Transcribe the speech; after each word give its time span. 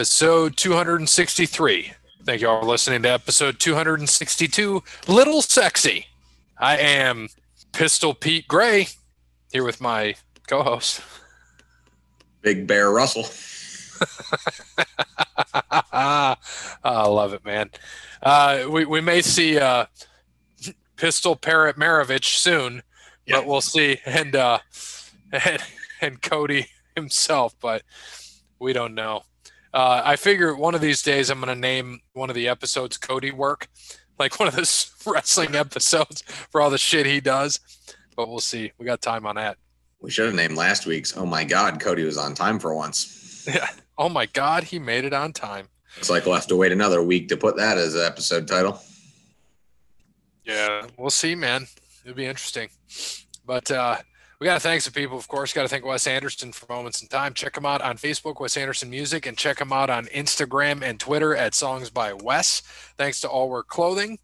episode 0.00 0.56
263. 0.56 1.92
Thank 2.24 2.40
you 2.40 2.48
all 2.48 2.62
for 2.62 2.66
listening 2.66 3.02
to 3.02 3.10
episode 3.10 3.60
262, 3.60 4.82
Little 5.06 5.42
Sexy. 5.42 6.06
I 6.56 6.78
am 6.78 7.28
Pistol 7.72 8.14
Pete 8.14 8.48
Gray 8.48 8.88
here 9.52 9.62
with 9.62 9.78
my 9.78 10.14
co 10.48 10.62
host, 10.62 11.02
Big 12.40 12.66
Bear 12.66 12.90
Russell. 12.90 13.26
I 15.92 16.36
love 16.86 17.34
it, 17.34 17.44
man. 17.44 17.68
Uh, 18.22 18.68
we, 18.70 18.86
we 18.86 19.02
may 19.02 19.20
see 19.20 19.58
uh, 19.58 19.84
Pistol 20.96 21.36
Parrot 21.36 21.76
Maravich 21.76 22.38
soon, 22.38 22.82
Yeah. 23.26 23.40
but 23.40 23.46
we'll 23.46 23.60
see. 23.60 23.98
And, 24.06 24.34
uh, 24.34 24.60
and, 25.44 25.62
and 26.00 26.22
Cody 26.22 26.68
himself, 26.96 27.54
but 27.60 27.82
we 28.58 28.72
don't 28.72 28.94
know. 28.94 29.24
Uh, 29.72 30.02
I 30.04 30.16
figure 30.16 30.54
one 30.54 30.74
of 30.74 30.80
these 30.80 31.02
days 31.02 31.30
I'm 31.30 31.40
going 31.40 31.54
to 31.54 31.60
name 31.60 32.00
one 32.12 32.28
of 32.28 32.34
the 32.34 32.48
episodes 32.48 32.96
Cody 32.96 33.30
Work, 33.30 33.68
like 34.18 34.38
one 34.40 34.48
of 34.48 34.56
those 34.56 34.92
wrestling 35.06 35.54
episodes 35.54 36.22
for 36.50 36.60
all 36.60 36.70
the 36.70 36.78
shit 36.78 37.06
he 37.06 37.20
does. 37.20 37.60
But 38.16 38.28
we'll 38.28 38.40
see. 38.40 38.72
We 38.78 38.86
got 38.86 39.00
time 39.00 39.26
on 39.26 39.36
that. 39.36 39.56
We 40.00 40.10
should 40.10 40.26
have 40.26 40.34
named 40.34 40.56
last 40.56 40.86
week's. 40.86 41.16
Oh 41.16 41.26
my 41.26 41.44
God, 41.44 41.80
Cody 41.80 42.04
was 42.04 42.18
on 42.18 42.34
time 42.34 42.58
for 42.58 42.74
once. 42.74 43.16
Yeah. 43.46 43.70
Oh 43.96 44.10
my 44.10 44.26
God, 44.26 44.64
he 44.64 44.78
made 44.78 45.06
it 45.06 45.14
on 45.14 45.32
time. 45.32 45.68
Looks 45.96 46.10
like 46.10 46.26
we'll 46.26 46.34
have 46.34 46.46
to 46.48 46.56
wait 46.56 46.72
another 46.72 47.02
week 47.02 47.28
to 47.28 47.38
put 47.38 47.56
that 47.56 47.78
as 47.78 47.94
an 47.94 48.02
episode 48.02 48.46
title. 48.46 48.78
Yeah, 50.44 50.86
we'll 50.98 51.08
see, 51.08 51.34
man. 51.34 51.66
It'll 52.04 52.16
be 52.16 52.26
interesting. 52.26 52.68
But 53.46 53.70
uh, 53.70 53.96
we 54.40 54.46
got 54.46 54.54
to 54.54 54.60
thank 54.60 54.80
some 54.80 54.94
people, 54.94 55.18
of 55.18 55.28
course. 55.28 55.52
Got 55.52 55.62
to 55.62 55.68
thank 55.68 55.84
Wes 55.84 56.06
Anderson 56.06 56.50
for 56.52 56.64
Moments 56.72 57.02
in 57.02 57.08
Time. 57.08 57.34
Check 57.34 57.58
him 57.58 57.66
out 57.66 57.82
on 57.82 57.98
Facebook, 57.98 58.40
Wes 58.40 58.56
Anderson 58.56 58.88
Music, 58.88 59.26
and 59.26 59.36
check 59.36 59.60
him 59.60 59.70
out 59.70 59.90
on 59.90 60.06
Instagram 60.06 60.82
and 60.82 60.98
Twitter 60.98 61.36
at 61.36 61.54
Songs 61.54 61.90
by 61.90 62.14
Wes. 62.14 62.62
Thanks 62.96 63.20
to 63.20 63.28
All 63.28 63.50
Work 63.50 63.68
Clothing. 63.68 64.18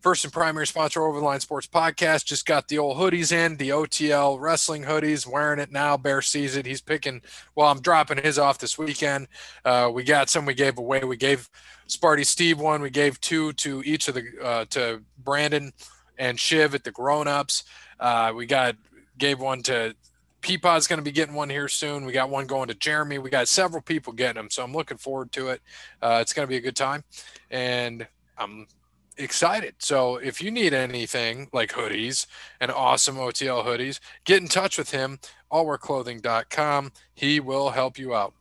First 0.00 0.24
and 0.24 0.32
primary 0.32 0.66
sponsor, 0.66 1.02
Over 1.02 1.18
the 1.18 1.24
Line 1.24 1.40
Sports 1.40 1.66
Podcast. 1.66 2.24
Just 2.24 2.46
got 2.46 2.68
the 2.68 2.78
old 2.78 2.96
hoodies 2.96 3.30
in, 3.30 3.56
the 3.58 3.70
OTL 3.70 4.40
wrestling 4.40 4.84
hoodies. 4.84 5.26
Wearing 5.26 5.58
it 5.58 5.70
now. 5.70 5.98
Bear 5.98 6.22
sees 6.22 6.56
it. 6.56 6.64
He's 6.64 6.80
picking. 6.80 7.20
Well, 7.54 7.68
I'm 7.68 7.82
dropping 7.82 8.22
his 8.22 8.38
off 8.38 8.58
this 8.58 8.78
weekend. 8.78 9.28
Uh, 9.66 9.90
we 9.92 10.02
got 10.02 10.30
some 10.30 10.46
we 10.46 10.54
gave 10.54 10.78
away. 10.78 11.00
We 11.04 11.16
gave 11.18 11.50
Sparty 11.88 12.24
Steve 12.24 12.58
one. 12.58 12.80
We 12.80 12.90
gave 12.90 13.20
two 13.20 13.52
to 13.54 13.82
each 13.84 14.08
of 14.08 14.14
the 14.14 14.24
uh, 14.42 14.64
to 14.70 15.02
Brandon 15.18 15.72
and 16.16 16.40
Shiv 16.40 16.74
at 16.74 16.84
the 16.84 16.92
grown 16.92 17.28
ups. 17.28 17.64
Uh, 18.00 18.32
we 18.34 18.46
got 18.46 18.76
gave 19.18 19.40
one 19.40 19.62
to 19.64 19.94
Peapod's 20.40 20.86
going 20.86 20.98
to 20.98 21.04
be 21.04 21.12
getting 21.12 21.34
one 21.34 21.50
here 21.50 21.68
soon. 21.68 22.04
We 22.04 22.12
got 22.12 22.30
one 22.30 22.46
going 22.46 22.68
to 22.68 22.74
Jeremy. 22.74 23.18
We 23.18 23.30
got 23.30 23.48
several 23.48 23.82
people 23.82 24.12
getting 24.12 24.40
them, 24.40 24.50
so 24.50 24.62
I'm 24.62 24.72
looking 24.72 24.96
forward 24.96 25.32
to 25.32 25.48
it. 25.48 25.60
Uh, 26.00 26.18
it's 26.22 26.32
going 26.32 26.46
to 26.46 26.50
be 26.50 26.56
a 26.56 26.60
good 26.60 26.76
time, 26.76 27.02
and 27.50 28.06
I'm 28.36 28.68
excited. 29.16 29.74
So 29.78 30.16
if 30.16 30.40
you 30.40 30.50
need 30.50 30.72
anything 30.72 31.48
like 31.52 31.72
hoodies 31.72 32.26
and 32.60 32.70
awesome 32.70 33.16
OTL 33.16 33.66
hoodies, 33.66 34.00
get 34.24 34.40
in 34.40 34.48
touch 34.48 34.78
with 34.78 34.92
him. 34.92 35.18
Allwearclothing.com. 35.50 36.92
He 37.14 37.40
will 37.40 37.70
help 37.70 37.98
you 37.98 38.14
out. 38.14 38.34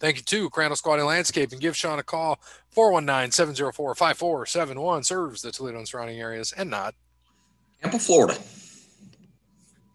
Thank 0.00 0.16
you 0.16 0.22
to 0.22 0.50
Crandall 0.50 0.76
Squatty 0.76 1.02
Landscaping. 1.02 1.60
Give 1.60 1.76
Sean 1.76 1.98
a 1.98 2.02
call 2.02 2.40
419-704-5471. 2.76 5.04
Serves 5.04 5.42
the 5.42 5.52
Toledo 5.52 5.78
and 5.78 5.88
surrounding 5.88 6.20
areas 6.20 6.52
and 6.52 6.68
not. 6.68 6.94
Tampa, 7.80 7.98
Florida. 7.98 8.38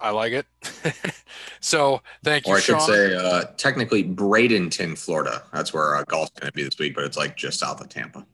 I 0.01 0.11
like 0.11 0.31
it. 0.33 0.45
so 1.59 2.01
thank 2.23 2.47
you, 2.47 2.53
Or 2.53 2.57
I 2.57 2.59
Sean. 2.61 2.79
could 2.79 2.85
say 2.93 3.15
uh, 3.15 3.43
technically 3.57 4.03
Bradenton, 4.03 4.97
Florida. 4.97 5.43
That's 5.51 5.73
where 5.73 5.95
uh, 5.97 6.03
golf's 6.07 6.31
going 6.39 6.47
to 6.47 6.53
be 6.53 6.63
this 6.63 6.77
week, 6.79 6.95
but 6.95 7.03
it's 7.03 7.17
like 7.17 7.35
just 7.35 7.59
south 7.59 7.81
of 7.81 7.89
Tampa. 7.89 8.25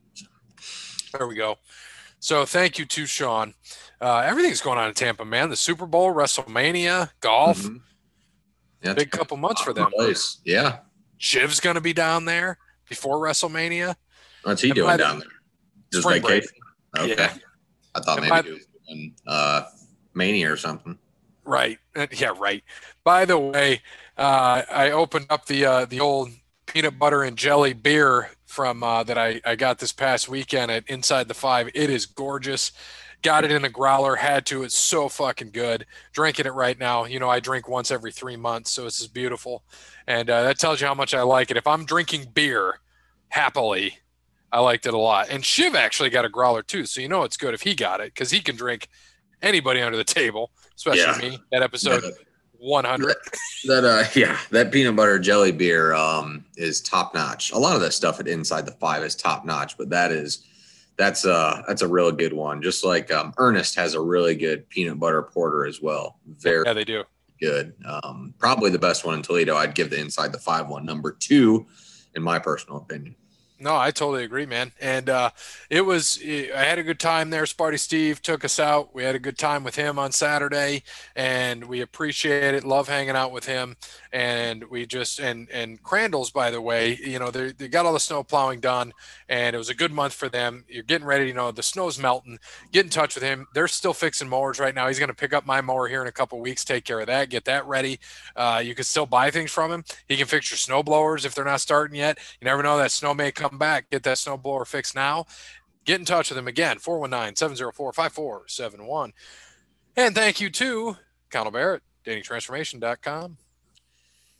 There 1.12 1.26
we 1.26 1.34
go. 1.34 1.56
So 2.20 2.44
thank 2.44 2.78
you 2.78 2.84
to 2.86 3.06
Sean. 3.06 3.54
Uh, 4.00 4.18
everything's 4.18 4.60
going 4.60 4.78
on 4.78 4.88
in 4.88 4.94
Tampa, 4.94 5.24
man. 5.24 5.48
The 5.50 5.56
Super 5.56 5.86
Bowl, 5.86 6.12
WrestleMania, 6.14 7.10
golf. 7.20 7.62
Mhm. 7.62 7.80
Yeah, 8.82 8.94
Big 8.94 9.10
couple 9.10 9.36
months 9.36 9.62
for 9.62 9.72
them. 9.72 9.90
Place. 9.90 10.38
Yeah. 10.44 10.78
Shiv's 11.18 11.60
going 11.60 11.74
to 11.74 11.80
be 11.80 11.92
down 11.92 12.26
there 12.26 12.58
before 12.88 13.16
WrestleMania. 13.18 13.96
What's 14.44 14.62
he 14.62 14.68
And 14.68 14.74
doing 14.76 14.90
the- 14.92 14.96
down 14.98 15.18
there? 15.20 15.28
Just 15.92 16.06
break. 16.06 16.22
vacation? 16.22 16.50
Okay. 16.98 17.14
Yeah. 17.16 17.34
I 17.94 18.00
thought 18.00 18.18
And 18.18 18.28
maybe 18.28 18.30
by- 18.30 18.42
he 18.42 18.50
was 18.52 18.66
doing 18.86 19.14
uh, 19.26 19.62
Mania 20.14 20.52
or 20.52 20.56
something. 20.56 20.98
Right. 21.46 21.78
Uh, 21.94 22.08
Yeah, 22.12 22.32
right. 22.38 22.64
By 23.04 23.24
the 23.24 23.38
way, 23.38 23.82
uh, 24.18 24.62
I 24.70 24.90
opened 24.90 25.26
up 25.30 25.46
the 25.46 25.64
uh, 25.64 25.84
the 25.86 26.00
old 26.00 26.30
peanut 26.66 26.98
butter 26.98 27.22
and 27.22 27.36
jelly 27.38 27.72
beer 27.72 28.30
from 28.46 28.82
uh, 28.82 29.04
that 29.04 29.18
I, 29.18 29.40
I 29.44 29.56
got 29.56 29.78
this 29.78 29.92
past 29.92 30.28
weekend 30.28 30.70
at 30.70 30.88
Inside 30.88 31.28
the 31.28 31.34
Five. 31.34 31.70
It 31.74 31.90
is 31.90 32.06
gorgeous. 32.06 32.72
Got 33.22 33.44
it 33.44 33.52
in 33.52 33.64
a 33.64 33.70
growler. 33.70 34.16
Had 34.16 34.46
to. 34.46 34.64
It's 34.64 34.76
so 34.76 35.08
fucking 35.08 35.50
good. 35.52 35.86
Drinking 36.12 36.46
it 36.46 36.54
right 36.54 36.78
now. 36.78 37.06
You 37.06 37.20
know, 37.20 37.30
I 37.30 37.40
drink 37.40 37.68
once 37.68 37.90
every 37.90 38.12
three 38.12 38.36
months, 38.36 38.70
so 38.72 38.84
this 38.84 39.00
is 39.00 39.08
beautiful. 39.08 39.64
And 40.06 40.28
uh, 40.30 40.42
that 40.44 40.58
tells 40.58 40.80
you 40.80 40.86
how 40.88 40.94
much 40.94 41.14
I 41.14 41.22
like 41.22 41.50
it. 41.50 41.56
If 41.56 41.66
I'm 41.66 41.84
drinking 41.86 42.26
beer 42.34 42.80
happily, 43.30 43.98
I 44.52 44.60
liked 44.60 44.86
it 44.86 44.94
a 44.94 44.98
lot. 44.98 45.28
And 45.30 45.44
Shiv 45.44 45.74
actually 45.76 46.10
got 46.10 46.24
a 46.24 46.28
growler 46.28 46.62
too, 46.62 46.86
so 46.86 47.00
you 47.00 47.08
know 47.08 47.24
it's 47.24 47.36
good 47.36 47.54
if 47.54 47.62
he 47.62 47.74
got 47.74 48.00
it 48.00 48.14
because 48.14 48.30
he 48.32 48.40
can 48.40 48.56
drink 48.56 48.88
anybody 49.42 49.82
under 49.82 49.96
the 49.96 50.04
table, 50.04 50.50
especially 50.76 51.24
Yeah. 51.24 51.30
me. 51.30 51.38
That 51.52 51.62
episode 51.62 52.02
That- 52.02 52.14
100. 52.58 53.16
That 53.66 53.84
uh 53.84 54.04
yeah, 54.14 54.38
that 54.50 54.72
peanut 54.72 54.96
butter 54.96 55.18
jelly 55.18 55.52
beer 55.52 55.92
um 55.94 56.44
is 56.56 56.80
top 56.80 57.14
notch. 57.14 57.52
A 57.52 57.58
lot 57.58 57.74
of 57.76 57.82
that 57.82 57.92
stuff 57.92 58.18
at 58.20 58.28
Inside 58.28 58.64
the 58.66 58.72
Five 58.72 59.02
is 59.02 59.14
top 59.14 59.44
notch, 59.44 59.76
but 59.76 59.90
that 59.90 60.10
is 60.12 60.44
that's 60.96 61.26
uh 61.26 61.62
that's 61.68 61.82
a 61.82 61.88
real 61.88 62.10
good 62.12 62.32
one. 62.32 62.62
Just 62.62 62.84
like 62.84 63.10
um 63.12 63.34
Earnest 63.36 63.74
has 63.74 63.94
a 63.94 64.00
really 64.00 64.34
good 64.34 64.68
peanut 64.70 64.98
butter 64.98 65.22
porter 65.22 65.66
as 65.66 65.82
well. 65.82 66.18
Very 66.38 66.64
Yeah, 66.66 66.72
they 66.72 66.84
do. 66.84 67.04
good. 67.40 67.74
Um 67.84 68.34
probably 68.38 68.70
the 68.70 68.78
best 68.78 69.04
one 69.04 69.14
in 69.14 69.22
Toledo. 69.22 69.54
I'd 69.56 69.74
give 69.74 69.90
the 69.90 70.00
Inside 70.00 70.32
the 70.32 70.38
Five 70.38 70.68
one 70.68 70.86
number 70.86 71.12
two, 71.12 71.66
in 72.14 72.22
my 72.22 72.38
personal 72.38 72.78
opinion. 72.78 73.16
No, 73.58 73.74
I 73.74 73.90
totally 73.90 74.24
agree, 74.24 74.44
man. 74.44 74.72
And 74.80 75.08
uh, 75.08 75.30
it 75.70 75.80
was, 75.80 76.20
I 76.22 76.62
had 76.62 76.78
a 76.78 76.82
good 76.82 77.00
time 77.00 77.30
there. 77.30 77.44
Sparty 77.44 77.78
Steve 77.78 78.20
took 78.20 78.44
us 78.44 78.60
out. 78.60 78.94
We 78.94 79.02
had 79.02 79.14
a 79.14 79.18
good 79.18 79.38
time 79.38 79.64
with 79.64 79.76
him 79.76 79.98
on 79.98 80.12
Saturday, 80.12 80.82
and 81.14 81.64
we 81.64 81.80
appreciate 81.80 82.54
it. 82.54 82.64
Love 82.64 82.88
hanging 82.88 83.16
out 83.16 83.32
with 83.32 83.46
him. 83.46 83.76
And 84.12 84.64
we 84.64 84.84
just, 84.84 85.20
and, 85.20 85.48
and 85.50 85.82
Crandall's, 85.82 86.30
by 86.30 86.50
the 86.50 86.60
way, 86.60 86.98
you 87.02 87.18
know, 87.18 87.30
they, 87.30 87.52
they 87.52 87.68
got 87.68 87.86
all 87.86 87.94
the 87.94 88.00
snow 88.00 88.22
plowing 88.22 88.60
done, 88.60 88.92
and 89.28 89.54
it 89.54 89.58
was 89.58 89.70
a 89.70 89.74
good 89.74 89.92
month 89.92 90.12
for 90.12 90.28
them. 90.28 90.64
You're 90.68 90.82
getting 90.82 91.06
ready, 91.06 91.26
you 91.26 91.34
know, 91.34 91.50
the 91.50 91.62
snow's 91.62 91.98
melting. 91.98 92.38
Get 92.72 92.84
in 92.84 92.90
touch 92.90 93.14
with 93.14 93.24
him. 93.24 93.46
They're 93.54 93.68
still 93.68 93.94
fixing 93.94 94.28
mowers 94.28 94.58
right 94.58 94.74
now. 94.74 94.86
He's 94.88 94.98
going 94.98 95.08
to 95.08 95.14
pick 95.14 95.32
up 95.32 95.46
my 95.46 95.62
mower 95.62 95.88
here 95.88 96.02
in 96.02 96.08
a 96.08 96.12
couple 96.12 96.38
weeks, 96.40 96.62
take 96.64 96.84
care 96.84 97.00
of 97.00 97.06
that, 97.06 97.30
get 97.30 97.46
that 97.46 97.66
ready. 97.66 98.00
Uh, 98.34 98.62
you 98.64 98.74
can 98.74 98.84
still 98.84 99.06
buy 99.06 99.30
things 99.30 99.50
from 99.50 99.72
him. 99.72 99.84
He 100.08 100.16
can 100.16 100.26
fix 100.26 100.50
your 100.50 100.58
snow 100.58 100.82
blowers 100.82 101.24
if 101.24 101.34
they're 101.34 101.44
not 101.44 101.60
starting 101.62 101.96
yet. 101.96 102.18
You 102.40 102.44
never 102.44 102.62
know 102.62 102.76
that 102.78 102.92
snow 102.92 103.14
may 103.14 103.32
come 103.32 103.45
back. 103.52 103.90
Get 103.90 104.02
that 104.04 104.18
snow 104.18 104.36
blower 104.36 104.64
fixed 104.64 104.94
now. 104.94 105.26
Get 105.84 105.98
in 106.00 106.06
touch 106.06 106.30
with 106.30 106.38
him 106.38 106.48
again, 106.48 106.78
419-704-5471. 106.78 109.12
And 109.96 110.14
thank 110.14 110.40
you 110.40 110.50
to 110.50 110.96
Connell 111.30 111.52
Barrett, 111.52 111.82
datingtransformation.com. 112.04 113.38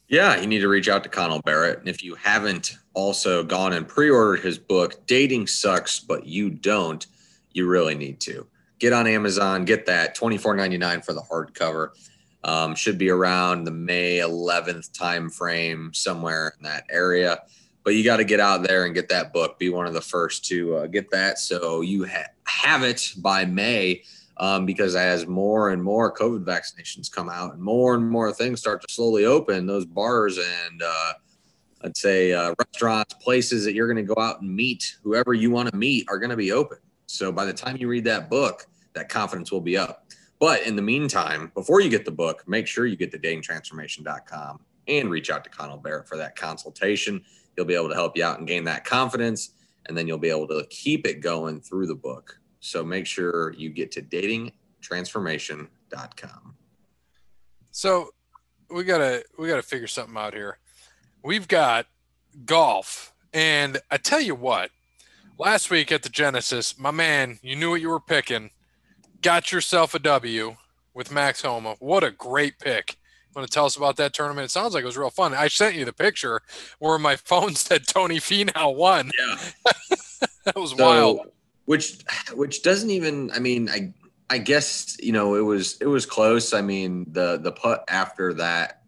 Yeah, 0.09 0.41
you 0.41 0.47
need 0.47 0.61
to 0.61 0.69
reach 0.69 0.89
out 0.89 1.03
to 1.03 1.09
Connell 1.09 1.43
Barrett. 1.43 1.81
And 1.81 1.89
if 1.89 2.05
you 2.05 2.15
haven't 2.15 2.77
also 2.95 3.43
gone 3.43 3.73
and 3.73 3.89
pre 3.89 4.11
ordered 4.11 4.41
his 4.41 4.59
book, 4.59 5.07
Dating 5.07 5.47
Sucks, 5.47 5.99
But 5.99 6.27
You 6.27 6.51
Don't, 6.51 7.05
you 7.53 7.67
really 7.67 7.95
need 7.95 8.21
to. 8.21 8.47
Get 8.79 8.93
on 8.93 9.07
Amazon, 9.07 9.65
get 9.65 9.87
that 9.87 10.17
$24.99 10.17 11.05
for 11.05 11.13
the 11.13 11.23
hardcover. 11.23 11.91
Um, 12.45 12.77
should 12.77 12.99
be 12.99 13.11
around 13.11 13.65
the 13.65 13.73
May 13.73 14.19
11th 14.19 14.97
time 14.97 15.31
frame, 15.31 15.91
somewhere 15.93 16.55
in 16.59 16.65
that 16.65 16.85
area. 16.89 17.41
But 17.87 17.95
you 17.95 18.03
got 18.03 18.17
to 18.17 18.25
get 18.25 18.41
out 18.41 18.67
there 18.67 18.85
and 18.85 18.93
get 18.97 19.09
that 19.11 19.33
book. 19.33 19.61
Be 19.61 19.71
one 19.71 19.87
of 19.87 19.95
the 19.95 20.01
first 20.01 20.45
to 20.47 20.75
uh, 20.75 20.87
get 20.89 21.09
that 21.13 21.39
so 21.39 21.83
you 21.83 22.05
ha- 22.05 22.27
have 22.43 22.83
it 22.83 23.13
by 23.19 23.45
May 23.45 24.03
um, 24.39 24.67
because 24.67 24.97
as 24.97 25.29
more 25.29 25.71
and 25.71 25.81
more 25.81 26.13
COVID 26.13 26.45
vaccinations 26.45 27.09
come 27.09 27.29
out 27.29 27.55
and 27.55 27.63
more 27.63 27.95
and 27.95 28.11
more 28.11 28.33
things 28.33 28.59
start 28.59 28.83
to 28.83 28.93
slowly 28.93 29.25
open, 29.25 29.67
those 29.67 29.85
bars 29.85 30.37
and 30.37 30.83
uh, 30.83 31.13
I'd 31.83 31.97
say 31.97 32.33
uh, 32.33 32.57
restaurants, 32.59 33.15
places 33.15 33.65
that 33.65 33.75
you're 33.75 33.87
going 33.87 34.05
to 34.05 34.15
go 34.15 34.21
out 34.21 34.41
and 34.41 34.53
meet 34.53 34.97
whoever 35.05 35.33
you 35.33 35.53
want 35.53 35.71
to 35.71 35.77
meet 35.77 36.07
are 36.09 36.19
going 36.19 36.31
to 36.31 36.37
be 36.37 36.51
open. 36.51 36.79
So 37.07 37.31
by 37.31 37.45
the 37.45 37.53
time 37.53 37.77
you 37.77 37.87
read 37.87 38.03
that 38.07 38.29
book, 38.29 38.67
that 38.95 39.09
confidence 39.09 39.53
will 39.53 39.61
be 39.61 39.77
up. 39.77 40.09
But 40.41 40.67
in 40.67 40.75
the 40.75 40.83
meantime, 40.83 41.53
before 41.55 41.81
you 41.81 41.89
get 41.89 42.05
the 42.05 42.11
book, 42.11 42.43
make 42.49 42.67
sure 42.67 42.85
you 42.85 42.97
get 42.97 43.13
to 43.13 43.19
datingtransformation.com 43.21 44.59
and 44.89 45.09
reach 45.09 45.31
out 45.31 45.45
to 45.45 45.51
Connell 45.51 45.79
Barrett 45.79 46.09
for 46.09 46.17
that 46.17 46.35
consultation. 46.35 47.25
He'll 47.57 47.65
be 47.65 47.75
able 47.75 47.89
to 47.89 47.95
help 47.95 48.17
you 48.17 48.25
out 48.25 48.39
and 48.39 48.47
gain 48.47 48.65
that 48.65 48.85
confidence, 48.85 49.51
and 49.87 49.97
then 49.97 50.07
you'll 50.07 50.19
be 50.19 50.31
able 50.31 50.47
to 50.49 50.67
keep 50.71 51.07
it 51.07 51.21
going 51.21 51.61
through 51.61 51.87
the 51.87 51.95
book. 51.95 52.39
So 52.61 52.85
make 52.85 53.07
sure 53.07 53.53
you 53.55 53.71
get 53.71 53.91
to 53.93 54.03
datingtransformation.com. 54.03 56.55
So 57.71 58.11
we 58.71 58.85
gotta 58.85 59.25
we 59.39 59.49
gotta 59.49 59.63
figure 59.63 59.87
something 59.87 60.17
out 60.17 60.35
here. 60.35 60.59
We've 61.23 61.49
got 61.49 61.87
golf 62.45 63.13
And 63.33 63.79
I 63.91 63.97
tell 63.97 64.21
you 64.21 64.35
what, 64.35 64.71
last 65.39 65.71
week 65.71 65.93
at 65.93 66.03
the 66.03 66.09
Genesis, 66.09 66.79
my 66.79 66.91
man, 66.91 67.39
you 67.43 67.57
knew 67.57 67.71
what 67.71 67.81
you 67.81 67.89
were 67.89 68.01
picking. 68.01 68.51
Got 69.23 69.53
yourself 69.53 69.95
a 69.95 69.99
W 69.99 70.57
with 70.95 71.13
Max 71.13 71.43
Homa. 71.43 71.77
What 71.79 72.05
a 72.05 72.11
great 72.11 72.59
pick. 72.59 72.97
Want 73.37 73.47
to 73.47 73.53
tell 73.53 73.67
us 73.67 73.77
about 73.77 73.97
that 73.97 74.15
tournament? 74.15 74.47
It 74.47 74.51
sounds 74.51 74.73
like 74.73 74.83
it 74.83 74.87
was 74.87 74.97
real 74.97 75.11
fun. 75.11 75.35
I 75.35 75.49
sent 75.49 75.77
you 75.77 75.85
the 75.85 75.93
picture 75.93 76.41
where 76.79 76.99
my 76.99 77.17
phone 77.25 77.55
said 77.55 77.87
Tony 77.87 78.17
Finau 78.17 78.75
won. 78.75 79.11
Yeah. 79.19 79.37
that 80.45 80.57
was 80.57 80.71
so, 80.71 80.83
wild. 80.83 81.31
Which 81.67 81.99
which 82.33 82.63
doesn't 82.63 82.89
even 82.89 83.31
I 83.33 83.39
mean, 83.39 83.69
I 83.69 83.93
I 84.31 84.39
guess, 84.39 84.97
you 85.01 85.13
know, 85.13 85.35
it 85.35 85.43
was 85.43 85.77
it 85.83 85.87
was 85.87 86.07
close. 86.07 86.55
I 86.55 86.63
mean, 86.63 87.05
the 87.13 87.37
the 87.37 87.53
putt 87.53 87.85
after 87.89 88.33
that 88.35 88.83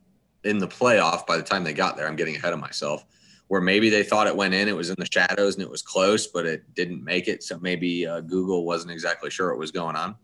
in 0.44 0.56
the 0.56 0.68
playoff 0.68 1.26
by 1.26 1.36
the 1.36 1.42
time 1.42 1.62
they 1.62 1.74
got 1.74 1.98
there, 1.98 2.06
I'm 2.06 2.16
getting 2.16 2.36
ahead 2.36 2.54
of 2.54 2.58
myself 2.58 3.04
where 3.48 3.60
maybe 3.60 3.90
they 3.90 4.02
thought 4.02 4.26
it 4.26 4.36
went 4.36 4.54
in, 4.54 4.68
it 4.68 4.76
was 4.76 4.90
in 4.90 4.96
the 4.98 5.08
shadows 5.10 5.54
and 5.54 5.62
it 5.62 5.70
was 5.70 5.82
close, 5.82 6.26
but 6.26 6.46
it 6.46 6.62
didn't 6.74 7.02
make 7.02 7.28
it. 7.28 7.42
So 7.42 7.58
maybe 7.60 8.06
uh, 8.06 8.20
Google 8.20 8.64
wasn't 8.64 8.92
exactly 8.92 9.30
sure 9.30 9.50
what 9.50 9.58
was 9.58 9.72
going 9.72 9.96
on. 9.96 10.14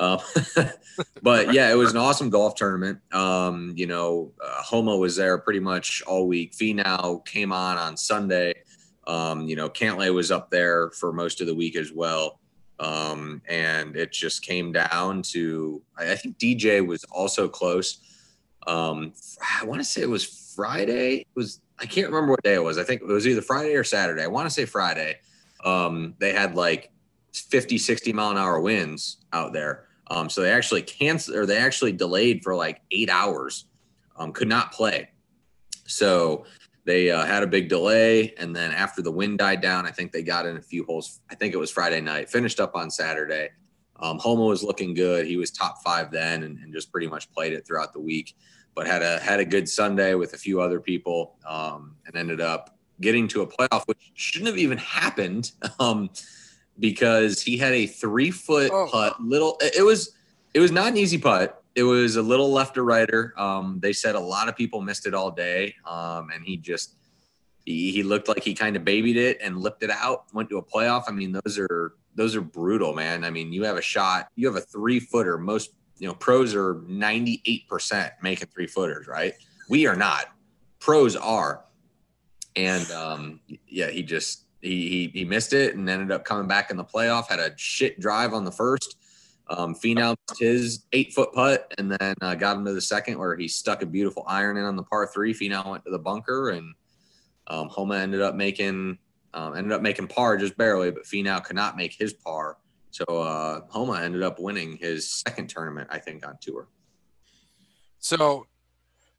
Uh, 0.00 0.18
but 1.22 1.52
yeah, 1.52 1.70
it 1.70 1.74
was 1.74 1.92
an 1.92 1.98
awesome 1.98 2.30
golf 2.30 2.54
tournament. 2.54 2.98
Um, 3.12 3.74
you 3.76 3.86
know, 3.86 4.32
uh, 4.42 4.62
Homa 4.62 4.96
was 4.96 5.14
there 5.14 5.38
pretty 5.38 5.60
much 5.60 6.02
all 6.06 6.26
week. 6.26 6.52
Finau 6.52 7.24
came 7.26 7.52
on 7.52 7.76
on 7.76 7.96
Sunday. 7.96 8.54
Um, 9.06 9.46
you 9.46 9.56
know, 9.56 9.68
Cantlay 9.68 10.12
was 10.12 10.30
up 10.30 10.50
there 10.50 10.90
for 10.90 11.12
most 11.12 11.40
of 11.40 11.46
the 11.46 11.54
week 11.54 11.76
as 11.76 11.92
well. 11.92 12.40
Um, 12.78 13.42
and 13.46 13.94
it 13.94 14.10
just 14.10 14.40
came 14.40 14.72
down 14.72 15.20
to, 15.22 15.82
I, 15.98 16.12
I 16.12 16.16
think 16.16 16.38
DJ 16.38 16.84
was 16.84 17.04
also 17.04 17.46
close. 17.46 17.98
Um, 18.66 19.12
I 19.60 19.66
want 19.66 19.80
to 19.80 19.84
say 19.84 20.00
it 20.00 20.08
was 20.08 20.52
Friday. 20.56 21.18
It 21.18 21.26
was 21.34 21.60
I 21.78 21.86
can't 21.86 22.08
remember 22.08 22.32
what 22.32 22.42
day 22.42 22.54
it 22.54 22.62
was. 22.62 22.78
I 22.78 22.84
think 22.84 23.00
it 23.00 23.06
was 23.06 23.26
either 23.26 23.40
Friday 23.40 23.74
or 23.74 23.84
Saturday. 23.84 24.22
I 24.22 24.28
want 24.28 24.46
to 24.46 24.50
say 24.50 24.66
Friday. 24.66 25.16
Um, 25.64 26.14
they 26.18 26.32
had 26.32 26.54
like 26.54 26.90
50, 27.32 27.78
60 27.78 28.12
mile 28.12 28.30
an 28.30 28.36
hour 28.36 28.60
winds 28.60 29.18
out 29.32 29.52
there. 29.52 29.86
Um, 30.10 30.28
so 30.28 30.42
they 30.42 30.50
actually 30.50 30.82
canceled 30.82 31.36
or 31.36 31.46
they 31.46 31.56
actually 31.56 31.92
delayed 31.92 32.42
for 32.42 32.54
like 32.54 32.82
eight 32.90 33.08
hours, 33.08 33.66
um, 34.16 34.32
could 34.32 34.48
not 34.48 34.72
play. 34.72 35.08
So 35.86 36.44
they 36.84 37.10
uh, 37.10 37.24
had 37.24 37.42
a 37.42 37.46
big 37.46 37.68
delay. 37.68 38.34
And 38.36 38.54
then 38.54 38.72
after 38.72 39.02
the 39.02 39.12
wind 39.12 39.38
died 39.38 39.60
down, 39.60 39.86
I 39.86 39.90
think 39.90 40.12
they 40.12 40.22
got 40.22 40.46
in 40.46 40.56
a 40.56 40.62
few 40.62 40.84
holes. 40.84 41.20
I 41.30 41.34
think 41.34 41.54
it 41.54 41.58
was 41.58 41.70
Friday 41.70 42.00
night, 42.00 42.28
finished 42.28 42.60
up 42.60 42.74
on 42.74 42.90
Saturday. 42.90 43.50
Um, 44.00 44.18
Homa 44.18 44.44
was 44.44 44.62
looking 44.62 44.94
good. 44.94 45.26
He 45.26 45.36
was 45.36 45.50
top 45.50 45.82
five 45.82 46.10
then 46.10 46.42
and, 46.42 46.58
and 46.58 46.72
just 46.72 46.90
pretty 46.90 47.06
much 47.06 47.30
played 47.32 47.52
it 47.52 47.66
throughout 47.66 47.92
the 47.92 48.00
week 48.00 48.34
but 48.74 48.86
had 48.86 49.02
a 49.02 49.18
had 49.20 49.40
a 49.40 49.44
good 49.44 49.68
Sunday 49.68 50.14
with 50.14 50.32
a 50.34 50.38
few 50.38 50.60
other 50.60 50.80
people, 50.80 51.36
um, 51.46 51.96
and 52.06 52.16
ended 52.16 52.40
up 52.40 52.78
getting 53.00 53.26
to 53.28 53.42
a 53.42 53.46
playoff, 53.46 53.86
which 53.86 54.12
shouldn't 54.14 54.48
have 54.48 54.58
even 54.58 54.78
happened, 54.78 55.52
um, 55.78 56.10
because 56.80 57.40
he 57.42 57.56
had 57.56 57.72
a 57.72 57.86
three 57.86 58.30
foot 58.30 58.70
oh. 58.72 58.88
putt. 58.90 59.22
Little, 59.22 59.58
it 59.60 59.84
was 59.84 60.12
it 60.54 60.60
was 60.60 60.72
not 60.72 60.88
an 60.88 60.96
easy 60.96 61.18
putt. 61.18 61.62
It 61.76 61.84
was 61.84 62.16
a 62.16 62.22
little 62.22 62.50
left 62.50 62.76
or 62.76 62.84
righter. 62.84 63.32
Um, 63.36 63.78
they 63.80 63.92
said 63.92 64.16
a 64.16 64.20
lot 64.20 64.48
of 64.48 64.56
people 64.56 64.80
missed 64.80 65.06
it 65.06 65.14
all 65.14 65.30
day, 65.30 65.74
um, 65.86 66.30
and 66.34 66.44
he 66.44 66.56
just 66.56 66.96
he, 67.64 67.92
he 67.92 68.02
looked 68.02 68.26
like 68.26 68.42
he 68.42 68.54
kind 68.54 68.74
of 68.74 68.84
babied 68.84 69.16
it 69.16 69.38
and 69.40 69.58
lipped 69.58 69.84
it 69.84 69.90
out. 69.90 70.24
Went 70.32 70.48
to 70.50 70.58
a 70.58 70.62
playoff. 70.62 71.04
I 71.06 71.12
mean, 71.12 71.32
those 71.32 71.58
are 71.58 71.94
those 72.16 72.34
are 72.34 72.40
brutal, 72.40 72.92
man. 72.92 73.24
I 73.24 73.30
mean, 73.30 73.52
you 73.52 73.62
have 73.64 73.76
a 73.76 73.82
shot, 73.82 74.28
you 74.34 74.46
have 74.48 74.56
a 74.56 74.60
three 74.60 74.98
footer. 74.98 75.38
Most 75.38 75.70
you 76.00 76.08
know, 76.08 76.14
pros 76.14 76.54
are 76.54 76.76
98% 76.76 78.10
making 78.22 78.48
three 78.48 78.66
footers, 78.66 79.06
right? 79.06 79.34
We 79.68 79.86
are 79.86 79.94
not. 79.94 80.32
Pros 80.80 81.14
are. 81.14 81.62
And 82.56 82.90
um, 82.90 83.40
yeah, 83.68 83.90
he 83.90 84.02
just 84.02 84.46
he, 84.60 84.88
he 84.88 85.20
he 85.20 85.24
missed 85.24 85.52
it 85.52 85.74
and 85.74 85.88
ended 85.88 86.10
up 86.10 86.24
coming 86.24 86.46
back 86.46 86.70
in 86.70 86.76
the 86.76 86.84
playoff. 86.84 87.28
Had 87.28 87.38
a 87.38 87.52
shit 87.56 88.00
drive 88.00 88.32
on 88.32 88.44
the 88.44 88.52
first. 88.52 88.96
Um, 89.48 89.74
his 90.38 90.84
eight 90.92 91.12
foot 91.12 91.32
putt 91.32 91.74
and 91.76 91.90
then 91.90 92.14
uh, 92.22 92.36
got 92.36 92.56
him 92.56 92.64
to 92.66 92.72
the 92.72 92.80
second 92.80 93.18
where 93.18 93.36
he 93.36 93.48
stuck 93.48 93.82
a 93.82 93.86
beautiful 93.86 94.24
iron 94.28 94.56
in 94.56 94.64
on 94.64 94.76
the 94.76 94.82
par 94.84 95.08
three. 95.12 95.34
Finau 95.34 95.68
went 95.68 95.84
to 95.84 95.90
the 95.90 95.98
bunker 95.98 96.50
and 96.50 96.72
um, 97.48 97.68
Homa 97.68 97.96
ended 97.96 98.20
up 98.20 98.36
making 98.36 98.98
um, 99.34 99.56
ended 99.56 99.72
up 99.72 99.82
making 99.82 100.06
par 100.06 100.36
just 100.36 100.56
barely, 100.56 100.90
but 100.90 101.04
Finau 101.04 101.42
could 101.42 101.56
not 101.56 101.76
make 101.76 101.92
his 101.92 102.12
par. 102.12 102.58
So 102.90 103.04
uh, 103.04 103.62
Homa 103.68 104.00
ended 104.00 104.22
up 104.22 104.38
winning 104.38 104.76
his 104.76 105.10
second 105.10 105.48
tournament, 105.48 105.88
I 105.90 105.98
think, 105.98 106.26
on 106.26 106.38
tour. 106.40 106.68
So, 107.98 108.46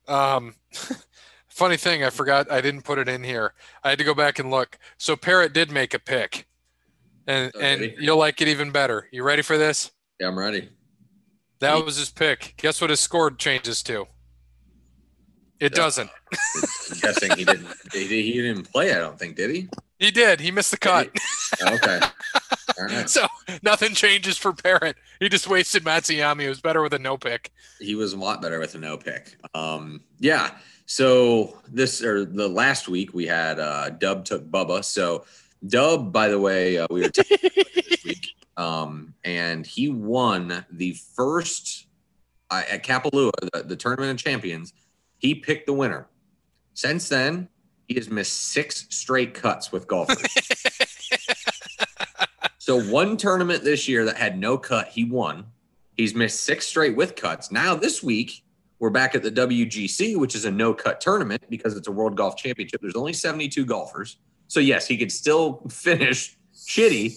um, 0.08 0.56
funny 1.52 1.78
thing, 1.78 2.04
I 2.04 2.10
forgot 2.10 2.52
I 2.52 2.62
didn't 2.62 2.82
put 2.82 2.98
it 2.98 3.08
in 3.08 3.24
here. 3.24 3.54
I 3.84 3.90
had 3.90 4.00
to 4.00 4.04
go 4.04 4.14
back 4.14 4.40
and 4.40 4.50
look. 4.50 4.78
So 4.98 5.16
Parrot 5.16 5.54
did 5.54 5.72
make 5.72 5.94
a 5.94 6.00
pick, 6.00 6.48
and 7.28 7.52
and 7.60 7.94
you'll 8.00 8.18
like 8.18 8.42
it 8.42 8.48
even 8.48 8.72
better. 8.72 9.08
You 9.12 9.24
ready 9.24 9.42
for 9.42 9.58
this? 9.58 9.92
Yeah, 10.20 10.28
I'm 10.28 10.38
ready. 10.38 10.70
That 11.60 11.78
he, 11.78 11.84
was 11.84 11.98
his 11.98 12.10
pick. 12.10 12.56
Guess 12.58 12.82
what 12.82 12.90
his 12.90 13.00
score 13.00 13.30
changes 13.32 13.84
to? 13.84 14.08
It 15.60 15.74
doesn't. 15.74 16.10
I'm 16.92 17.00
guessing 17.00 17.38
he 17.38 17.46
didn't. 17.46 17.68
He, 17.94 18.08
he 18.08 18.42
didn't 18.42 18.72
play. 18.72 18.92
I 18.94 18.98
don't 18.98 19.20
think. 19.20 19.36
Did 19.36 19.52
he? 19.52 19.70
He 20.00 20.10
did. 20.10 20.40
He 20.40 20.50
missed 20.50 20.72
the 20.72 20.78
cut. 20.78 21.16
okay. 21.62 22.00
So 23.06 23.28
nothing 23.62 23.94
changes 23.94 24.38
for 24.38 24.54
Parrot. 24.54 24.96
He 25.20 25.30
just 25.30 25.48
wasted 25.48 25.84
Matsuyama. 25.84 26.42
He 26.42 26.48
was 26.48 26.62
better 26.62 26.82
with 26.82 26.94
a 26.94 27.00
no 27.00 27.16
pick. 27.16 27.52
He 27.80 27.94
was 27.94 28.14
a 28.14 28.18
lot 28.18 28.42
better 28.42 28.58
with 28.58 28.74
a 28.74 28.80
no 28.80 28.98
pick. 28.98 29.36
Um, 29.54 30.02
yeah. 30.18 30.52
So 30.86 31.58
this 31.68 32.04
or 32.04 32.26
the 32.26 32.48
last 32.48 32.88
week 32.88 33.14
we 33.14 33.26
had 33.26 33.60
uh, 33.60 33.90
Dub 33.92 34.26
took 34.26 34.50
Bubba. 34.50 34.84
So 34.84 35.26
Dub, 35.66 36.12
by 36.12 36.28
the 36.28 36.40
way, 36.40 36.78
uh, 36.78 36.88
we 36.90 37.02
were 37.02 37.10
this 37.10 38.04
week, 38.06 38.36
um, 38.58 39.14
and 39.24 39.66
he 39.66 39.90
won 39.90 40.66
the 40.72 40.94
first 41.16 41.88
uh, 42.50 42.64
at 42.70 42.84
Kapalua, 42.84 43.32
the, 43.54 43.64
the 43.64 43.76
tournament 43.76 44.12
of 44.12 44.24
champions. 44.24 44.74
He 45.18 45.36
picked 45.36 45.68
the 45.68 45.74
winner. 45.74 46.08
Since 46.74 47.10
then, 47.10 47.48
he 47.88 47.96
has 47.96 48.10
missed 48.10 48.52
six 48.52 48.88
straight 48.90 49.34
cuts 49.34 49.72
with 49.72 49.88
golfers. 49.88 50.18
So 52.62 52.80
one 52.80 53.18
tournament 53.18 53.64
this 53.64 53.88
year 53.88 54.06
that 54.06 54.18
had 54.18 54.38
no 54.38 54.56
cut, 54.56 54.90
he 54.90 55.04
won. 55.04 55.48
He's 55.98 56.14
missed 56.14 56.42
six 56.42 56.68
straight 56.68 56.96
with 56.96 57.16
cuts. 57.16 57.52
Now 57.52 57.74
this 57.74 58.04
week, 58.04 58.44
we're 58.82 58.90
back 58.90 59.14
at 59.14 59.22
the 59.22 59.32
WGC, 59.32 60.18
which 60.18 60.34
is 60.34 60.44
a 60.44 60.52
no 60.52 60.74
cut 60.74 61.00
tournament 61.00 61.44
because 61.50 61.78
it's 61.78 61.88
a 61.88 61.92
World 61.92 62.18
Golf 62.18 62.36
Championship. 62.36 62.82
There's 62.82 62.96
only 62.96 63.14
72 63.14 63.64
golfers. 63.64 64.18
So 64.48 64.60
yes, 64.60 64.88
he 64.88 64.98
could 64.98 65.12
still 65.12 65.62
finish 65.70 66.36
shitty, 66.54 67.16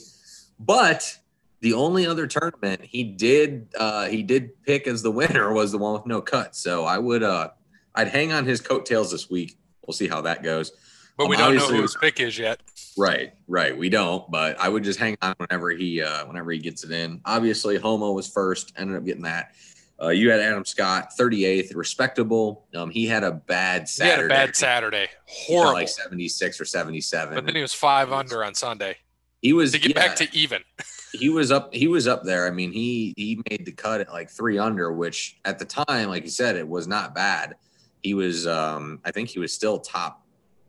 but 0.60 1.18
the 1.60 1.72
only 1.72 2.06
other 2.06 2.26
tournament 2.26 2.82
he 2.84 3.02
did 3.02 3.68
uh, 3.80 4.06
he 4.06 4.22
did 4.22 4.62
pick 4.64 4.86
as 4.86 5.02
the 5.02 5.10
winner 5.10 5.52
was 5.54 5.72
the 5.72 5.78
one 5.78 5.94
with 5.94 6.06
no 6.06 6.20
cut. 6.20 6.54
So 6.54 6.84
I 6.84 6.98
would 6.98 7.22
uh 7.22 7.48
I'd 7.94 8.08
hang 8.08 8.32
on 8.32 8.44
his 8.44 8.60
coattails 8.60 9.10
this 9.10 9.30
week. 9.30 9.56
We'll 9.86 9.94
see 9.94 10.08
how 10.08 10.20
that 10.20 10.42
goes. 10.42 10.72
But 11.16 11.28
we 11.28 11.36
um, 11.36 11.54
don't 11.54 11.56
know 11.56 11.76
who 11.76 11.82
his 11.82 11.96
pick 11.96 12.20
is 12.20 12.38
yet. 12.38 12.60
Right, 12.98 13.32
right. 13.48 13.76
We 13.76 13.88
don't, 13.88 14.28
but 14.30 14.60
I 14.60 14.68
would 14.68 14.84
just 14.84 14.98
hang 14.98 15.16
on 15.22 15.34
whenever 15.38 15.70
he 15.70 16.02
uh 16.02 16.26
whenever 16.26 16.50
he 16.52 16.58
gets 16.58 16.84
it 16.84 16.90
in. 16.90 17.22
Obviously, 17.24 17.78
Homa 17.78 18.12
was 18.12 18.28
first, 18.28 18.74
ended 18.76 18.96
up 18.96 19.06
getting 19.06 19.22
that. 19.22 19.54
Uh, 20.00 20.08
you 20.08 20.30
had 20.30 20.40
Adam 20.40 20.64
Scott, 20.64 21.10
38th, 21.18 21.74
respectable. 21.76 22.66
Um, 22.74 22.90
he 22.90 23.06
had 23.06 23.22
a 23.22 23.32
bad 23.32 23.88
Saturday. 23.88 24.14
He 24.14 24.22
had 24.22 24.24
a 24.24 24.28
bad 24.28 24.56
Saturday. 24.56 25.08
Horrible. 25.26 25.74
Like 25.74 25.88
76 25.88 26.60
or 26.60 26.64
77. 26.64 27.34
But 27.34 27.46
then 27.46 27.54
he 27.54 27.62
was 27.62 27.74
five 27.74 28.12
under 28.12 28.44
on 28.44 28.54
Sunday. 28.54 28.96
He 29.40 29.52
was 29.52 29.72
to 29.72 29.78
get 29.78 29.94
yeah, 29.94 30.08
back 30.08 30.16
to 30.16 30.28
even. 30.32 30.62
he 31.12 31.28
was 31.28 31.52
up. 31.52 31.72
He 31.72 31.86
was 31.86 32.08
up 32.08 32.24
there. 32.24 32.46
I 32.46 32.50
mean, 32.50 32.72
he 32.72 33.12
he 33.16 33.40
made 33.50 33.66
the 33.66 33.72
cut 33.72 34.00
at 34.00 34.10
like 34.10 34.30
three 34.30 34.58
under, 34.58 34.90
which 34.90 35.38
at 35.44 35.58
the 35.58 35.66
time, 35.66 36.08
like 36.08 36.24
you 36.24 36.30
said, 36.30 36.56
it 36.56 36.66
was 36.66 36.88
not 36.88 37.14
bad. 37.14 37.56
He 38.02 38.14
was. 38.14 38.46
um 38.46 39.00
I 39.04 39.10
think 39.10 39.28
he 39.28 39.38
was 39.38 39.52
still 39.52 39.78
top 39.78 40.24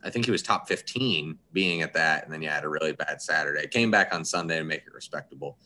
I 0.06 0.12
think 0.12 0.26
he 0.26 0.32
was 0.32 0.44
top 0.44 0.68
15 0.68 1.38
being 1.52 1.82
at 1.82 1.94
that. 1.94 2.24
And 2.24 2.32
then 2.32 2.42
you 2.42 2.50
had 2.50 2.64
a 2.64 2.70
really 2.70 2.94
bad 2.94 3.22
Saturday. 3.22 3.68
Came 3.68 3.90
back 3.90 4.14
on 4.14 4.24
Sunday 4.24 4.60
to 4.60 4.64
make 4.64 4.82
it 4.86 4.94
respectable. 4.94 5.58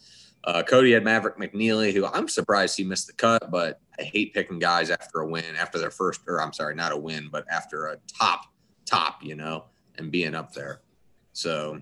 Uh, 0.44 0.64
Cody 0.64 0.94
had 0.94 1.04
Maverick 1.04 1.38
McNealy, 1.38 1.94
who 1.94 2.06
I'm 2.06 2.28
surprised 2.28 2.78
he 2.78 2.84
missed 2.84 3.08
the 3.08 3.14
cut, 3.14 3.52
but 3.52 3.82
I 4.00 4.04
hate 4.04 4.34
picking 4.34 4.60
guys 4.60 4.90
after 4.90 5.20
a 5.20 5.28
win, 5.28 5.56
after 5.58 5.78
their 5.78 5.92
first, 5.92 6.22
or 6.28 6.42
I'm 6.42 6.54
sorry, 6.54 6.76
not 6.76 6.92
a 6.92 6.98
win, 6.98 7.28
but 7.32 7.46
after 7.52 7.88
a 7.88 7.98
top, 8.08 8.46
top, 8.86 9.24
you 9.24 9.36
know, 9.36 9.66
and 9.98 10.12
being 10.12 10.36
up 10.36 10.54
there. 10.54 10.82
So, 11.34 11.82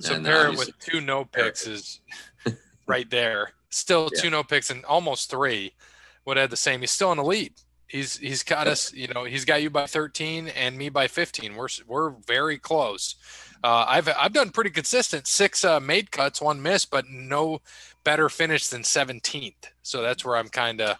so 0.00 0.20
Parrot 0.22 0.58
with 0.58 0.78
two 0.78 1.00
no 1.00 1.24
picks 1.24 1.66
is 1.66 2.00
right 2.86 3.08
there. 3.10 3.52
Still 3.68 4.08
yeah. 4.14 4.22
two 4.22 4.30
no 4.30 4.42
picks 4.42 4.70
and 4.70 4.84
almost 4.86 5.30
three 5.30 5.72
would 6.24 6.36
have 6.36 6.50
the 6.50 6.56
same. 6.56 6.80
He's 6.80 6.90
still 6.90 7.12
in 7.12 7.18
the 7.18 7.24
lead. 7.24 7.52
He's 7.88 8.16
he's 8.16 8.42
got 8.42 8.66
us, 8.66 8.92
you 8.92 9.06
know, 9.08 9.24
he's 9.24 9.44
got 9.44 9.62
you 9.62 9.70
by 9.70 9.86
13 9.86 10.48
and 10.48 10.76
me 10.76 10.88
by 10.88 11.06
15. 11.06 11.54
We're 11.54 11.68
we're 11.86 12.10
very 12.26 12.58
close. 12.58 13.14
Uh, 13.64 13.84
I've 13.88 14.08
I've 14.16 14.32
done 14.32 14.50
pretty 14.50 14.70
consistent 14.70 15.26
six 15.26 15.64
uh, 15.64 15.80
made 15.80 16.10
cuts, 16.10 16.40
one 16.40 16.60
miss, 16.62 16.84
but 16.84 17.08
no 17.08 17.60
better 18.04 18.28
finish 18.28 18.68
than 18.68 18.82
17th. 18.82 19.54
So 19.82 20.02
that's 20.02 20.24
where 20.24 20.36
I'm 20.36 20.48
kind 20.48 20.80
of 20.80 20.98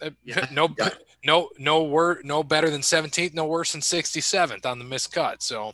uh, 0.00 0.10
yeah, 0.24 0.46
no 0.52 0.68
yeah. 0.78 0.90
no 1.24 1.50
no 1.58 1.82
wor- 1.82 2.20
no 2.24 2.42
better 2.42 2.70
than 2.70 2.80
17th, 2.80 3.34
no 3.34 3.46
worse 3.46 3.72
than 3.72 3.80
67th 3.80 4.66
on 4.66 4.78
the 4.78 4.84
missed 4.84 5.12
cut. 5.12 5.42
So 5.42 5.72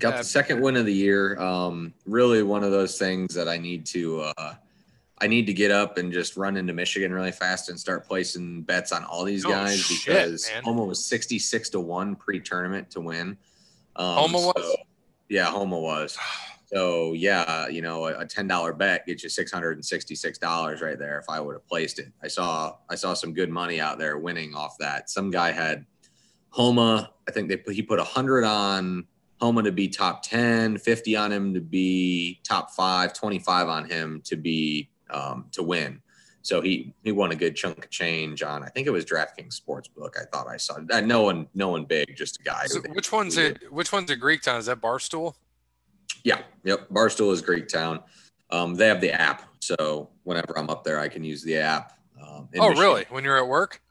got 0.00 0.12
bad. 0.12 0.20
the 0.20 0.24
second 0.24 0.60
win 0.60 0.76
of 0.76 0.86
the 0.86 0.92
year. 0.92 1.38
Um, 1.40 1.94
really 2.06 2.42
one 2.42 2.64
of 2.64 2.70
those 2.72 2.98
things 2.98 3.34
that 3.34 3.48
I 3.48 3.58
need 3.58 3.86
to 3.86 4.22
uh, 4.22 4.54
I 5.18 5.26
need 5.26 5.46
to 5.46 5.54
get 5.54 5.70
up 5.70 5.96
and 5.96 6.12
just 6.12 6.36
run 6.36 6.56
into 6.56 6.72
Michigan 6.72 7.12
really 7.12 7.32
fast 7.32 7.70
and 7.70 7.80
start 7.80 8.06
placing 8.06 8.62
bets 8.62 8.92
on 8.92 9.04
all 9.04 9.24
these 9.24 9.46
Oh, 9.46 9.50
guys 9.50 9.80
shit, 9.80 10.06
because 10.06 10.50
man. 10.64 10.76
Was 10.76 11.04
66 11.04 11.70
to 11.70 11.80
1 11.80 12.16
pre-tournament 12.16 12.90
to 12.90 13.00
win. 13.00 13.36
Um, 13.96 14.16
Homa 14.16 14.38
was? 14.38 14.76
yeah, 15.28 15.46
Homa 15.46 15.78
was. 15.78 16.16
So 16.66 17.12
yeah, 17.12 17.68
you 17.68 17.80
know, 17.80 18.06
a, 18.06 18.20
a 18.20 18.26
ten 18.26 18.46
dollar 18.48 18.72
bet 18.72 19.06
gets 19.06 19.22
you 19.22 19.28
six 19.28 19.52
hundred 19.52 19.72
and 19.76 19.84
sixty 19.84 20.14
six 20.14 20.38
dollars 20.38 20.82
right 20.82 20.98
there. 20.98 21.18
If 21.18 21.26
I 21.28 21.40
would 21.40 21.54
have 21.54 21.66
placed 21.66 21.98
it, 21.98 22.12
I 22.22 22.28
saw 22.28 22.76
I 22.90 22.96
saw 22.96 23.14
some 23.14 23.32
good 23.32 23.50
money 23.50 23.80
out 23.80 23.98
there 23.98 24.18
winning 24.18 24.54
off 24.54 24.76
that. 24.78 25.08
Some 25.08 25.30
guy 25.30 25.52
had 25.52 25.86
Homa. 26.50 27.12
I 27.28 27.32
think 27.32 27.48
they 27.48 27.56
put, 27.56 27.74
he 27.74 27.82
put 27.82 27.98
a 27.98 28.04
hundred 28.04 28.44
on 28.44 29.06
Homa 29.40 29.62
to 29.62 29.72
be 29.72 29.88
top 29.88 30.22
10, 30.22 30.78
50 30.78 31.16
on 31.16 31.30
him 31.30 31.54
to 31.54 31.60
be 31.60 32.40
top 32.42 32.70
five, 32.70 33.12
25 33.12 33.68
on 33.68 33.84
him 33.88 34.22
to 34.24 34.36
be 34.36 34.90
um, 35.10 35.46
to 35.52 35.62
win. 35.62 36.00
So 36.46 36.60
he 36.60 36.94
he 37.02 37.10
won 37.10 37.32
a 37.32 37.34
good 37.34 37.56
chunk 37.56 37.84
of 37.84 37.90
change 37.90 38.40
on. 38.44 38.62
I 38.62 38.68
think 38.68 38.86
it 38.86 38.90
was 38.90 39.04
DraftKings 39.04 39.60
Sportsbook. 39.60 40.16
I 40.16 40.26
thought 40.32 40.46
I 40.46 40.56
saw. 40.58 40.76
Uh, 40.92 41.00
no 41.00 41.22
one, 41.22 41.48
no 41.54 41.70
one 41.70 41.84
big, 41.86 42.16
just 42.16 42.38
a 42.38 42.44
guy. 42.44 42.66
So 42.66 42.80
which 42.92 43.10
one's 43.10 43.36
it? 43.36 43.72
Which 43.72 43.90
one's 43.92 44.12
a 44.12 44.16
Greek 44.16 44.42
town? 44.42 44.58
Is 44.60 44.66
that 44.66 44.80
Barstool? 44.80 45.34
Yeah, 46.22 46.42
yep. 46.62 46.88
Barstool 46.88 47.32
is 47.32 47.42
Greektown. 47.42 48.00
Um, 48.50 48.76
they 48.76 48.86
have 48.86 49.00
the 49.00 49.10
app, 49.10 49.42
so 49.58 50.08
whenever 50.22 50.56
I'm 50.56 50.70
up 50.70 50.84
there, 50.84 51.00
I 51.00 51.08
can 51.08 51.24
use 51.24 51.42
the 51.42 51.56
app. 51.56 51.98
Um, 52.16 52.48
Oh, 52.58 52.68
Michigan. 52.68 52.78
really? 52.78 53.04
When 53.10 53.24
you're 53.24 53.38
at 53.38 53.48
work? 53.48 53.82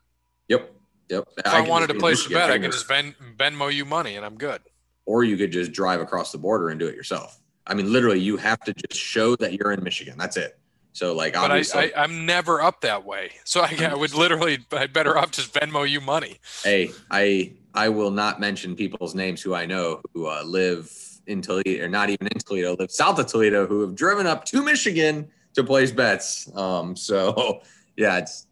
Yep, 0.47 0.71
yep. 1.09 1.27
If 1.38 1.47
I, 1.47 1.59
can 1.59 1.69
wanted 1.69 1.88
to 1.88 1.95
place 1.95 2.25
a 2.25 2.29
bet, 2.29 2.51
I 2.51 2.57
can 2.57 2.71
just 2.71 2.88
ben, 2.88 3.15
Venmo 3.35 3.69
you 3.74 3.83
money, 3.83 4.15
and 4.15 4.25
I'm 4.25 4.38
good. 4.38 4.62
or 5.05 5.25
you 5.25 5.35
could 5.35 5.51
just 5.51 5.74
drive 5.74 6.00
across 6.00 6.31
the 6.31 6.38
border 6.38 6.69
and 6.69 6.79
do 6.79 6.88
it 6.88 6.95
yourself. 6.95 7.38
I 7.67 7.74
mean, 7.74 7.91
literally, 7.91 8.21
you 8.21 8.38
have 8.38 8.62
to 8.62 8.74
just 8.74 9.01
show 9.01 9.35
that 9.38 9.51
you're 9.53 9.74
in 9.74 9.83
Michigan. 9.83 10.17
That's 10.17 10.38
it. 10.38 10.57
So, 10.96 11.14
like, 11.14 11.34
But 11.34 11.52
I, 11.52 11.62
I, 11.75 11.92
I'm 11.98 12.25
never 12.25 12.62
up 12.62 12.80
that 12.82 13.04
way, 13.06 13.32
so 13.44 13.60
I, 13.60 13.78
I 13.92 13.96
would 13.96 14.14
literally, 14.14 14.60
I'd 14.72 14.94
better 14.94 15.18
off 15.18 15.30
just 15.30 15.54
Venmo 15.54 15.88
you 15.88 16.00
money. 16.00 16.38
hey, 16.64 16.92
I 17.12 17.52
I 17.74 17.90
will 17.90 18.12
not 18.12 18.40
mention 18.40 18.78
people's 18.78 19.14
names 19.14 19.42
who 19.42 19.54
I 19.54 19.66
know 19.66 20.00
who 20.14 20.28
uh, 20.28 20.42
live 20.46 20.90
in 21.28 21.42
Toledo 21.42 21.84
or 21.84 21.90
not 21.90 22.10
even 22.10 22.28
in 22.28 22.40
Toledo, 22.40 22.78
live 22.80 22.92
south 22.92 23.20
of 23.20 23.28
Toledo, 23.28 23.68
who 23.68 23.82
have 23.82 23.94
driven 23.94 24.25
up 24.25 24.46
to 24.46 24.64
Michigan 24.64 25.28
to 25.56 25.66
place 25.66 25.92
bets. 25.92 26.50
Um, 26.56 26.96
so 26.96 27.62
yeah, 27.98 28.20
it's 28.20 28.48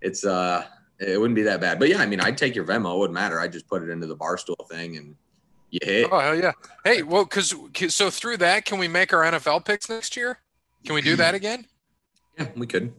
it's 0.00 0.24
uh 0.24 0.64
it 0.98 1.20
wouldn't 1.20 1.36
be 1.36 1.42
that 1.42 1.60
bad. 1.60 1.78
But 1.78 1.90
yeah, 1.90 1.98
I 1.98 2.06
mean, 2.06 2.18
I'd 2.18 2.36
take 2.36 2.56
your 2.56 2.64
Venmo. 2.64 2.96
It 2.96 2.98
wouldn't 2.98 3.14
matter. 3.14 3.38
I 3.38 3.46
just 3.46 3.68
put 3.68 3.84
it 3.84 3.88
into 3.88 4.08
the 4.08 4.16
barstool 4.16 4.68
thing 4.68 4.96
and 4.96 5.14
you 5.70 5.78
hit. 5.80 6.08
Oh 6.10 6.18
hell 6.18 6.34
yeah! 6.34 6.54
Hey, 6.82 7.02
well, 7.04 7.22
because 7.22 7.54
so 7.94 8.10
through 8.10 8.38
that, 8.38 8.64
can 8.64 8.80
we 8.80 8.88
make 8.88 9.12
our 9.12 9.22
NFL 9.22 9.64
picks 9.64 9.88
next 9.88 10.16
year? 10.16 10.40
Can 10.84 10.96
we 10.96 11.02
do 11.02 11.14
that 11.22 11.36
again? 11.36 11.66
Yeah, 12.38 12.48
we 12.56 12.66
could. 12.66 12.92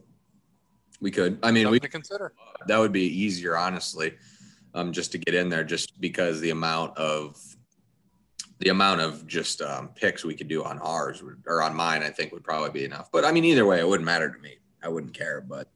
We 1.00 1.10
could. 1.10 1.38
I 1.42 1.50
mean, 1.50 1.64
Something 1.64 1.72
we 1.72 1.80
to 1.80 1.88
consider. 1.88 2.32
that 2.66 2.78
would 2.78 2.92
be 2.92 3.02
easier, 3.02 3.56
honestly, 3.56 4.14
um, 4.74 4.92
just 4.92 5.12
to 5.12 5.18
get 5.18 5.34
in 5.34 5.48
there, 5.48 5.64
just 5.64 6.00
because 6.00 6.40
the 6.40 6.50
amount 6.50 6.96
of 6.96 7.36
the 8.58 8.70
amount 8.70 9.02
of 9.02 9.26
just 9.26 9.60
um, 9.60 9.88
picks 9.94 10.24
we 10.24 10.34
could 10.34 10.48
do 10.48 10.64
on 10.64 10.78
ours 10.78 11.22
would, 11.22 11.42
or 11.46 11.62
on 11.62 11.76
mine, 11.76 12.02
I 12.02 12.08
think 12.08 12.32
would 12.32 12.44
probably 12.44 12.70
be 12.70 12.84
enough. 12.86 13.10
But 13.12 13.24
I 13.24 13.32
mean, 13.32 13.44
either 13.44 13.66
way, 13.66 13.78
it 13.80 13.86
wouldn't 13.86 14.06
matter 14.06 14.30
to 14.32 14.38
me. 14.38 14.56
I 14.82 14.88
wouldn't 14.88 15.12
care. 15.12 15.42
But 15.46 15.68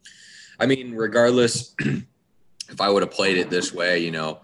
I 0.58 0.66
mean, 0.66 0.94
regardless, 0.94 1.74
if 1.80 2.80
I 2.80 2.88
would 2.88 3.02
have 3.02 3.10
played 3.12 3.36
it 3.36 3.50
this 3.50 3.74
way, 3.74 3.98
you 3.98 4.10
know, 4.10 4.40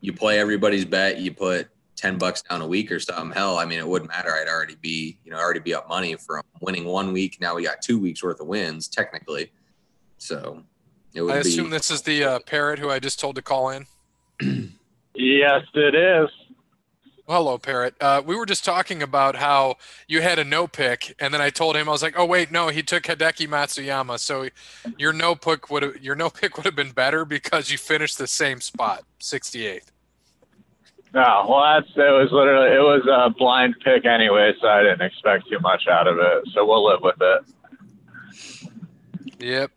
you 0.00 0.12
play 0.14 0.38
everybody's 0.38 0.84
bet, 0.86 1.18
you 1.18 1.32
put 1.34 1.68
ten 1.96 2.18
bucks 2.18 2.42
down 2.42 2.60
a 2.62 2.66
week 2.66 2.90
or 2.90 2.98
something. 3.00 3.32
Hell, 3.32 3.58
I 3.58 3.64
mean, 3.64 3.78
it 3.78 3.86
wouldn't 3.86 4.10
matter. 4.10 4.32
I'd 4.32 4.48
already 4.48 4.76
be, 4.76 5.18
you 5.24 5.30
know, 5.30 5.38
already 5.38 5.60
be 5.60 5.74
up 5.74 5.88
money 5.88 6.14
from 6.16 6.42
winning 6.60 6.84
one 6.84 7.12
week. 7.12 7.40
Now 7.40 7.54
we 7.54 7.62
got 7.62 7.82
two 7.82 7.98
weeks 7.98 8.22
worth 8.22 8.40
of 8.40 8.46
wins, 8.46 8.88
technically. 8.88 9.52
So 10.18 10.62
it 11.14 11.22
would 11.22 11.34
I 11.34 11.42
be. 11.42 11.48
assume 11.48 11.70
this 11.70 11.90
is 11.90 12.02
the 12.02 12.24
uh, 12.24 12.38
parrot 12.40 12.78
who 12.78 12.90
I 12.90 12.98
just 12.98 13.20
told 13.20 13.36
to 13.36 13.42
call 13.42 13.70
in. 13.70 13.86
Yes, 15.14 15.62
it 15.74 15.94
is. 15.94 16.28
Hello, 17.26 17.56
Parrot. 17.56 17.94
Uh, 18.00 18.20
we 18.24 18.36
were 18.36 18.44
just 18.44 18.64
talking 18.64 19.02
about 19.02 19.36
how 19.36 19.76
you 20.06 20.20
had 20.20 20.38
a 20.38 20.44
no 20.44 20.66
pick, 20.66 21.14
and 21.18 21.32
then 21.32 21.40
I 21.40 21.48
told 21.48 21.74
him 21.76 21.88
I 21.88 21.92
was 21.92 22.02
like, 22.02 22.18
"Oh 22.18 22.26
wait, 22.26 22.50
no, 22.50 22.68
he 22.68 22.82
took 22.82 23.04
Hideki 23.04 23.48
Matsuyama." 23.48 24.18
So 24.18 24.48
your 24.98 25.12
no 25.14 25.34
pick 25.34 25.70
would 25.70 25.82
have 25.82 26.02
your 26.02 26.16
no 26.16 26.28
pick 26.28 26.56
would 26.56 26.66
have 26.66 26.76
been 26.76 26.90
better 26.90 27.24
because 27.24 27.70
you 27.70 27.78
finished 27.78 28.18
the 28.18 28.26
same 28.26 28.60
spot, 28.60 29.04
68th. 29.20 29.84
No, 31.14 31.46
well, 31.48 31.62
that's 31.62 31.90
it 31.96 32.10
was 32.10 32.32
literally 32.32 32.74
it 32.74 32.80
was 32.80 33.06
a 33.06 33.30
blind 33.30 33.76
pick 33.84 34.04
anyway, 34.04 34.52
so 34.60 34.66
I 34.66 34.82
didn't 34.82 35.02
expect 35.02 35.48
too 35.48 35.60
much 35.60 35.86
out 35.86 36.08
of 36.08 36.18
it. 36.18 36.48
So 36.52 36.66
we'll 36.66 36.84
live 36.84 37.02
with 37.02 37.14
it. 37.20 37.44
Yep. 39.38 39.70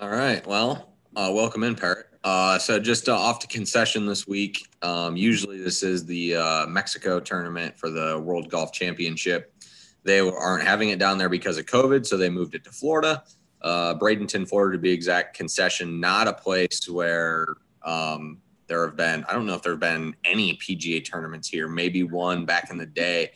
All 0.00 0.08
right. 0.08 0.44
Well, 0.44 0.94
uh, 1.14 1.30
welcome 1.32 1.62
in, 1.62 1.76
Parrot. 1.76 2.06
Uh, 2.24 2.58
so 2.58 2.80
just 2.80 3.08
uh, 3.08 3.16
off 3.16 3.38
to 3.38 3.46
concession 3.46 4.04
this 4.04 4.26
week. 4.26 4.66
Um, 4.82 5.16
usually 5.16 5.62
this 5.62 5.84
is 5.84 6.04
the 6.04 6.34
uh, 6.34 6.66
Mexico 6.66 7.20
tournament 7.20 7.78
for 7.78 7.88
the 7.88 8.18
World 8.18 8.50
Golf 8.50 8.72
Championship. 8.72 9.54
They 10.02 10.18
aren't 10.18 10.64
having 10.64 10.88
it 10.88 10.98
down 10.98 11.18
there 11.18 11.28
because 11.28 11.56
of 11.56 11.66
COVID, 11.66 12.04
so 12.04 12.16
they 12.16 12.30
moved 12.30 12.56
it 12.56 12.64
to 12.64 12.70
Florida, 12.70 13.22
uh, 13.62 13.94
Bradenton, 13.94 14.48
Florida, 14.48 14.76
to 14.76 14.80
be 14.80 14.90
exact. 14.90 15.36
Concession, 15.36 16.00
not 16.00 16.26
a 16.26 16.32
place 16.32 16.88
where 16.88 17.46
um, 17.84 18.38
there 18.70 18.86
have 18.86 18.96
been. 18.96 19.22
I 19.28 19.34
don't 19.34 19.44
know 19.44 19.54
if 19.54 19.62
there 19.62 19.72
have 19.72 19.80
been 19.80 20.16
any 20.24 20.56
PGA 20.56 21.04
tournaments 21.04 21.48
here. 21.48 21.68
Maybe 21.68 22.04
one 22.04 22.46
back 22.46 22.70
in 22.70 22.78
the 22.78 22.86
day. 22.86 23.32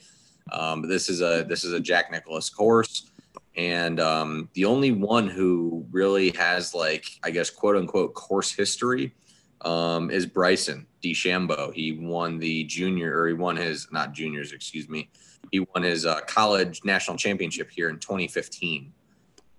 Um, 0.51 0.81
but 0.81 0.89
this 0.89 1.11
is 1.11 1.21
a 1.21 1.45
this 1.47 1.65
is 1.65 1.75
a 1.75 1.81
Jack 1.81 2.11
Nicklaus 2.11 2.49
course 2.49 3.11
and 3.57 4.01
um, 4.01 4.49
the 4.55 4.65
only 4.65 4.91
one 4.91 5.29
who 5.29 5.87
really 5.91 6.31
has 6.31 6.75
like 6.75 7.05
i 7.23 7.31
guess 7.31 7.51
quote 7.51 7.77
unquote 7.77 8.15
course 8.15 8.53
history 8.53 9.15
um, 9.63 10.11
is 10.11 10.27
bryson 10.27 10.87
DeChambeau. 11.03 11.73
he 11.73 11.93
won 11.93 12.39
the 12.39 12.65
junior 12.65 13.17
or 13.17 13.29
he 13.29 13.35
won 13.35 13.57
his 13.57 13.89
not 13.93 14.13
juniors 14.13 14.53
excuse 14.53 14.89
me 14.89 15.09
he 15.53 15.61
won 15.61 15.83
his 15.83 16.07
uh, 16.07 16.21
college 16.27 16.81
national 16.85 17.17
championship 17.17 17.71
here 17.71 17.89
in 17.91 17.99
2015 17.99 18.93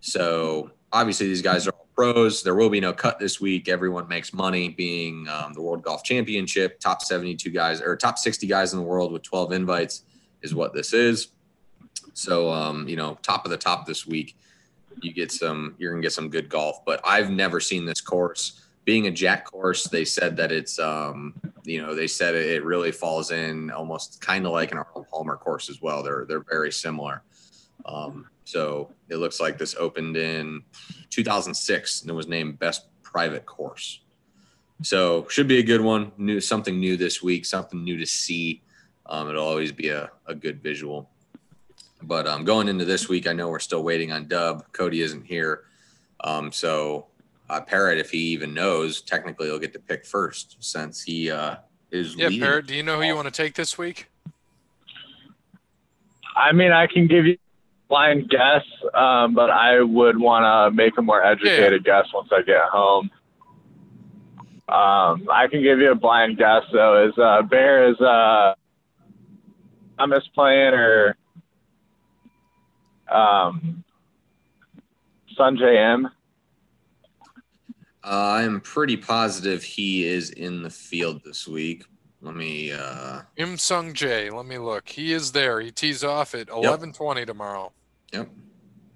so 0.02 0.72
obviously 0.92 1.28
these 1.28 1.42
guys 1.42 1.68
are 1.68 1.74
pros 1.96 2.44
there 2.44 2.56
will 2.56 2.70
be 2.70 2.80
no 2.80 2.92
cut 2.92 3.20
this 3.20 3.40
week 3.40 3.70
everyone 3.70 4.08
makes 4.08 4.34
money 4.34 4.70
being 4.70 5.28
um, 5.30 5.54
the 5.54 5.62
world 5.62 5.82
golf 5.82 6.04
championship 6.04 6.80
top 6.80 7.02
72 7.02 7.50
guys 7.50 7.82
or 7.82 7.96
top 7.96 8.18
60 8.18 8.46
guys 8.48 8.74
in 8.74 8.80
the 8.80 8.86
world 8.86 9.12
with 9.12 9.24
12 9.24 9.54
invites 9.54 10.04
is 10.42 10.54
what 10.54 10.74
this 10.74 10.94
is 10.94 11.30
so, 12.16 12.50
um, 12.50 12.88
you 12.88 12.96
know, 12.96 13.18
top 13.22 13.46
of 13.46 13.52
the 13.52 13.58
top 13.58 13.86
this 13.86 14.08
week, 14.08 14.38
you 15.02 15.14
get 15.14 15.32
some, 15.32 15.76
you're 15.78 15.92
gonna 15.92 16.02
get 16.02 16.14
some 16.14 16.30
good 16.30 16.50
golf. 16.50 16.84
But 16.86 17.02
I've 17.04 17.30
never 17.30 17.60
seen 17.60 17.86
this 17.86 18.02
course. 18.02 18.62
Being 18.86 19.08
a 19.08 19.12
Jack 19.12 19.46
course, 19.46 19.86
they 19.86 20.06
said 20.06 20.38
that 20.38 20.52
it's, 20.52 20.80
um, 20.80 21.34
you 21.66 21.82
know, 21.82 21.94
they 21.94 22.08
said 22.08 22.36
it 22.36 22.64
really 22.64 22.92
falls 22.92 23.32
in 23.32 23.70
almost 23.70 24.22
kind 24.22 24.46
of 24.46 24.54
like 24.54 24.72
an 24.72 24.78
Arnold 24.78 25.08
Palmer 25.10 25.36
course 25.36 25.70
as 25.70 25.82
well. 25.82 26.04
They're 26.04 26.26
they're 26.26 26.46
very 26.50 26.72
similar. 26.72 27.24
Um, 27.86 28.28
so 28.46 28.92
it 29.10 29.18
looks 29.18 29.40
like 29.40 29.58
this 29.58 29.76
opened 29.78 30.16
in 30.16 30.62
2006 31.10 32.02
and 32.02 32.10
it 32.10 32.14
was 32.14 32.28
named 32.28 32.58
best 32.60 32.86
private 33.04 33.46
course. 33.46 34.02
So 34.84 35.28
should 35.30 35.48
be 35.48 35.60
a 35.60 35.64
good 35.64 35.82
one. 35.82 36.12
New 36.18 36.40
something 36.40 36.80
new 36.80 36.96
this 36.96 37.24
week, 37.24 37.46
something 37.46 37.84
new 37.84 37.98
to 37.98 38.06
see. 38.06 38.62
Um, 39.08 39.30
it'll 39.30 39.46
always 39.46 39.72
be 39.72 39.90
a, 39.90 40.12
a 40.28 40.36
good 40.36 40.62
visual. 40.62 41.10
But 42.02 42.28
um, 42.28 42.46
going 42.46 42.68
into 42.68 42.86
this 42.86 43.10
week, 43.10 43.28
I 43.28 43.34
know 43.34 43.50
we're 43.50 43.60
still 43.60 43.84
waiting 43.84 44.12
on 44.12 44.28
Dub. 44.28 44.66
Cody 44.74 45.02
isn't 45.02 45.26
here. 45.26 45.64
Um, 46.24 46.52
so 46.52 47.08
uh, 47.50 47.62
Parrot, 47.62 47.98
if 47.98 48.12
he 48.12 48.20
even 48.20 48.54
knows, 48.54 49.02
technically 49.02 49.48
he'll 49.48 49.60
get 49.60 49.74
to 49.74 49.80
pick 49.80 50.06
first 50.06 50.58
since 50.60 51.02
he 51.02 51.32
uh, 51.32 51.58
is 51.92 52.16
Yeah, 52.16 52.28
leading. 52.28 52.42
Parrot. 52.42 52.68
Do 52.68 52.76
you 52.76 52.84
know 52.84 52.98
who 52.98 53.08
you 53.08 53.16
want 53.16 53.28
to 53.28 53.32
take 53.32 53.56
this 53.56 53.78
week? 53.78 54.10
I 56.36 56.52
mean, 56.52 56.72
I 56.72 56.86
can 56.88 57.08
give 57.08 57.26
you 57.26 57.34
a 57.34 57.45
blind 57.88 58.30
guess, 58.30 58.64
um, 58.94 59.34
but 59.34 59.50
I 59.50 59.82
would 59.82 60.18
want 60.18 60.44
to 60.44 60.76
make 60.76 60.98
a 60.98 61.02
more 61.02 61.24
educated 61.24 61.84
guess 61.84 62.06
once 62.14 62.30
I 62.32 62.42
get 62.42 62.62
home. 62.72 63.12
Um, 64.68 65.28
I 65.32 65.48
can 65.50 65.62
give 65.62 65.80
you 65.80 65.92
a 65.92 65.96
blind 65.96 66.38
guess 66.38 66.64
though. 66.74 67.08
Is 67.08 67.18
uh, 67.18 67.44
Bear 67.44 67.92
is 67.92 68.02
uh, 68.02 68.56
Thomas 70.00 70.28
playing 70.34 70.74
or 70.74 71.16
um, 73.08 73.84
Sungjae 75.38 75.94
Im? 75.94 76.08
Uh, 78.04 78.10
I'm 78.40 78.62
pretty 78.62 78.98
positive 78.98 79.64
he 79.64 80.06
is 80.06 80.30
in 80.32 80.64
the 80.64 80.70
field 80.70 81.22
this 81.24 81.48
week. 81.48 81.86
Let 82.26 82.36
me. 82.36 82.72
Uh, 82.72 83.22
Im 83.38 83.56
Sung 83.56 83.94
Jae. 83.94 84.34
Let 84.36 84.48
me 84.48 84.58
look. 84.58 84.90
He 84.90 85.14
is 85.14 85.32
there. 85.32 85.62
He 85.62 85.70
tees 85.72 86.04
off 86.04 86.34
at 86.34 86.48
11:20 86.48 87.24
tomorrow. 87.24 87.72
yep, 88.12 88.28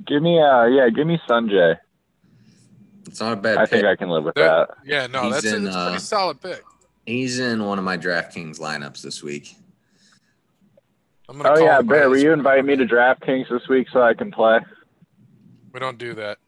Give 0.07 0.23
me 0.23 0.41
uh, 0.41 0.65
yeah, 0.65 0.89
give 0.89 1.05
me 1.05 1.19
Sungjae. 1.29 1.77
it's 3.07 3.19
not 3.19 3.33
a 3.33 3.35
bad 3.35 3.59
I 3.59 3.61
pick. 3.61 3.69
think 3.69 3.85
I 3.85 3.95
can 3.95 4.09
live 4.09 4.23
with 4.23 4.33
That- 4.33 4.69
that. 4.69 4.77
Yeah, 4.83 5.05
no, 5.05 5.25
He's 5.25 5.33
that's 5.35 5.45
a, 5.45 5.55
in, 5.57 5.63
that's 5.65 5.75
a 5.75 5.79
pretty 5.79 5.95
uh, 5.97 5.99
solid 5.99 6.41
pick. 6.41 6.63
He's 7.05 7.37
in 7.39 7.63
one 7.63 7.77
of 7.77 7.85
my 7.85 7.97
DraftKings 7.99 8.59
lineups 8.59 9.03
this 9.03 9.21
week. 9.21 9.55
I'm 11.27 11.37
gonna 11.37 11.51
oh 11.51 11.63
yeah, 11.63 11.81
Bear, 11.83 12.09
will 12.09 12.17
you 12.17 12.33
invite 12.33 12.65
me 12.65 12.75
to 12.77 12.85
DraftKings 12.85 13.47
this 13.51 13.67
week 13.69 13.87
so 13.93 14.01
I 14.01 14.15
can 14.15 14.31
play? 14.31 14.59
We 15.71 15.79
don't 15.79 15.99
do 15.99 16.15
that. 16.15 16.39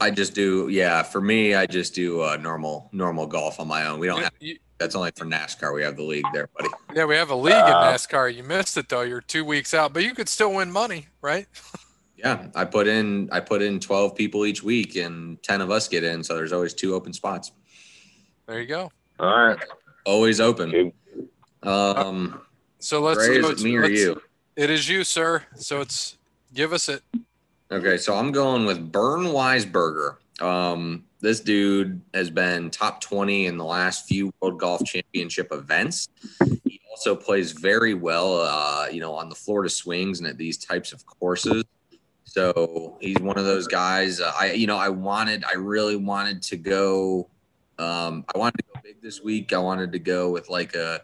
I 0.00 0.10
just 0.10 0.34
do, 0.34 0.68
yeah. 0.68 1.04
For 1.04 1.20
me, 1.20 1.54
I 1.54 1.66
just 1.66 1.94
do 1.94 2.22
uh, 2.22 2.36
normal 2.36 2.88
normal 2.90 3.28
golf 3.28 3.60
on 3.60 3.68
my 3.68 3.86
own. 3.86 4.00
We 4.00 4.08
don't 4.08 4.22
have. 4.22 4.32
That's 4.80 4.94
only 4.94 5.10
for 5.14 5.26
NASCAR. 5.26 5.74
We 5.74 5.82
have 5.82 5.96
the 5.96 6.02
league 6.02 6.24
there, 6.32 6.48
buddy. 6.56 6.70
Yeah, 6.94 7.04
we 7.04 7.14
have 7.14 7.28
a 7.28 7.36
league 7.36 7.52
uh, 7.52 7.66
in 7.66 7.94
NASCAR. 7.94 8.34
You 8.34 8.42
missed 8.42 8.78
it 8.78 8.88
though. 8.88 9.02
You're 9.02 9.20
two 9.20 9.44
weeks 9.44 9.74
out, 9.74 9.92
but 9.92 10.02
you 10.02 10.14
could 10.14 10.28
still 10.28 10.54
win 10.54 10.72
money, 10.72 11.08
right? 11.20 11.46
yeah, 12.16 12.46
I 12.54 12.64
put 12.64 12.88
in 12.88 13.28
I 13.30 13.40
put 13.40 13.60
in 13.60 13.78
twelve 13.78 14.16
people 14.16 14.46
each 14.46 14.62
week, 14.62 14.96
and 14.96 15.40
ten 15.42 15.60
of 15.60 15.70
us 15.70 15.86
get 15.86 16.02
in. 16.02 16.24
So 16.24 16.34
there's 16.34 16.54
always 16.54 16.72
two 16.72 16.94
open 16.94 17.12
spots. 17.12 17.52
There 18.46 18.58
you 18.58 18.66
go. 18.66 18.90
All 19.18 19.48
right. 19.48 19.58
Always 20.06 20.40
open. 20.40 20.92
Um. 21.62 22.40
So 22.78 23.02
let's. 23.02 23.28
Ray, 23.28 23.36
is 23.36 23.50
it 23.50 23.62
me 23.62 23.76
or 23.76 23.84
you? 23.84 24.22
It 24.56 24.70
is 24.70 24.88
you, 24.88 25.04
sir. 25.04 25.44
So 25.56 25.82
it's 25.82 26.16
give 26.54 26.72
us 26.72 26.88
it. 26.88 27.02
Okay, 27.70 27.98
so 27.98 28.16
I'm 28.16 28.32
going 28.32 28.64
with 28.64 28.90
Bernd 28.90 29.26
Wiesberger. 29.26 30.16
Um, 30.40 31.04
this 31.20 31.40
dude 31.40 32.00
has 32.14 32.30
been 32.30 32.70
top 32.70 33.00
20 33.00 33.46
in 33.46 33.56
the 33.56 33.64
last 33.64 34.06
few 34.06 34.32
World 34.40 34.58
Golf 34.58 34.84
Championship 34.84 35.48
events. 35.52 36.08
He 36.64 36.80
also 36.90 37.14
plays 37.14 37.52
very 37.52 37.94
well, 37.94 38.40
uh, 38.40 38.86
you 38.90 39.00
know, 39.00 39.14
on 39.14 39.28
the 39.28 39.34
Florida 39.34 39.68
swings 39.68 40.20
and 40.20 40.28
at 40.28 40.38
these 40.38 40.58
types 40.58 40.92
of 40.92 41.04
courses. 41.06 41.64
So 42.24 42.96
he's 43.00 43.18
one 43.18 43.38
of 43.38 43.44
those 43.44 43.66
guys. 43.66 44.20
Uh, 44.20 44.32
I, 44.38 44.52
you 44.52 44.66
know, 44.66 44.78
I 44.78 44.88
wanted, 44.88 45.44
I 45.44 45.56
really 45.56 45.96
wanted 45.96 46.42
to 46.44 46.56
go. 46.56 47.28
Um, 47.78 48.24
I 48.34 48.38
wanted 48.38 48.58
to 48.58 48.64
go 48.74 48.80
big 48.82 49.02
this 49.02 49.22
week. 49.22 49.52
I 49.52 49.58
wanted 49.58 49.92
to 49.92 49.98
go 49.98 50.30
with 50.30 50.48
like 50.48 50.74
a, 50.74 51.00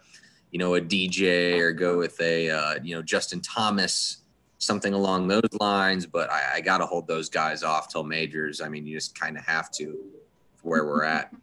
you 0.51 0.59
know, 0.59 0.77
a 0.77 0.81
DJ 0.81 1.59
or 1.59 1.73
go 1.73 1.99
with 1.99 2.21
a, 2.21 2.51
uh, 2.51 2.75
you 2.83 2.95
know, 2.95 3.03
Justin 3.03 3.41
Thomas 3.41 4.19
something 4.67 4.93
along 4.93 5.29
those 5.29 5.49
lines. 5.61 6.05
But 6.07 6.31
I, 6.31 6.57
I 6.57 6.61
got 6.61 6.79
to 6.79 6.87
hold 6.87 7.07
those 7.07 7.29
guys 7.29 7.63
off 7.63 7.89
till 7.89 8.05
majors. 8.05 8.61
I 8.61 8.69
mean, 8.69 8.87
you 8.87 8.97
just 8.97 9.19
kind 9.19 9.39
of 9.39 9.45
have 9.45 9.71
to 9.73 9.97
where 10.63 10.85
we're 10.85 11.05
at. 11.05 11.33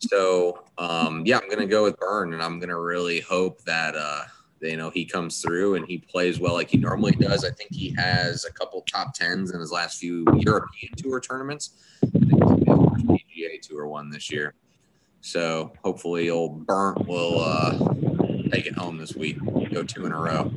So 0.00 0.64
um, 0.78 1.22
yeah, 1.24 1.38
I'm 1.38 1.48
gonna 1.48 1.64
go 1.64 1.84
with 1.84 1.96
Bernd, 1.96 2.34
and 2.34 2.42
I'm 2.42 2.58
gonna 2.58 2.78
really 2.78 3.20
hope 3.20 3.62
that 3.62 3.94
uh, 3.94 4.24
you 4.60 4.76
know 4.76 4.90
he 4.90 5.04
comes 5.04 5.40
through 5.40 5.76
and 5.76 5.86
he 5.86 5.98
plays 5.98 6.40
well 6.40 6.54
like 6.54 6.68
he 6.68 6.76
normally 6.76 7.12
does. 7.12 7.44
I 7.44 7.50
think 7.50 7.72
he 7.72 7.94
has 7.96 8.44
a 8.44 8.52
couple 8.52 8.82
top 8.82 9.14
tens 9.14 9.52
in 9.52 9.60
his 9.60 9.70
last 9.70 9.98
few 9.98 10.24
European 10.38 10.92
Tour 10.96 11.20
tournaments. 11.20 11.98
I 12.02 12.18
think 12.18 12.24
he's 12.24 12.66
first 12.66 13.06
PGA 13.06 13.60
Tour 13.62 13.86
one 13.86 14.10
this 14.10 14.30
year. 14.30 14.54
So 15.20 15.72
hopefully, 15.84 16.30
old 16.30 16.66
Bernd 16.66 17.06
will 17.06 17.40
uh, 17.40 17.78
take 18.50 18.66
it 18.66 18.74
home 18.74 18.98
this 18.98 19.14
week. 19.14 19.38
Go 19.72 19.84
two 19.84 20.04
in 20.04 20.12
a 20.12 20.20
row. 20.20 20.52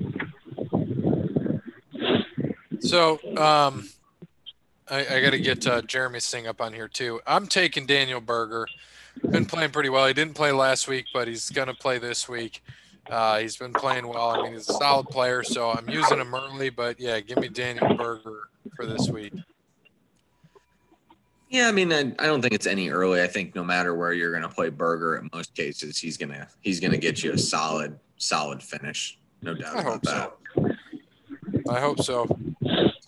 So, 2.79 3.19
um, 3.37 3.89
I, 4.89 5.05
I 5.15 5.21
got 5.21 5.31
to 5.31 5.39
get 5.39 5.65
uh, 5.65 5.81
Jeremy 5.81 6.19
Sing 6.19 6.47
up 6.47 6.61
on 6.61 6.73
here 6.73 6.87
too. 6.87 7.19
I'm 7.25 7.47
taking 7.47 7.85
Daniel 7.85 8.21
Berger. 8.21 8.67
Been 9.29 9.45
playing 9.45 9.71
pretty 9.71 9.89
well. 9.89 10.07
He 10.07 10.13
didn't 10.13 10.35
play 10.35 10.51
last 10.51 10.87
week, 10.87 11.05
but 11.13 11.27
he's 11.27 11.49
going 11.49 11.67
to 11.67 11.73
play 11.73 11.97
this 11.97 12.27
week. 12.27 12.61
Uh, 13.09 13.39
he's 13.39 13.55
been 13.55 13.73
playing 13.73 14.07
well. 14.07 14.29
I 14.29 14.43
mean, 14.43 14.53
he's 14.53 14.69
a 14.69 14.73
solid 14.73 15.07
player, 15.07 15.43
so 15.43 15.71
I'm 15.71 15.89
using 15.89 16.19
him 16.19 16.33
early. 16.33 16.69
But 16.69 16.99
yeah, 16.99 17.19
give 17.19 17.37
me 17.37 17.47
Daniel 17.47 17.95
Berger 17.95 18.49
for 18.75 18.85
this 18.85 19.09
week. 19.09 19.33
Yeah, 21.49 21.67
I 21.67 21.71
mean, 21.71 21.93
I, 21.93 21.99
I 22.19 22.25
don't 22.25 22.41
think 22.41 22.53
it's 22.53 22.67
any 22.67 22.89
early. 22.89 23.21
I 23.21 23.27
think 23.27 23.55
no 23.55 23.63
matter 23.63 23.95
where 23.95 24.11
you're 24.11 24.31
going 24.31 24.43
to 24.43 24.49
play 24.49 24.69
Berger, 24.69 25.17
in 25.17 25.29
most 25.33 25.55
cases, 25.55 25.97
he's 25.97 26.17
gonna 26.17 26.47
he's 26.61 26.79
gonna 26.79 26.97
get 26.97 27.23
you 27.23 27.31
a 27.31 27.37
solid 27.37 27.97
solid 28.17 28.61
finish. 28.61 29.17
No 29.41 29.53
doubt 29.53 29.77
I 29.77 29.81
about 29.81 30.03
that. 30.03 30.33
So. 30.55 30.71
I 31.69 31.79
hope 31.79 32.01
so. 32.01 32.27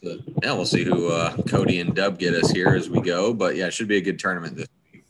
So, 0.03 0.19
yeah, 0.43 0.53
we'll 0.53 0.65
see 0.65 0.83
who 0.83 1.07
uh, 1.11 1.35
Cody 1.43 1.79
and 1.79 1.95
Dub 1.95 2.19
get 2.19 2.35
us 2.35 2.51
here 2.51 2.69
as 2.69 2.89
we 2.89 3.01
go. 3.01 3.33
But 3.33 3.55
yeah, 3.55 3.67
it 3.67 3.73
should 3.73 3.87
be 3.87 3.97
a 3.97 4.01
good 4.01 4.19
tournament 4.19 4.55
this 4.55 4.67
week. 4.93 5.03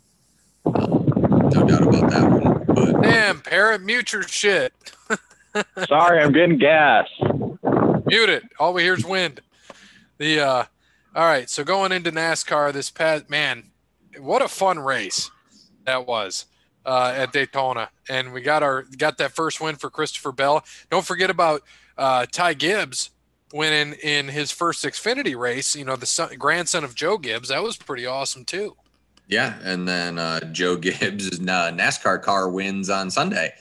Um, 0.65 1.05
no 1.53 1.67
doubt 1.67 1.81
about 1.81 2.09
that 2.09 2.29
one. 2.29 2.63
But, 2.67 3.01
Damn, 3.01 3.41
parrot, 3.41 3.81
mute 3.81 4.13
your 4.13 4.23
shit. 4.23 4.73
Sorry, 5.87 6.23
I'm 6.23 6.31
getting 6.31 6.57
gas. 6.57 7.07
Mute 8.05 8.29
it. 8.29 8.43
All 8.59 8.73
we 8.73 8.83
hear 8.83 8.93
is 8.93 9.05
wind. 9.05 9.41
The 10.19 10.39
uh, 10.39 10.63
all 11.15 11.25
right. 11.25 11.49
So 11.49 11.63
going 11.63 11.91
into 11.91 12.11
NASCAR 12.11 12.71
this 12.71 12.89
past 12.89 13.29
man, 13.29 13.71
what 14.19 14.41
a 14.41 14.47
fun 14.47 14.79
race 14.79 15.29
that 15.85 16.07
was. 16.07 16.45
Uh, 16.85 17.13
at 17.17 17.33
Daytona, 17.33 17.89
and 18.07 18.31
we 18.31 18.39
got 18.39 18.63
our 18.63 18.83
got 18.97 19.17
that 19.17 19.33
first 19.33 19.59
win 19.59 19.75
for 19.75 19.89
Christopher 19.89 20.31
Bell. 20.31 20.63
Don't 20.89 21.05
forget 21.05 21.29
about 21.29 21.61
uh, 21.97 22.25
Ty 22.31 22.53
Gibbs 22.53 23.09
winning 23.53 23.93
in 24.03 24.27
his 24.27 24.51
first 24.51 24.83
Xfinity 24.83 25.37
race. 25.37 25.75
You 25.75 25.85
know, 25.85 25.95
the 25.95 26.05
son, 26.05 26.35
grandson 26.37 26.83
of 26.83 26.95
Joe 26.95 27.17
Gibbs. 27.17 27.49
That 27.49 27.63
was 27.63 27.77
pretty 27.77 28.05
awesome 28.05 28.45
too. 28.45 28.75
Yeah, 29.27 29.57
and 29.63 29.87
then 29.87 30.17
uh, 30.17 30.39
Joe 30.51 30.75
Gibbs' 30.77 31.39
uh, 31.39 31.71
NASCAR 31.71 32.21
car 32.21 32.49
wins 32.49 32.89
on 32.89 33.11
Sunday. 33.11 33.53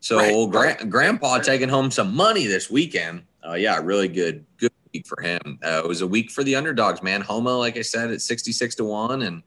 So 0.00 0.16
right. 0.16 0.32
old 0.32 0.50
gra- 0.50 0.84
grandpa 0.86 1.38
taking 1.38 1.68
home 1.68 1.90
some 1.90 2.14
money 2.14 2.46
this 2.46 2.70
weekend. 2.70 3.22
Uh, 3.46 3.54
yeah, 3.54 3.78
really 3.82 4.08
good, 4.08 4.44
good 4.56 4.72
week 4.92 5.06
for 5.06 5.20
him. 5.22 5.58
Uh, 5.62 5.82
it 5.84 5.88
was 5.88 6.00
a 6.00 6.06
week 6.06 6.30
for 6.30 6.42
the 6.42 6.56
underdogs, 6.56 7.02
man. 7.02 7.20
Homa, 7.20 7.50
like 7.56 7.76
I 7.76 7.82
said, 7.82 8.10
at 8.10 8.22
sixty-six 8.22 8.74
to 8.76 8.84
one, 8.84 9.22
and 9.22 9.42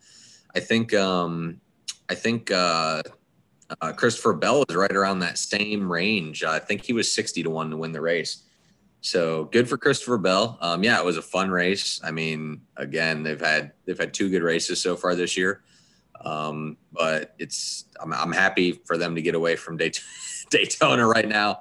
I 0.56 0.60
think, 0.60 0.93
um, 0.93 1.60
I 2.10 2.15
think 2.15 2.51
uh, 2.51 3.01
uh, 3.82 3.93
Christopher 3.93 4.34
Bell 4.34 4.63
is 4.69 4.75
right 4.75 4.91
around 4.91 5.19
that 5.19 5.39
same 5.39 5.91
range. 5.91 6.43
I 6.43 6.60
think 6.60 6.84
he 6.84 6.93
was 6.93 7.12
sixty 7.12 7.41
to 7.43 7.49
one 7.49 7.71
to 7.71 7.77
win 7.77 7.91
the 7.91 8.01
race. 8.01 8.43
So 9.03 9.43
good 9.51 9.67
for 9.67 9.77
Christopher 9.77 10.17
Bell. 10.17 10.57
Um, 10.61 10.81
yeah, 10.81 10.97
it 10.97 11.03
was 11.03 11.17
a 11.17 11.21
fun 11.21 11.51
race. 11.51 11.99
I 12.05 12.11
mean, 12.11 12.61
again, 12.77 13.21
they've 13.21 13.39
had 13.39 13.73
they've 13.85 13.99
had 13.99 14.13
two 14.13 14.29
good 14.29 14.43
races 14.43 14.81
so 14.81 14.95
far 14.95 15.13
this 15.13 15.35
year, 15.35 15.61
um, 16.23 16.77
but 16.93 17.35
it's 17.37 17.83
I'm, 18.01 18.13
I'm 18.13 18.31
happy 18.31 18.79
for 18.85 18.97
them 18.97 19.13
to 19.15 19.21
get 19.21 19.35
away 19.35 19.57
from 19.57 19.77
Daytona 20.49 21.05
right 21.05 21.27
now. 21.27 21.59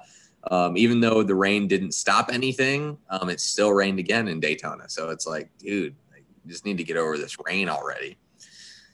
Um, 0.49 0.77
even 0.77 1.01
though 1.01 1.21
the 1.21 1.35
rain 1.35 1.67
didn't 1.67 1.91
stop 1.91 2.29
anything, 2.31 2.97
um, 3.09 3.29
it 3.29 3.41
still 3.41 3.71
rained 3.71 3.99
again 3.99 4.29
in 4.29 4.39
Daytona. 4.39 4.87
So 4.87 5.09
it's 5.09 5.27
like, 5.27 5.49
dude, 5.57 5.95
I 6.13 6.19
just 6.47 6.63
need 6.63 6.77
to 6.77 6.83
get 6.85 6.95
over 6.95 7.17
this 7.17 7.35
rain 7.45 7.67
already. 7.67 8.17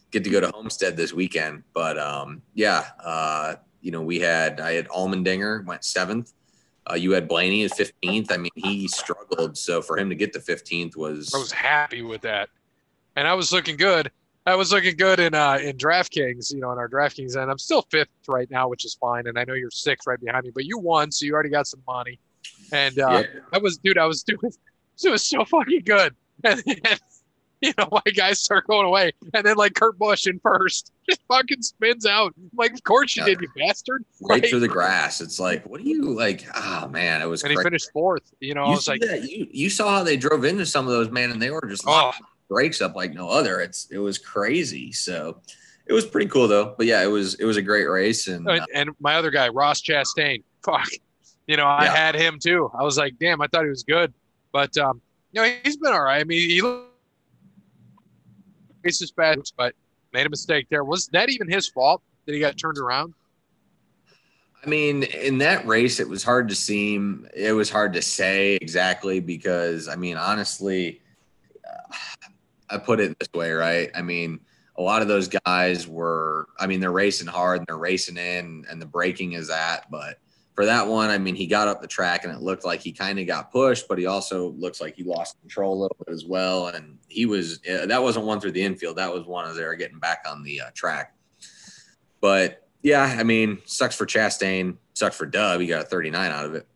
Get 0.09 0.23
to 0.23 0.29
go 0.31 0.39
to 0.39 0.49
Homestead 0.49 0.97
this 0.97 1.13
weekend, 1.13 1.63
but 1.75 1.99
um, 1.99 2.41
yeah, 2.55 2.88
uh, 3.03 3.55
you 3.81 3.91
know, 3.91 4.01
we 4.01 4.19
had 4.19 4.59
I 4.59 4.73
had 4.73 4.88
Allmendinger 4.88 5.63
went 5.65 5.85
seventh. 5.85 6.33
Uh, 6.89 6.95
you 6.95 7.12
had 7.12 7.28
Blaney 7.28 7.63
at 7.63 7.71
15th. 7.71 8.32
I 8.32 8.38
mean, 8.38 8.52
he 8.56 8.88
struggled. 8.88 9.58
So 9.58 9.82
for 9.82 9.97
him 9.97 10.10
to 10.10 10.15
get 10.15 10.34
the 10.34 10.39
15th 10.39 10.95
was. 10.95 11.34
I 11.34 11.38
was 11.38 11.52
happy 11.52 12.02
with 12.02 12.21
that. 12.21 12.49
And 13.15 13.28
I 13.28 13.34
was 13.34 13.52
looking 13.52 13.78
good. 13.78 14.12
I 14.45 14.56
was 14.56 14.71
looking 14.71 14.95
good 14.95 15.19
in 15.19 15.36
uh, 15.36 15.60
in 15.62 15.78
DraftKings, 15.78 16.52
you 16.54 16.60
know, 16.60 16.71
in 16.71 16.80
our 16.80 16.89
DraftKings, 16.89 17.36
and 17.36 17.52
I'm 17.52 17.60
still 17.60 17.86
fifth 17.91 18.08
right 18.28 18.49
now, 18.49 18.67
which 18.67 18.84
is 18.84 18.95
fine. 18.95 19.28
And 19.28 19.38
I 19.38 19.43
know 19.43 19.54
you're 19.54 19.69
sixth 19.69 20.08
right 20.08 20.19
behind 20.19 20.45
me, 20.45 20.52
but 20.54 20.65
you 20.65 20.80
won, 20.80 21.12
so 21.12 21.25
you 21.25 21.34
already 21.34 21.49
got 21.49 21.67
some 21.67 21.84
money. 21.86 22.19
And 22.71 22.97
uh, 22.97 23.23
yeah. 23.25 23.41
I 23.54 23.60
was, 23.60 23.78
dude, 23.78 23.97
I 23.97 24.06
was 24.06 24.23
doing, 24.23 24.39
it 25.04 25.10
was 25.10 25.25
so 25.25 25.45
fucking 25.45 25.84
good. 25.86 26.15
And, 26.45 26.63
and 26.65 27.02
you 27.62 27.74
know, 27.78 27.89
my 27.91 28.12
guys 28.12 28.39
start 28.39 28.67
going 28.67 28.86
away. 28.86 29.12
And 29.34 29.45
then 29.45 29.58
like 29.58 29.74
Kurt 29.74 29.98
Busch 29.98 30.28
in 30.28 30.39
first 30.39 30.91
just 31.10 31.22
fucking 31.28 31.62
spins 31.62 32.06
out. 32.06 32.34
I'm 32.38 32.50
like, 32.56 32.74
of 32.74 32.84
course 32.84 33.15
you 33.15 33.24
yeah. 33.24 33.30
did, 33.30 33.41
you 33.41 33.50
bastard. 33.56 34.06
Right 34.22 34.41
like, 34.41 34.50
through 34.50 34.60
the 34.62 34.67
grass. 34.67 35.22
It's 35.22 35.39
like, 35.39 35.65
what 35.65 35.82
do 35.82 35.89
you 35.89 36.13
like? 36.13 36.45
Oh 36.56 36.88
man, 36.88 37.22
it 37.22 37.26
was 37.26 37.43
And 37.43 37.50
crazy. 37.50 37.60
he 37.60 37.63
finished 37.63 37.89
fourth. 37.91 38.34
You 38.39 38.54
know, 38.54 38.65
you 38.65 38.72
I 38.72 38.76
was 38.76 38.88
like 38.88 39.02
that. 39.02 39.24
you 39.24 39.48
you 39.52 39.69
saw 39.69 39.98
how 39.98 40.04
they 40.04 40.17
drove 40.17 40.45
into 40.45 40.65
some 40.65 40.86
of 40.86 40.91
those 40.91 41.10
man 41.10 41.32
and 41.32 41.41
they 41.41 41.52
were 41.52 41.65
just 41.67 41.84
oh. 41.88 42.12
brakes 42.48 42.82
up 42.82 42.95
like 42.95 43.13
no 43.13 43.30
other. 43.30 43.60
It's 43.60 43.88
it 43.91 43.98
was 43.98 44.17
crazy. 44.17 44.91
So 44.91 45.41
it 45.86 45.93
was 45.93 46.06
pretty 46.06 46.28
cool 46.28 46.48
though. 46.48 46.76
But 46.78 46.86
yeah, 46.86 47.04
it 47.04 47.08
was 47.08 47.36
it 47.36 47.45
was 47.45 47.58
a 47.58 47.62
great 47.62 47.86
race. 47.86 48.28
And 48.28 48.48
uh, 48.48 48.65
and 48.74 48.91
my 49.00 49.15
other 49.15 49.32
guy, 49.32 49.50
Ross 49.50 49.82
Chastain, 49.82 50.43
fuck. 50.63 50.88
You 51.48 51.58
know, 51.58 51.65
I 51.65 51.86
yeah. 51.86 51.95
had 51.95 52.15
him 52.15 52.38
too. 52.39 52.69
I 52.78 52.84
was 52.84 52.98
like, 52.98 53.17
damn, 53.19 53.41
I 53.41 53.48
thought 53.48 53.63
he 53.63 53.69
was 53.69 53.84
good. 53.84 54.13
But 54.52 54.78
um, 54.78 55.02
you 55.32 55.41
know, 55.41 55.52
he's 55.63 55.78
been 55.78 55.93
all 55.93 56.02
right. 56.02 56.22
I 56.22 56.24
mean, 56.24 56.50
he 56.50 56.62
racist 58.85 59.15
bad, 59.15 59.39
but 59.57 59.73
made 60.13 60.25
a 60.25 60.29
mistake 60.29 60.67
there. 60.69 60.83
Was 60.83 61.07
that 61.07 61.29
even 61.29 61.49
his 61.49 61.67
fault 61.67 62.01
that 62.25 62.33
he 62.33 62.39
got 62.39 62.57
turned 62.57 62.77
around? 62.77 63.13
I 64.63 64.67
mean, 64.67 65.03
in 65.03 65.37
that 65.37 65.65
race, 65.65 65.99
it 65.99 66.09
was 66.09 66.23
hard 66.23 66.49
to 66.49 66.55
seem. 66.55 67.27
It 67.33 67.53
was 67.53 67.69
hard 67.69 67.93
to 67.93 68.01
say 68.01 68.55
exactly 68.55 69.19
because, 69.19 69.87
I 69.87 69.95
mean, 69.95 70.17
honestly, 70.17 71.01
uh, 71.65 71.95
I 72.69 72.77
put 72.77 72.99
it 72.99 73.17
this 73.19 73.29
way, 73.33 73.51
right? 73.51 73.89
I 73.95 74.01
mean, 74.01 74.41
a 74.75 74.81
lot 74.81 75.01
of 75.01 75.07
those 75.07 75.29
guys 75.29 75.87
were. 75.87 76.47
I 76.59 76.67
mean, 76.67 76.81
they're 76.81 76.91
racing 76.91 77.27
hard 77.27 77.59
and 77.59 77.67
they're 77.67 77.77
racing 77.77 78.17
in, 78.17 78.65
and 78.69 78.81
the 78.81 78.85
braking 78.85 79.33
is 79.33 79.47
that, 79.47 79.89
but 79.89 80.19
for 80.60 80.65
that 80.65 80.86
one, 80.86 81.10
I 81.10 81.17
mean, 81.17 81.36
he 81.36 81.48
got 81.48 81.69
up 81.69 81.80
the 81.80 81.88
track 81.88 82.26
and 82.26 82.34
it 82.34 82.41
looked 82.41 82.65
like 82.65 82.82
he 82.82 82.91
kind 82.91 83.17
of 83.17 83.26
got 83.26 83.50
pushed, 83.50 83.88
but 83.88 83.98
he 83.98 84.08
also 84.08 84.50
looks 84.58 84.82
like 84.82 84.93
he 84.93 85.06
lost 85.06 85.39
control 85.39 85.72
a 85.74 85.80
little 85.84 85.95
bit 86.06 86.13
as 86.13 86.26
well. 86.26 86.67
And 86.67 86.98
he 87.08 87.26
was, 87.26 87.62
uh, 87.65 87.86
that 87.86 88.04
wasn't 88.04 88.26
one 88.26 88.41
through 88.41 88.52
the 88.52 88.63
infield. 88.63 88.98
That 88.98 89.13
was 89.13 89.26
one 89.26 89.50
as 89.50 89.56
they 89.56 89.63
were 89.63 89.76
getting 89.76 90.00
back 90.00 90.26
on 90.30 90.43
the 90.43 90.60
uh, 90.60 90.72
track. 90.74 91.15
But 92.19 92.67
yeah, 92.84 93.04
I 93.04 93.24
mean, 93.24 93.60
sucks 93.63 93.95
for 93.95 94.06
Chastain, 94.06 94.76
sucks 94.95 95.15
for 95.15 95.26
Dub. 95.26 95.62
He 95.62 95.67
got 95.67 95.84
a 95.84 95.86
39 95.86 96.30
out 96.30 96.43
of 96.43 96.56
it. 96.56 96.67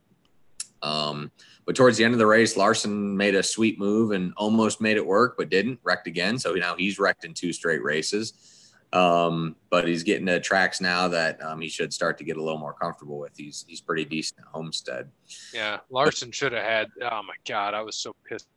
Um, 0.81 1.29
but 1.65 1.75
towards 1.75 1.97
the 1.97 2.05
end 2.05 2.13
of 2.13 2.19
the 2.19 2.25
race, 2.25 2.55
Larson 2.55 3.17
made 3.17 3.35
a 3.35 3.43
sweet 3.43 3.79
move 3.79 4.11
and 4.11 4.33
almost 4.37 4.79
made 4.79 4.95
it 4.95 5.05
work, 5.05 5.35
but 5.37 5.49
didn't. 5.49 5.81
Wrecked 5.83 6.07
again. 6.07 6.39
So 6.39 6.53
now 6.53 6.77
he's 6.77 6.99
wrecked 6.99 7.25
in 7.25 7.33
two 7.33 7.51
straight 7.51 7.83
races. 7.83 8.62
Um, 8.93 9.55
but 9.71 9.87
he's 9.87 10.03
getting 10.03 10.27
to 10.27 10.39
tracks 10.39 10.79
now 10.79 11.07
that 11.07 11.43
um, 11.43 11.59
he 11.59 11.67
should 11.67 11.91
start 11.91 12.17
to 12.19 12.23
get 12.23 12.37
a 12.37 12.41
little 12.43 12.59
more 12.59 12.73
comfortable 12.73 13.17
with. 13.17 13.35
He's 13.35 13.65
he's 13.67 13.81
pretty 13.81 14.05
decent 14.05 14.41
at 14.41 14.45
Homestead. 14.45 15.09
Yeah, 15.53 15.79
Larson 15.89 16.31
should 16.31 16.51
have 16.51 16.63
had. 16.63 16.89
Oh 17.01 17.21
my 17.23 17.33
god, 17.47 17.73
I 17.73 17.81
was 17.81 17.97
so 17.97 18.15
pissed. 18.27 18.47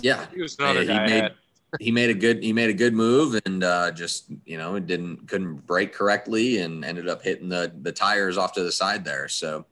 Yeah, 0.00 0.26
He 0.34 0.42
was 0.42 0.56
another 0.58 0.80
he 0.80 0.86
guy. 0.86 1.06
Made 1.06 1.32
he 1.80 1.90
made 1.90 2.10
a 2.10 2.14
good 2.14 2.42
he 2.42 2.52
made 2.52 2.68
a 2.68 2.74
good 2.74 2.92
move 2.92 3.40
and 3.46 3.64
uh, 3.64 3.90
just 3.92 4.26
you 4.44 4.58
know 4.58 4.74
it 4.74 4.86
didn't 4.86 5.26
couldn't 5.26 5.66
brake 5.66 5.92
correctly 5.92 6.58
and 6.58 6.84
ended 6.84 7.08
up 7.08 7.22
hitting 7.22 7.48
the 7.48 7.72
the 7.80 7.92
tires 7.92 8.36
off 8.36 8.52
to 8.52 8.62
the 8.62 8.72
side 8.72 9.04
there. 9.04 9.28
So 9.28 9.64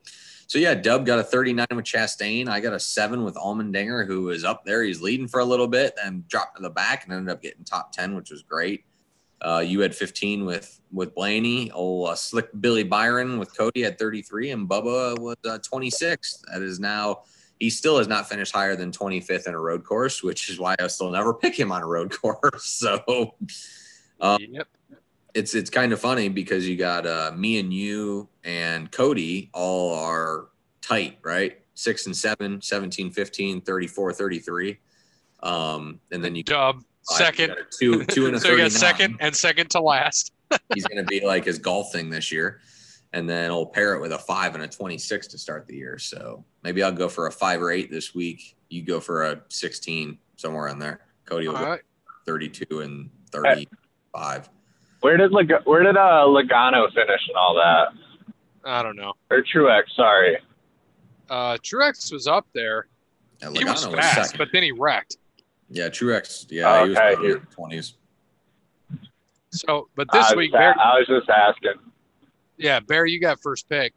so 0.47 0.59
yeah, 0.59 0.75
Dub 0.75 1.07
got 1.07 1.21
a 1.21 1.23
39 1.23 1.67
with 1.77 1.85
Chastain. 1.85 2.49
I 2.49 2.59
got 2.59 2.73
a 2.73 2.81
seven 2.81 3.23
with 3.23 3.37
Allmendinger, 3.37 4.05
who 4.05 4.23
was 4.23 4.43
up 4.43 4.65
there. 4.65 4.83
He's 4.83 5.01
leading 5.01 5.29
for 5.29 5.39
a 5.39 5.45
little 5.45 5.69
bit 5.69 5.95
and 6.03 6.27
dropped 6.27 6.57
to 6.57 6.63
the 6.63 6.71
back 6.71 7.05
and 7.05 7.13
ended 7.13 7.33
up 7.33 7.41
getting 7.41 7.63
top 7.63 7.93
10, 7.93 8.17
which 8.17 8.33
was 8.33 8.43
great. 8.43 8.85
Uh, 9.43 9.65
you 9.67 9.81
had 9.81 9.95
15 9.95 10.45
with 10.45 10.81
with 10.93 11.15
Blaney. 11.15 11.71
Oh, 11.75 12.05
uh, 12.05 12.15
slick 12.15 12.49
Billy 12.61 12.83
Byron 12.83 13.39
with 13.39 13.57
Cody 13.57 13.85
at 13.85 13.99
33, 13.99 14.51
and 14.51 14.69
Bubba 14.69 15.19
was 15.19 15.37
uh, 15.49 15.59
26. 15.59 16.43
That 16.53 16.63
is 16.63 16.81
now 16.81 17.23
he 17.61 17.69
still 17.69 17.99
has 17.99 18.09
not 18.09 18.29
finished 18.29 18.53
higher 18.53 18.75
than 18.75 18.91
25th 18.91 19.47
in 19.47 19.55
a 19.55 19.61
road 19.61 19.85
course, 19.85 20.23
which 20.23 20.49
is 20.49 20.59
why 20.59 20.75
I 20.81 20.87
still 20.89 21.11
never 21.11 21.35
pick 21.43 21.59
him 21.59 21.71
on 21.71 21.83
a 21.83 21.87
road 21.87 22.11
course. 22.23 22.65
So 22.65 23.35
uh, 24.21 24.39
yep. 24.41 24.67
it's 25.35 25.55
it's 25.55 25.71
kind 25.71 25.93
of 25.93 26.01
funny 26.01 26.29
because 26.29 26.69
you 26.69 26.77
got 26.77 27.07
uh, 27.07 27.33
me 27.37 27.61
and 27.61 27.73
you 27.73 28.29
and 28.43 28.91
Cody 28.91 29.51
all 29.53 29.95
are 29.95 30.49
tight, 30.81 31.19
right? 31.23 31.59
Six 31.75 32.07
and 32.07 32.17
seven, 32.17 32.61
17, 32.61 33.11
15, 33.11 33.61
34, 33.63 34.13
33. 34.13 34.79
Um, 35.43 36.01
and 36.11 36.23
then 36.23 36.35
you 36.35 36.43
second. 37.03 37.55
two, 37.79 38.05
two 38.05 38.27
and 38.27 38.37
a 38.37 38.41
so 38.41 38.49
you 38.51 38.57
39 38.59 38.59
got 38.59 38.73
second 38.73 39.17
and 39.21 39.35
second 39.37 39.71
to 39.71 39.81
last. 39.81 40.33
he's 40.75 40.87
going 40.87 40.99
to 41.05 41.09
be 41.09 41.25
like 41.25 41.45
his 41.45 41.59
golf 41.59 41.93
thing 41.93 42.11
this 42.11 42.31
year. 42.33 42.61
And 43.13 43.29
then 43.29 43.51
I'll 43.51 43.67
pair 43.67 43.95
it 43.95 44.01
with 44.01 44.13
a 44.13 44.19
five 44.19 44.55
and 44.55 44.63
a 44.63 44.69
26 44.69 45.27
to 45.29 45.39
start 45.39 45.67
the 45.67 45.75
year. 45.77 45.99
So 45.99 46.45
maybe 46.63 46.83
I'll 46.83 46.93
go 46.93 47.09
for 47.09 47.27
a 47.27 47.33
five 47.33 47.61
or 47.61 47.71
eight 47.73 47.91
this 47.91 48.15
week. 48.15 48.57
You 48.69 48.83
go 48.85 49.01
for 49.01 49.25
a 49.25 49.41
16 49.49 50.17
somewhere 50.37 50.69
in 50.69 50.79
there. 50.79 51.01
Cody 51.25 51.49
will 51.49 51.57
All 51.57 51.65
go 51.65 51.71
right. 51.71 51.81
32 52.27 52.81
and 52.81 53.11
35. 53.33 54.49
Where 55.01 55.17
did 55.17 55.33
Lag- 55.33 55.65
where 55.65 55.83
did 55.83 55.97
uh 55.97 56.25
Logano 56.27 56.87
finish 56.93 57.21
and 57.29 57.37
all 57.37 57.55
that? 57.55 57.89
I 58.65 58.83
don't 58.83 58.97
know. 58.97 59.15
Or 59.31 59.43
Truex, 59.43 59.85
sorry. 59.97 60.37
Uh, 61.29 61.57
Truex 61.59 62.13
was 62.13 62.27
up 62.27 62.47
there. 62.53 62.87
And 63.41 63.57
He 63.57 63.65
was 63.65 63.87
fast, 63.87 64.31
second. 64.33 64.39
but 64.39 64.49
then 64.53 64.63
he 64.63 64.73
wrecked. 64.73 65.17
Yeah, 65.71 65.89
Truex. 65.89 66.47
Yeah, 66.51 66.83
he 66.83 66.91
was 66.91 66.99
probably 66.99 67.31
in 67.31 67.41
the 67.41 67.57
20s. 67.57 67.93
So, 69.53 69.89
but 69.97 70.09
this 70.13 70.29
was, 70.29 70.37
week, 70.37 70.51
a- 70.51 70.59
Bear, 70.59 70.79
I 70.79 70.99
was 70.99 71.07
just 71.07 71.29
asking. 71.29 71.75
yeah, 72.57 72.81
Barry, 72.81 73.13
you 73.13 73.21
got 73.21 73.41
first 73.41 73.69
pick. 73.69 73.95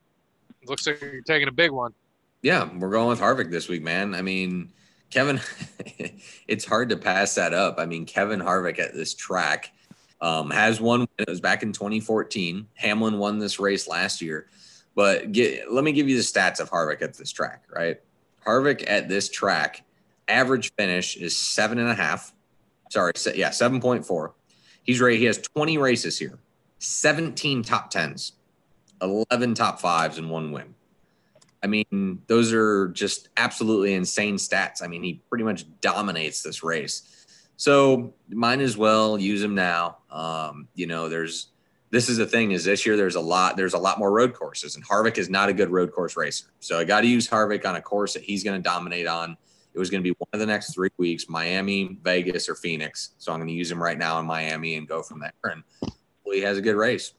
Looks 0.65 0.87
like 0.87 1.01
you're 1.01 1.21
taking 1.21 1.47
a 1.47 1.51
big 1.51 1.71
one. 1.71 1.93
Yeah, 2.41 2.69
we're 2.77 2.89
going 2.89 3.07
with 3.09 3.19
Harvick 3.19 3.51
this 3.51 3.67
week, 3.67 3.83
man. 3.83 4.15
I 4.15 4.21
mean, 4.21 4.71
Kevin, 5.09 5.39
it's 6.47 6.65
hard 6.65 6.89
to 6.89 6.97
pass 6.97 7.35
that 7.35 7.53
up. 7.53 7.79
I 7.79 7.85
mean, 7.85 8.05
Kevin 8.05 8.39
Harvick 8.39 8.79
at 8.79 8.93
this 8.93 9.13
track 9.13 9.71
um, 10.21 10.49
has 10.49 10.81
won. 10.81 11.07
It 11.17 11.29
was 11.29 11.41
back 11.41 11.63
in 11.63 11.71
2014. 11.71 12.67
Hamlin 12.75 13.17
won 13.17 13.39
this 13.39 13.59
race 13.59 13.87
last 13.87 14.21
year. 14.21 14.47
But 14.95 15.31
get, 15.31 15.71
let 15.71 15.83
me 15.83 15.91
give 15.91 16.07
you 16.07 16.17
the 16.17 16.23
stats 16.23 16.59
of 16.59 16.69
Harvick 16.69 17.01
at 17.01 17.15
this 17.15 17.31
track, 17.31 17.63
right? 17.73 17.99
Harvick 18.45 18.83
at 18.87 19.09
this 19.09 19.29
track, 19.29 19.83
average 20.27 20.73
finish 20.73 21.15
is 21.15 21.35
seven 21.35 21.79
and 21.79 21.89
a 21.89 21.95
half. 21.95 22.33
Sorry, 22.89 23.13
yeah, 23.35 23.49
7.4. 23.49 24.33
He's 24.83 25.01
ready. 25.01 25.17
He 25.17 25.25
has 25.25 25.37
20 25.39 25.77
races 25.77 26.19
here, 26.19 26.37
17 26.79 27.63
top 27.63 27.89
tens, 27.89 28.33
11 29.01 29.55
top 29.55 29.79
fives, 29.79 30.17
and 30.17 30.29
one 30.29 30.51
win. 30.51 30.75
I 31.63 31.67
mean, 31.67 32.21
those 32.27 32.51
are 32.51 32.89
just 32.89 33.29
absolutely 33.37 33.93
insane 33.93 34.35
stats. 34.35 34.83
I 34.83 34.87
mean, 34.87 35.01
he 35.01 35.21
pretty 35.29 35.45
much 35.45 35.65
dominates 35.79 36.43
this 36.43 36.61
race. 36.61 37.23
So 37.55 38.13
might 38.29 38.59
as 38.59 38.75
well 38.75 39.17
use 39.17 39.41
him 39.41 39.55
now. 39.55 39.99
Um, 40.11 40.67
you 40.75 40.87
know, 40.87 41.07
there's 41.07 41.47
this 41.89 42.09
is 42.09 42.17
the 42.17 42.25
thing 42.25 42.51
is 42.51 42.65
this 42.65 42.85
year 42.85 42.97
there's 42.97 43.15
a 43.15 43.21
lot 43.21 43.55
there's 43.55 43.75
a 43.75 43.77
lot 43.77 43.99
more 43.99 44.11
road 44.11 44.33
courses 44.33 44.75
and 44.75 44.85
Harvick 44.85 45.19
is 45.19 45.29
not 45.29 45.47
a 45.47 45.53
good 45.53 45.69
road 45.69 45.91
course 45.93 46.17
racer. 46.17 46.47
So 46.59 46.79
I 46.79 46.83
got 46.83 47.01
to 47.01 47.07
use 47.07 47.27
Harvick 47.29 47.65
on 47.65 47.75
a 47.75 47.81
course 47.81 48.15
that 48.15 48.23
he's 48.23 48.43
going 48.43 48.61
to 48.61 48.63
dominate 48.67 49.07
on. 49.07 49.37
It 49.73 49.79
was 49.79 49.89
going 49.89 50.03
to 50.03 50.07
be 50.07 50.15
one 50.17 50.29
of 50.33 50.39
the 50.39 50.45
next 50.45 50.73
three 50.73 50.89
weeks: 50.97 51.27
Miami, 51.29 51.97
Vegas, 52.03 52.47
or 52.47 52.55
Phoenix. 52.55 53.11
So 53.17 53.31
I'm 53.31 53.39
going 53.39 53.47
to 53.47 53.53
use 53.53 53.71
him 53.71 53.81
right 53.81 53.97
now 53.97 54.19
in 54.19 54.25
Miami 54.25 54.75
and 54.75 54.87
go 54.87 55.01
from 55.01 55.19
there. 55.19 55.33
And 55.43 55.63
hopefully 55.81 56.37
he 56.37 56.41
has 56.41 56.57
a 56.57 56.61
good 56.61 56.75
race. 56.75 57.13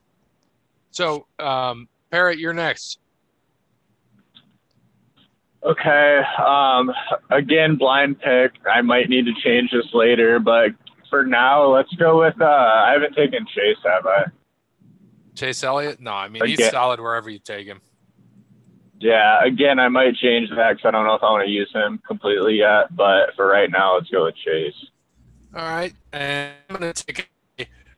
So, 0.90 1.26
um, 1.38 1.88
Parrot, 2.10 2.38
you're 2.38 2.54
next. 2.54 2.98
Okay. 5.64 6.22
Um, 6.38 6.92
again, 7.30 7.76
blind 7.76 8.20
pick. 8.20 8.52
I 8.70 8.82
might 8.82 9.08
need 9.08 9.24
to 9.26 9.32
change 9.42 9.70
this 9.72 9.86
later, 9.94 10.38
but 10.38 10.72
for 11.08 11.24
now, 11.24 11.64
let's 11.66 11.92
go 11.94 12.20
with. 12.20 12.40
Uh, 12.40 12.44
I 12.44 12.92
haven't 12.92 13.14
taken 13.14 13.46
Chase, 13.46 13.78
have 13.84 14.06
I? 14.06 14.24
Chase 15.34 15.64
Elliott? 15.64 16.00
No, 16.00 16.12
I 16.12 16.28
mean 16.28 16.44
he's 16.46 16.70
solid 16.70 17.00
wherever 17.00 17.28
you 17.28 17.38
take 17.38 17.66
him. 17.66 17.80
Yeah. 19.04 19.44
Again, 19.44 19.78
I 19.78 19.88
might 19.88 20.16
change 20.16 20.48
that 20.48 20.72
because 20.72 20.88
I 20.88 20.90
don't 20.90 21.04
know 21.04 21.14
if 21.14 21.22
I 21.22 21.30
want 21.30 21.44
to 21.44 21.50
use 21.50 21.70
him 21.74 22.00
completely 22.06 22.54
yet. 22.54 22.96
But 22.96 23.34
for 23.36 23.46
right 23.46 23.70
now, 23.70 23.96
let's 23.96 24.08
go 24.08 24.24
with 24.24 24.34
Chase. 24.36 24.74
All 25.54 25.62
right, 25.62 25.92
and 26.10 26.54
I'm 26.70 26.76
going 26.76 26.90
to 26.92 27.04
take 27.04 27.28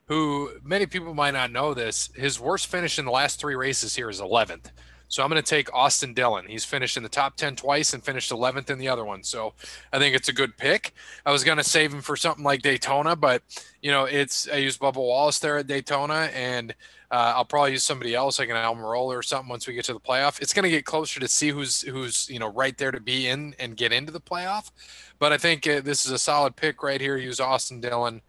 who 0.08 0.50
many 0.64 0.86
people 0.86 1.14
might 1.14 1.30
not 1.30 1.52
know 1.52 1.74
this. 1.74 2.10
His 2.16 2.40
worst 2.40 2.66
finish 2.66 2.98
in 2.98 3.04
the 3.04 3.12
last 3.12 3.38
three 3.38 3.54
races 3.54 3.94
here 3.94 4.10
is 4.10 4.20
11th. 4.20 4.72
So 5.08 5.22
I'm 5.22 5.30
going 5.30 5.40
to 5.40 5.48
take 5.48 5.72
Austin 5.72 6.12
Dillon. 6.12 6.46
He's 6.48 6.64
finished 6.64 6.96
in 6.96 7.02
the 7.04 7.08
top 7.08 7.36
10 7.36 7.56
twice 7.56 7.94
and 7.94 8.02
finished 8.02 8.32
11th 8.32 8.68
in 8.70 8.78
the 8.78 8.88
other 8.88 9.04
one. 9.04 9.22
So 9.22 9.54
I 9.92 9.98
think 9.98 10.16
it's 10.16 10.28
a 10.28 10.32
good 10.32 10.56
pick. 10.56 10.92
I 11.24 11.30
was 11.30 11.44
going 11.44 11.58
to 11.58 11.64
save 11.64 11.94
him 11.94 12.02
for 12.02 12.16
something 12.16 12.44
like 12.44 12.62
Daytona, 12.62 13.14
but 13.14 13.42
you 13.80 13.90
know, 13.92 14.04
it's 14.04 14.48
I 14.48 14.56
used 14.56 14.80
Bubba 14.80 14.96
Wallace 14.96 15.38
there 15.38 15.58
at 15.58 15.68
Daytona, 15.68 16.30
and 16.34 16.74
uh, 17.10 17.34
I'll 17.36 17.44
probably 17.44 17.72
use 17.72 17.84
somebody 17.84 18.14
else 18.14 18.38
like 18.38 18.48
an 18.48 18.56
Almirola 18.56 19.16
or 19.16 19.22
something 19.22 19.48
once 19.48 19.66
we 19.66 19.74
get 19.74 19.84
to 19.86 19.92
the 19.92 20.00
playoff. 20.00 20.40
It's 20.40 20.52
going 20.52 20.64
to 20.64 20.70
get 20.70 20.84
closer 20.84 21.20
to 21.20 21.28
see 21.28 21.50
who's 21.50 21.82
who's 21.82 22.28
you 22.28 22.38
know 22.38 22.52
right 22.52 22.76
there 22.76 22.90
to 22.90 23.00
be 23.00 23.28
in 23.28 23.54
and 23.58 23.76
get 23.76 23.92
into 23.92 24.12
the 24.12 24.20
playoff. 24.20 24.70
But 25.18 25.32
I 25.32 25.38
think 25.38 25.66
uh, 25.68 25.80
this 25.80 26.04
is 26.04 26.12
a 26.12 26.18
solid 26.18 26.56
pick 26.56 26.82
right 26.82 27.00
here. 27.00 27.16
Use 27.16 27.40
Austin 27.40 27.80
Dillon. 27.80 28.22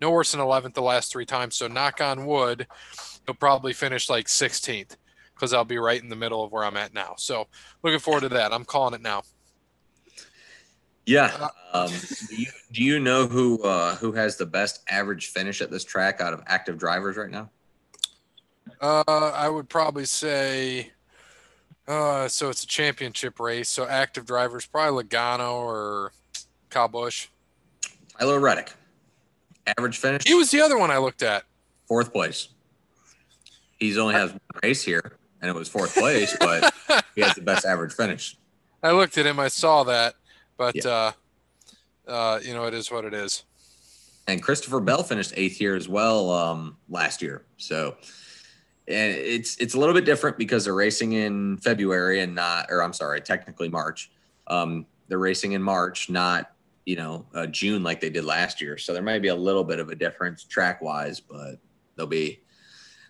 No 0.00 0.10
worse 0.10 0.32
than 0.32 0.40
11th 0.40 0.74
the 0.74 0.82
last 0.82 1.12
three 1.12 1.24
times. 1.24 1.54
So 1.54 1.68
knock 1.68 2.00
on 2.00 2.26
wood, 2.26 2.66
he'll 3.26 3.34
probably 3.36 3.72
finish 3.72 4.10
like 4.10 4.26
16th 4.26 4.96
because 5.34 5.54
I'll 5.54 5.64
be 5.64 5.78
right 5.78 6.02
in 6.02 6.08
the 6.08 6.16
middle 6.16 6.42
of 6.42 6.50
where 6.50 6.64
I'm 6.64 6.76
at 6.76 6.92
now. 6.92 7.14
So 7.16 7.46
looking 7.82 8.00
forward 8.00 8.22
to 8.22 8.28
that. 8.30 8.52
I'm 8.52 8.64
calling 8.64 8.94
it 8.94 9.00
now. 9.00 9.22
Yeah. 11.06 11.48
Um, 11.72 11.90
do, 12.28 12.36
you, 12.36 12.46
do 12.72 12.82
you 12.82 12.98
know 12.98 13.26
who 13.26 13.62
uh, 13.62 13.94
who 13.96 14.12
has 14.12 14.36
the 14.36 14.46
best 14.46 14.82
average 14.88 15.28
finish 15.28 15.60
at 15.60 15.70
this 15.70 15.84
track 15.84 16.20
out 16.20 16.32
of 16.32 16.42
active 16.46 16.78
drivers 16.78 17.16
right 17.16 17.30
now? 17.30 17.50
Uh, 18.80 19.04
I 19.34 19.48
would 19.48 19.68
probably 19.68 20.04
say, 20.04 20.92
uh, 21.88 22.28
so 22.28 22.50
it's 22.50 22.62
a 22.62 22.66
championship 22.66 23.38
race. 23.40 23.68
So 23.68 23.86
active 23.86 24.26
drivers, 24.26 24.66
probably 24.66 25.04
Logano 25.04 25.52
or 25.54 26.12
Kyle 26.70 26.88
Busch. 26.88 27.28
Tyler 28.18 28.40
Reddick. 28.40 28.72
Average 29.66 29.96
finish, 29.98 30.22
He 30.26 30.34
was 30.34 30.50
the 30.50 30.60
other 30.60 30.76
one 30.78 30.90
I 30.90 30.98
looked 30.98 31.22
at. 31.22 31.44
fourth 31.88 32.12
place. 32.12 32.48
He's 33.78 33.96
only 33.98 34.14
has 34.14 34.30
one 34.30 34.40
race 34.62 34.82
here, 34.84 35.16
and 35.40 35.48
it 35.50 35.54
was 35.54 35.68
fourth 35.68 35.94
place, 35.94 36.36
but 36.40 36.72
he 37.14 37.22
has 37.22 37.34
the 37.34 37.40
best 37.40 37.64
average 37.64 37.92
finish. 37.94 38.36
I 38.82 38.92
looked 38.92 39.16
at 39.16 39.24
him. 39.26 39.40
I 39.40 39.48
saw 39.48 39.82
that, 39.84 40.14
but 40.58 40.74
Yeah. 40.74 40.90
uh, 40.90 41.12
uh, 42.06 42.40
you 42.42 42.52
know, 42.52 42.64
it 42.66 42.74
is 42.74 42.90
what 42.90 43.06
it 43.06 43.14
is. 43.14 43.44
And 44.26 44.42
Christopher 44.42 44.80
Bell 44.80 45.02
finished 45.02 45.32
eighth 45.36 45.56
here 45.56 45.74
as 45.74 45.88
well 45.88 46.30
um, 46.30 46.76
last 46.90 47.20
year. 47.22 47.44
So, 47.56 47.96
and 48.86 49.12
it's 49.14 49.56
it's 49.56 49.74
a 49.74 49.78
little 49.78 49.94
bit 49.94 50.04
different 50.04 50.36
because 50.36 50.64
they're 50.64 50.74
racing 50.74 51.12
in 51.12 51.56
February 51.58 52.20
and 52.20 52.34
not, 52.34 52.66
or 52.70 52.82
I'm 52.82 52.92
sorry, 52.92 53.20
technically 53.20 53.68
March. 53.68 54.10
Um, 54.46 54.86
they're 55.08 55.18
racing 55.18 55.52
in 55.52 55.62
March, 55.62 56.10
not 56.10 56.52
you 56.84 56.96
know 56.96 57.26
uh, 57.34 57.46
June 57.46 57.82
like 57.82 58.00
they 58.00 58.10
did 58.10 58.24
last 58.24 58.60
year. 58.60 58.76
So 58.76 58.92
there 58.92 59.02
might 59.02 59.22
be 59.22 59.28
a 59.28 59.34
little 59.34 59.64
bit 59.64 59.80
of 59.80 59.88
a 59.88 59.94
difference 59.94 60.44
track 60.44 60.82
wise, 60.82 61.20
but 61.20 61.56
they'll 61.96 62.06
be 62.06 62.40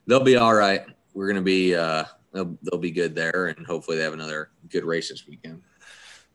they'll 0.06 0.22
be 0.22 0.37
all 0.37 0.54
right. 0.54 0.84
We're 1.12 1.26
gonna 1.26 1.42
be 1.42 1.74
uh, 1.74 2.04
they'll 2.32 2.56
they'll 2.62 2.80
be 2.80 2.92
good 2.92 3.14
there, 3.14 3.46
and 3.46 3.66
hopefully 3.66 3.96
they 3.96 4.04
have 4.04 4.14
another 4.14 4.50
good 4.68 4.84
race 4.84 5.08
this 5.08 5.26
weekend. 5.26 5.62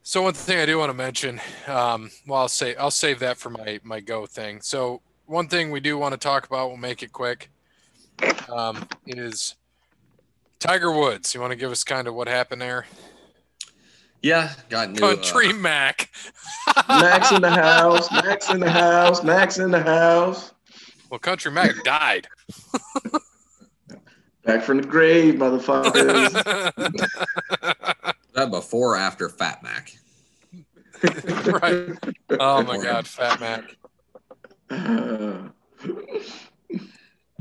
So 0.02 0.21
one 0.23 0.34
thing 0.34 0.60
I 0.60 0.65
do 0.65 0.78
want 0.78 0.89
to 0.89 0.97
mention, 0.97 1.39
um, 1.67 2.10
well, 2.28 2.41
I'll 2.41 2.47
say 2.49 2.75
I'll 2.75 2.91
save 2.91 3.19
that 3.19 3.38
for 3.38 3.52
my 3.52 3.80
my 3.84 4.02
go 4.02 4.25
thing. 4.25 4.60
So 4.62 5.02
one 5.28 5.47
thing 5.47 5.71
we 5.71 5.80
do 5.80 5.97
want 5.97 6.13
to 6.13 6.17
talk 6.17 6.45
about, 6.45 6.69
we'll 6.69 6.78
make 6.78 7.04
it 7.04 7.13
quick. 7.13 7.52
Um, 8.50 8.88
it 9.06 9.18
is 9.18 9.56
Tiger 10.60 10.92
Woods. 10.92 11.34
You 11.34 11.42
want 11.42 11.52
to 11.52 11.58
give 11.58 11.72
us 11.72 11.84
kind 11.84 12.08
of 12.08 12.14
what 12.14 12.28
happened 12.28 12.62
there? 12.62 12.86
Yeah, 14.22 14.52
got 14.70 14.90
into 14.90 15.06
uh, 15.06 15.16
Country 15.16 15.54
Mac. 15.54 16.10
Max 16.90 17.32
in 17.32 17.42
the 17.42 17.50
house. 17.50 18.12
Max 18.12 18.50
in 18.50 18.60
the 18.60 18.70
house. 18.70 19.24
Max 19.24 19.60
in 19.60 19.72
the 19.72 19.82
house. 19.82 20.52
Well, 21.10 21.20
Country 21.20 21.52
Mac 21.52 21.84
died. 21.84 22.28
Back 24.44 24.64
from 24.64 24.82
the 24.82 24.88
grave, 24.88 25.36
motherfuckers. 25.36 26.32
that 28.34 28.50
before 28.52 28.96
or 28.96 28.98
after 28.98 29.30
Fat 29.30 29.64
Mac. 29.64 29.94
right. 31.62 31.98
Oh 32.40 32.64
my 32.64 32.78
God, 32.78 33.08
Fat 33.08 33.40
Mac. 33.40 33.76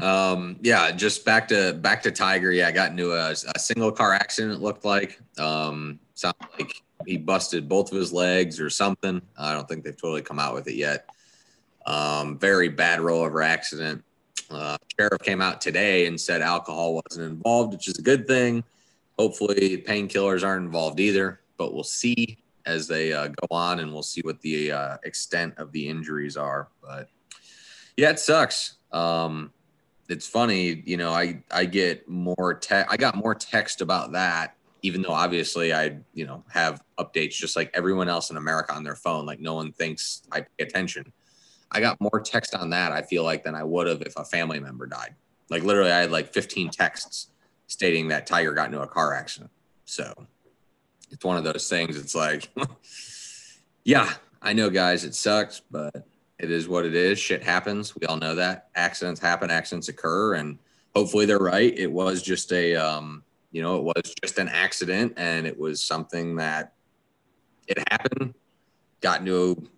Um, 0.01 0.57
yeah, 0.63 0.93
just 0.93 1.25
back 1.25 1.49
to 1.49 1.73
back 1.73 2.03
to 2.03 2.11
Tiger. 2.11 2.53
Yeah, 2.53 2.69
I 2.69 2.73
got 2.73 2.91
into 2.91 3.13
a, 3.13 3.31
a 3.31 3.59
single 3.59 3.91
car 3.91 4.15
accident. 4.15 4.55
It 4.55 4.61
looked 4.61 4.85
like 4.85 5.21
um, 5.39 5.99
sounded 6.15 6.47
like 6.59 6.83
he 7.07 7.17
busted 7.17 7.69
both 7.69 7.93
of 7.93 7.99
his 7.99 8.13
legs 8.13 8.61
or 8.61 8.71
something. 8.71 9.21
I 9.37 9.53
don't 9.53 9.69
think 9.69 9.85
they've 9.85 9.97
totally 9.97 10.23
come 10.23 10.39
out 10.39 10.55
with 10.55 10.69
it 10.69 10.75
yet. 10.75 11.11
Um, 11.87 12.39
very 12.39 12.69
bad 12.69 13.01
rollover 13.01 13.45
accident. 13.45 14.05
Uh, 14.51 14.77
sheriff 14.99 15.23
came 15.23 15.41
out 15.41 15.61
today 15.61 16.07
and 16.07 16.21
said 16.21 16.43
alcohol 16.43 17.03
wasn't 17.07 17.31
involved, 17.31 17.73
which 17.73 17.89
is 17.89 17.99
a 17.99 18.03
good 18.03 18.27
thing. 18.27 18.65
Hopefully, 19.19 19.83
painkillers 19.87 20.47
aren't 20.47 20.65
involved 20.65 21.01
either, 21.01 21.41
but 21.57 21.75
we'll 21.75 21.83
see 21.83 22.39
as 22.67 22.87
they 22.87 23.13
uh, 23.13 23.29
go 23.29 23.47
on, 23.51 23.81
and 23.81 23.93
we'll 23.93 24.03
see 24.03 24.21
what 24.21 24.41
the 24.43 24.71
uh, 24.71 24.97
extent 25.05 25.55
of 25.57 25.73
the 25.73 25.89
injuries 25.89 26.37
are. 26.37 26.69
But 26.83 27.09
yeah, 27.97 28.11
it 28.11 28.21
sucks. 28.21 28.77
Um, 28.93 29.53
it's 30.09 30.27
funny, 30.27 30.83
you 30.87 30.97
know, 30.97 31.11
I 31.11 31.43
I 31.51 31.65
get 31.65 32.09
more 32.09 32.55
text. 32.55 32.93
I 32.93 32.97
got 32.97 33.15
more 33.15 33.35
text 33.35 33.81
about 33.81 34.13
that, 34.13 34.57
even 34.83 35.03
though 35.03 35.13
obviously 35.13 35.73
I 35.73 35.99
you 36.15 36.27
know 36.27 36.45
have 36.51 36.83
updates 36.99 37.33
just 37.33 37.57
like 37.57 37.71
everyone 37.75 38.09
else 38.09 38.31
in 38.31 38.37
America 38.37 38.75
on 38.75 38.85
their 38.85 38.97
phone. 38.97 39.27
Like 39.27 39.41
no 39.41 39.55
one 39.55 39.73
thinks 39.73 40.23
I 40.33 40.41
pay 40.41 40.65
attention. 40.65 41.13
I 41.71 41.81
got 41.81 42.01
more 42.01 42.21
text 42.21 42.55
on 42.55 42.71
that. 42.71 42.93
I 42.93 43.03
feel 43.03 43.25
like 43.25 43.45
than 43.45 43.55
I 43.55 43.63
would 43.63 43.87
have 43.87 44.01
if 44.03 44.15
a 44.17 44.25
family 44.25 44.59
member 44.59 44.87
died. 44.87 45.15
Like 45.51 45.63
literally, 45.63 45.93
I 45.93 46.01
had 46.01 46.11
like 46.11 46.33
15 46.33 46.71
texts 46.71 47.29
stating 47.67 48.09
that 48.09 48.27
Tiger 48.27 48.55
got 48.55 48.67
into 48.67 48.81
a 48.81 48.87
car 48.87 49.15
accident. 49.15 49.51
So 49.85 50.13
it's 51.11 51.25
one 51.25 51.37
of 51.37 51.45
those 51.45 51.69
things. 51.69 51.99
It's 51.99 52.15
like, 52.15 52.49
yeah, 53.85 54.11
I 54.41 54.55
know, 54.55 54.71
guys, 54.71 55.05
it 55.05 55.15
sucks, 55.15 55.61
but 55.71 56.07
it 56.39 56.51
is 56.51 56.69
what 56.69 56.87
it 56.87 56.95
is. 56.95 57.19
Shit 57.19 57.43
happens. 57.43 57.97
We 57.97 58.07
all 58.07 58.17
know 58.17 58.35
that. 58.37 58.69
Accidents 58.75 59.21
happen, 59.21 59.51
accidents 59.51 59.89
occur, 59.89 60.35
and 60.35 60.59
hopefully 60.95 61.27
they're 61.27 61.39
right. 61.39 61.77
It 61.77 61.91
was 61.91 62.23
just 62.23 62.53
a, 62.53 62.77
um, 62.77 63.25
you 63.51 63.63
know, 63.63 63.77
it 63.77 63.83
was 63.83 64.15
just 64.23 64.39
an 64.39 64.49
accident, 64.49 65.15
and 65.17 65.47
it 65.47 65.59
was 65.59 65.83
something 65.83 66.37
that 66.37 66.75
it 67.67 67.79
happened. 67.91 68.35
Got 69.01 69.21
into 69.21 69.69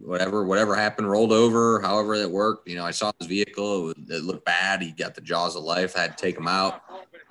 whatever, 0.00 0.44
whatever 0.44 0.74
happened, 0.74 1.10
rolled 1.10 1.32
over, 1.32 1.80
however 1.80 2.14
it 2.14 2.30
worked. 2.30 2.68
You 2.68 2.76
know, 2.76 2.84
I 2.84 2.90
saw 2.90 3.12
his 3.18 3.28
vehicle. 3.28 3.90
It, 3.90 3.96
it 4.08 4.22
looked 4.22 4.44
bad. 4.44 4.82
He 4.82 4.92
got 4.92 5.14
the 5.14 5.20
jaws 5.20 5.56
of 5.56 5.64
life. 5.64 5.96
I 5.96 6.00
had 6.02 6.16
to 6.16 6.22
take 6.22 6.36
him 6.36 6.48
out. 6.48 6.82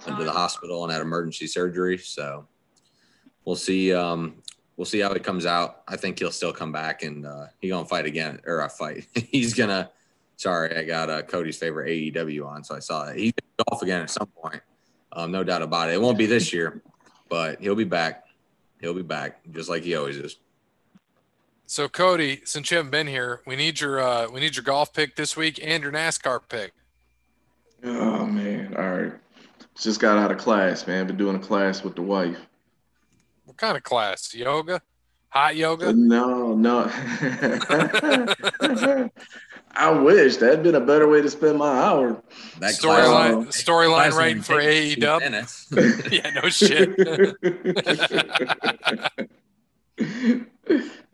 Went 0.06 0.18
to 0.18 0.24
the 0.24 0.32
hospital 0.32 0.84
and 0.84 0.94
had 0.94 1.02
emergency 1.02 1.46
surgery. 1.48 1.98
So 1.98 2.48
we'll 3.46 3.56
see. 3.56 3.94
Um, 3.94 4.42
we'll 4.80 4.86
see 4.86 5.00
how 5.02 5.14
he 5.14 5.20
comes 5.20 5.46
out. 5.46 5.82
I 5.90 5.98
think 5.98 6.18
he'll 6.20 6.32
still 6.32 6.54
come 6.54 6.72
back 6.72 7.04
and 7.04 7.26
uh, 7.26 7.48
he 7.60 7.68
gonna 7.68 7.86
fight 7.86 8.06
again 8.06 8.40
or 8.46 8.62
a 8.62 8.70
fight. 8.70 9.06
He's 9.14 9.54
gonna. 9.54 9.92
Sorry, 10.38 10.74
I 10.74 10.86
got 10.86 11.10
uh, 11.10 11.22
Cody's 11.22 11.58
favorite 11.58 11.90
AEW 11.90 12.48
on, 12.48 12.64
so 12.64 12.74
I 12.74 12.80
saw 12.80 13.04
that 13.04 13.18
he's 13.18 13.34
gonna 13.34 13.66
golf 13.70 13.82
again 13.82 14.02
at 14.04 14.10
some 14.10 14.28
point. 14.28 14.62
Um, 15.12 15.32
no 15.34 15.44
doubt 15.44 15.62
about 15.62 15.90
it. 15.90 15.96
It 15.96 16.02
won't 16.02 16.18
be 16.18 16.28
this 16.28 16.54
year, 16.54 16.82
but 17.28 17.60
he'll 17.60 17.76
be 17.76 17.84
back. 17.84 18.24
He'll 18.80 18.94
be 18.94 19.02
back 19.02 19.42
just 19.52 19.68
like 19.68 19.84
he 19.84 19.98
always 19.98 20.16
is. 20.16 20.38
So 21.66 21.90
Cody, 21.90 22.40
since 22.46 22.72
you 22.72 22.78
haven't 22.78 22.92
been 22.92 23.08
here, 23.08 23.42
we 23.46 23.58
need 23.58 23.82
your 23.82 24.00
uh, 24.00 24.30
we 24.30 24.40
need 24.40 24.56
your 24.56 24.64
golf 24.64 24.94
pick 24.94 25.18
this 25.18 25.36
week 25.36 25.60
and 25.62 25.84
your 25.84 25.92
NASCAR 25.92 26.40
pick. 26.48 26.72
Oh 27.84 28.26
man! 28.26 28.78
All 28.78 28.90
right, 28.90 29.14
just 29.78 30.00
got 30.00 30.18
out 30.18 30.32
of 30.32 30.38
class, 30.38 30.88
man. 30.88 31.06
Been 31.06 31.18
doing 31.18 31.36
a 31.36 31.40
class 31.40 31.84
with 31.84 31.96
the 31.96 32.02
wife. 32.02 32.40
What 33.60 33.68
kind 33.68 33.78
of 33.78 33.84
class? 33.84 34.34
Yoga? 34.34 34.82
Hot 35.32 35.54
yoga? 35.54 35.92
No, 35.92 36.56
no. 36.56 36.84
I 39.76 39.92
wish 39.92 40.38
that'd 40.38 40.64
been 40.64 40.76
a 40.76 40.80
better 40.80 41.10
way 41.10 41.22
to 41.22 41.30
spend 41.30 41.58
my 41.58 41.68
hour. 41.68 42.24
That 42.62 42.74
Storyline 42.76 43.44
class- 43.44 43.62
storyline 43.62 44.12
class 44.12 44.16
writing 44.16 44.42
for 44.44 44.62
AEW. 44.62 45.72
yeah, 46.10 46.30
no 46.42 46.48
shit. 46.48 46.98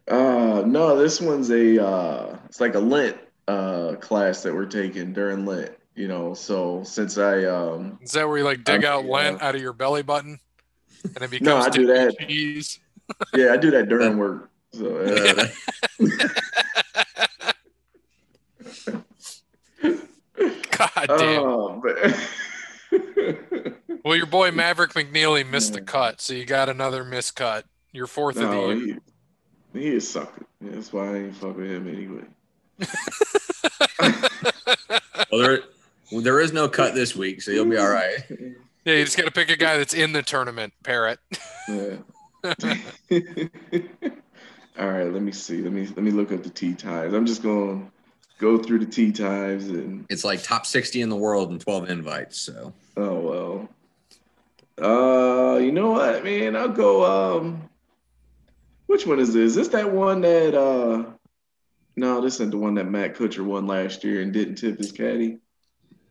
uh 0.07 0.61
no, 0.67 0.95
this 0.99 1.19
one's 1.19 1.49
a 1.49 1.83
uh 1.83 2.37
it's 2.45 2.61
like 2.61 2.75
a 2.75 2.79
Lent 2.79 3.17
uh 3.47 3.95
class 3.95 4.43
that 4.43 4.53
we're 4.53 4.67
taking 4.67 5.13
during 5.13 5.47
Lent, 5.47 5.71
you 5.95 6.07
know. 6.07 6.35
So 6.35 6.83
since 6.83 7.17
I 7.17 7.43
um 7.45 7.97
Is 8.03 8.11
that 8.11 8.27
where 8.27 8.37
you 8.37 8.43
like 8.43 8.63
dig 8.63 8.85
I'm- 8.85 8.93
out 8.93 9.05
lint 9.05 9.39
yeah. 9.41 9.47
out 9.47 9.55
of 9.55 9.61
your 9.63 9.73
belly 9.73 10.03
button? 10.03 10.39
And 11.15 11.21
it 11.23 11.29
becomes 11.31 11.41
No, 11.41 11.57
I 11.57 11.69
do 11.69 11.85
that. 11.87 12.15
cheese. 12.19 12.79
yeah, 13.35 13.53
I 13.53 13.57
do 13.57 13.71
that 13.71 13.87
during 13.89 14.17
work. 14.25 14.49
So 14.73 14.97
uh, 14.97 15.47
God 20.71 21.05
damn. 21.07 21.43
oh, 21.43 21.81
but 21.81 22.13
well, 24.03 24.15
your 24.17 24.25
boy 24.25 24.51
Maverick 24.51 24.93
McNealy 24.93 25.49
missed 25.49 25.73
the 25.73 25.81
cut, 25.81 26.19
so 26.19 26.33
you 26.33 26.45
got 26.45 26.67
another 26.67 27.05
miscut. 27.05 27.63
Your 27.93 28.07
fourth 28.07 28.35
of 28.35 28.41
the 28.41 28.49
no, 28.49 28.69
year. 28.71 28.99
he, 29.73 29.79
he 29.79 29.87
is 29.87 30.09
sucker. 30.09 30.45
That's 30.59 30.91
why 30.91 31.07
I 31.07 31.15
ain't 31.17 31.35
fuck 31.37 31.55
with 31.55 31.69
him 31.71 31.87
anyway. 31.87 32.23
well, 35.31 35.41
there, 35.41 35.59
well, 36.11 36.21
there 36.21 36.41
is 36.41 36.51
no 36.51 36.67
cut 36.67 36.93
this 36.95 37.15
week, 37.15 37.41
so 37.41 37.51
you'll 37.51 37.65
be 37.69 37.77
all 37.77 37.89
right. 37.89 38.17
Yeah, 38.85 38.93
you 38.95 39.05
just 39.05 39.17
got 39.17 39.25
to 39.25 39.31
pick 39.31 39.49
a 39.49 39.57
guy 39.57 39.77
that's 39.77 39.95
in 39.95 40.13
the 40.13 40.21
tournament, 40.21 40.73
Parrot. 40.83 41.19
Yeah. 41.67 41.95
All 44.77 44.91
right, 44.91 45.11
let 45.11 45.21
me 45.23 45.31
see. 45.31 45.63
Let 45.63 45.71
me 45.71 45.87
let 45.87 46.03
me 46.03 46.11
look 46.11 46.31
up 46.31 46.43
the 46.43 46.51
tee 46.51 46.75
times. 46.75 47.15
I'm 47.15 47.25
just 47.25 47.41
going 47.41 47.85
to 47.85 47.91
go 48.37 48.61
through 48.61 48.79
the 48.79 48.85
tee 48.85 49.11
times 49.11 49.67
and 49.69 50.05
It's 50.09 50.23
like 50.23 50.43
top 50.43 50.67
60 50.67 51.01
in 51.01 51.09
the 51.09 51.15
world 51.15 51.49
and 51.49 51.59
12 51.59 51.89
invites. 51.89 52.39
So 52.39 52.73
oh 52.95 53.19
well. 53.19 53.69
Uh, 54.77 55.57
you 55.57 55.71
know 55.71 55.91
what, 55.91 56.23
man? 56.23 56.55
I'll 56.55 56.69
go. 56.69 57.39
Um, 57.39 57.69
which 58.85 59.07
one 59.07 59.19
is 59.19 59.33
this? 59.33 59.51
Is 59.51 59.55
this 59.55 59.67
that 59.69 59.91
one 59.91 60.21
that? 60.21 60.53
Uh, 60.53 61.05
no, 61.95 62.21
this 62.21 62.35
isn't 62.35 62.51
the 62.51 62.57
one 62.57 62.75
that 62.75 62.85
Matt 62.85 63.15
Kuchar 63.15 63.45
won 63.45 63.65
last 63.65 64.03
year 64.03 64.21
and 64.21 64.33
didn't 64.33 64.55
tip 64.55 64.77
his 64.77 64.91
caddy. 64.91 65.39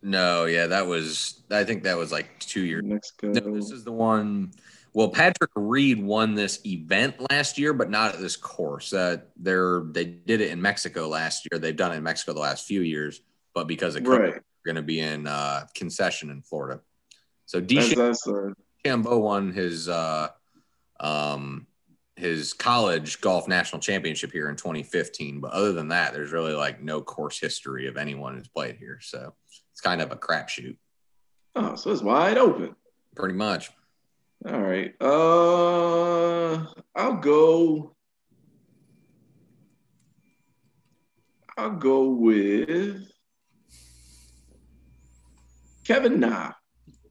No, 0.04 0.44
yeah, 0.44 0.66
that 0.66 0.86
was. 0.86 1.42
I 1.50 1.64
think 1.64 1.84
that 1.84 1.96
was 1.96 2.12
like 2.12 2.38
two 2.38 2.60
years. 2.60 2.82
Mexico. 2.84 3.28
No, 3.28 3.54
this 3.54 3.70
is 3.70 3.84
the 3.84 3.92
one. 3.92 4.52
Well, 4.92 5.08
Patrick 5.08 5.50
Reed 5.56 6.00
won 6.00 6.34
this 6.34 6.60
event 6.66 7.16
last 7.30 7.58
year, 7.58 7.72
but 7.72 7.88
not 7.88 8.14
at 8.14 8.20
this 8.20 8.36
course. 8.36 8.92
Uh, 8.92 9.16
they're 9.36 9.80
they 9.80 10.04
did 10.04 10.42
it 10.42 10.50
in 10.50 10.60
Mexico 10.60 11.08
last 11.08 11.48
year. 11.50 11.58
They've 11.58 11.74
done 11.74 11.92
it 11.92 11.96
in 11.96 12.02
Mexico 12.02 12.34
the 12.34 12.40
last 12.40 12.66
few 12.66 12.82
years, 12.82 13.22
but 13.54 13.66
because 13.66 13.96
of 13.96 14.02
COVID, 14.02 14.18
right. 14.18 14.32
they're 14.32 14.42
going 14.64 14.76
to 14.76 14.82
be 14.82 15.00
in 15.00 15.26
uh, 15.26 15.66
concession 15.74 16.28
in 16.28 16.42
Florida. 16.42 16.82
So 17.46 17.62
DeChambeau 17.62 19.12
uh, 19.12 19.18
won 19.18 19.52
his 19.52 19.88
uh, 19.88 20.28
um, 21.00 21.66
his 22.16 22.52
college 22.52 23.22
golf 23.22 23.48
national 23.48 23.80
championship 23.80 24.32
here 24.32 24.50
in 24.50 24.56
2015. 24.56 25.40
But 25.40 25.52
other 25.52 25.72
than 25.72 25.88
that, 25.88 26.12
there's 26.12 26.30
really 26.30 26.52
like 26.52 26.82
no 26.82 27.00
course 27.00 27.40
history 27.40 27.86
of 27.88 27.96
anyone 27.96 28.36
who's 28.36 28.48
played 28.48 28.76
here. 28.76 28.98
So 29.00 29.32
it's 29.74 29.80
kind 29.80 30.00
of 30.00 30.12
a 30.12 30.16
crapshoot, 30.16 30.76
oh, 31.56 31.74
so 31.74 31.90
it's 31.90 32.00
wide 32.00 32.38
open. 32.38 32.76
pretty 33.16 33.34
much. 33.34 33.72
All 34.46 34.60
right. 34.60 34.94
Uh, 35.00 36.66
I'll 36.94 37.16
go. 37.16 37.96
I'll 41.58 41.70
go 41.70 42.10
with 42.10 43.10
Kevin 45.84 46.20
Na. 46.20 46.52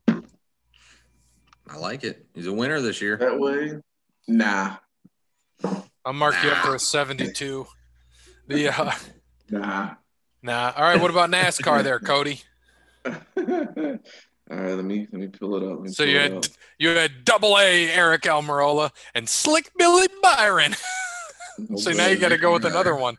I 0.08 1.78
like 1.78 2.06
it. 2.06 2.26
He's 2.34 2.47
a 2.47 2.54
winner 2.54 2.80
this 2.80 3.02
year. 3.02 3.17
That 3.17 3.38
way, 3.38 3.73
nah, 4.28 4.78
I'll 6.06 6.13
mark 6.13 6.36
you 6.43 6.49
up 6.49 6.58
for 6.60 6.76
a 6.76 6.80
72. 6.80 7.65
The 8.47 8.69
uh, 8.69 8.91
nah. 9.49 9.95
nah. 10.41 10.73
All 10.76 10.84
right. 10.84 11.02
What 11.02 11.12
about 11.12 11.30
NASCAR 11.30 11.84
there, 11.84 11.99
Cody? 11.99 12.41
All 14.52 14.58
right, 14.58 14.74
let 14.74 14.84
me 14.86 15.08
let 15.12 15.22
me 15.22 15.28
pull 15.28 15.56
it 15.56 15.63
up. 15.63 15.78
Let 15.80 15.82
me 15.82 15.89
So 15.89 16.04
you 16.04 16.20
had 16.20 16.34
up. 16.34 16.46
you 16.78 16.89
had 16.89 17.24
Double 17.26 17.58
A 17.58 17.89
Eric 17.92 18.24
Almirola 18.24 18.92
and 19.16 19.28
Slick 19.28 19.72
Billy 19.78 20.08
Byron. 20.22 20.76
so 21.78 21.92
now 21.92 22.08
you 22.08 22.18
got 22.18 22.30
to 22.30 22.38
go 22.38 22.54
with 22.54 22.66
another 22.66 22.96
one. 22.96 23.18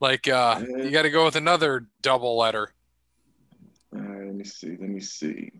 Like 0.00 0.28
uh, 0.28 0.60
you 0.66 0.90
got 0.90 1.02
to 1.02 1.10
go 1.10 1.24
with 1.24 1.36
another 1.36 1.86
double 2.02 2.36
letter. 2.36 2.72
All 3.94 4.00
right, 4.00 4.26
let 4.26 4.34
me 4.34 4.44
see. 4.44 4.70
Let 4.70 4.88
me 4.90 5.00
see. 5.00 5.52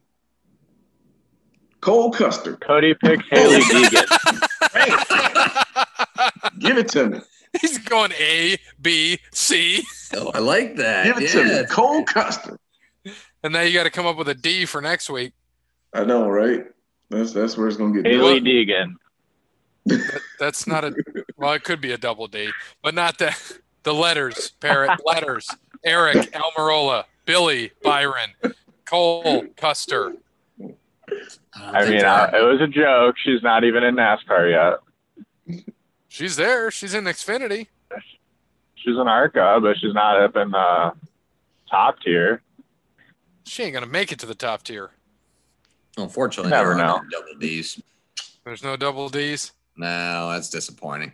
Cole 1.80 2.10
Custer. 2.12 2.56
Cody 2.56 2.94
picks 3.02 3.24
Hailie 3.30 3.60
Deegan. 3.60 4.06
Give 6.58 6.78
it 6.78 6.88
to 6.90 7.08
me. 7.08 7.20
He's 7.60 7.78
going 7.78 8.12
A, 8.12 8.56
B, 8.80 9.18
C, 9.32 9.82
Oh, 10.14 10.30
I 10.34 10.38
like 10.38 10.76
that. 10.76 11.04
Give 11.04 11.18
it 11.18 11.30
to 11.32 11.44
me. 11.44 11.66
Cole 11.66 12.02
Custer. 12.04 12.58
And 13.42 13.52
now 13.52 13.60
you 13.62 13.72
got 13.72 13.84
to 13.84 13.90
come 13.90 14.06
up 14.06 14.16
with 14.16 14.28
a 14.28 14.34
D 14.34 14.66
for 14.66 14.80
next 14.80 15.10
week. 15.10 15.32
I 15.92 16.04
know, 16.04 16.28
right? 16.28 16.64
That's 17.10 17.32
that's 17.32 17.56
where 17.56 17.68
it's 17.68 17.76
gonna 17.76 18.02
get. 18.02 18.10
Hailie 18.10 18.40
Deegan. 18.40 18.94
That's 20.38 20.66
not 20.66 20.84
a 20.84 20.94
well, 21.36 21.52
it 21.52 21.64
could 21.64 21.80
be 21.80 21.92
a 21.92 21.98
double 21.98 22.28
D, 22.28 22.50
but 22.82 22.94
not 22.94 23.18
that. 23.18 23.38
The 23.82 23.92
letters, 23.92 24.52
Parrot, 24.60 25.00
letters. 25.04 25.50
Eric, 25.84 26.30
Almirola, 26.32 27.04
Billy, 27.26 27.72
Byron, 27.82 28.30
Cole, 28.84 29.44
Custer. 29.56 30.14
don't 30.58 30.76
I 31.56 31.88
mean, 31.88 31.98
that- 31.98 32.32
uh, 32.32 32.38
it 32.38 32.42
was 32.42 32.60
a 32.60 32.68
joke. 32.68 33.16
She's 33.24 33.42
not 33.42 33.64
even 33.64 33.82
in 33.82 33.96
NASCAR 33.96 34.78
yet. 35.48 35.64
She's 36.08 36.36
there. 36.36 36.70
She's 36.70 36.94
in 36.94 37.04
Xfinity. 37.04 37.66
She's 38.76 38.96
an 38.96 39.08
ARCA, 39.08 39.58
but 39.60 39.76
she's 39.78 39.94
not 39.94 40.20
up 40.20 40.36
in 40.36 40.52
the 40.52 40.92
top 41.68 42.00
tier. 42.04 42.40
She 43.44 43.62
ain't 43.64 43.74
gonna 43.74 43.86
make 43.86 44.12
it 44.12 44.18
to 44.20 44.26
the 44.26 44.34
top 44.34 44.62
tier. 44.62 44.90
unfortunately, 45.96 46.50
Never 46.50 46.74
there 46.74 46.84
are 46.84 46.86
know. 46.86 47.02
no 47.02 47.08
double 47.10 47.38
D's. 47.38 47.80
There's 48.44 48.62
no 48.62 48.76
double 48.76 49.08
D's. 49.08 49.52
No, 49.76 50.30
that's 50.30 50.50
disappointing. 50.50 51.12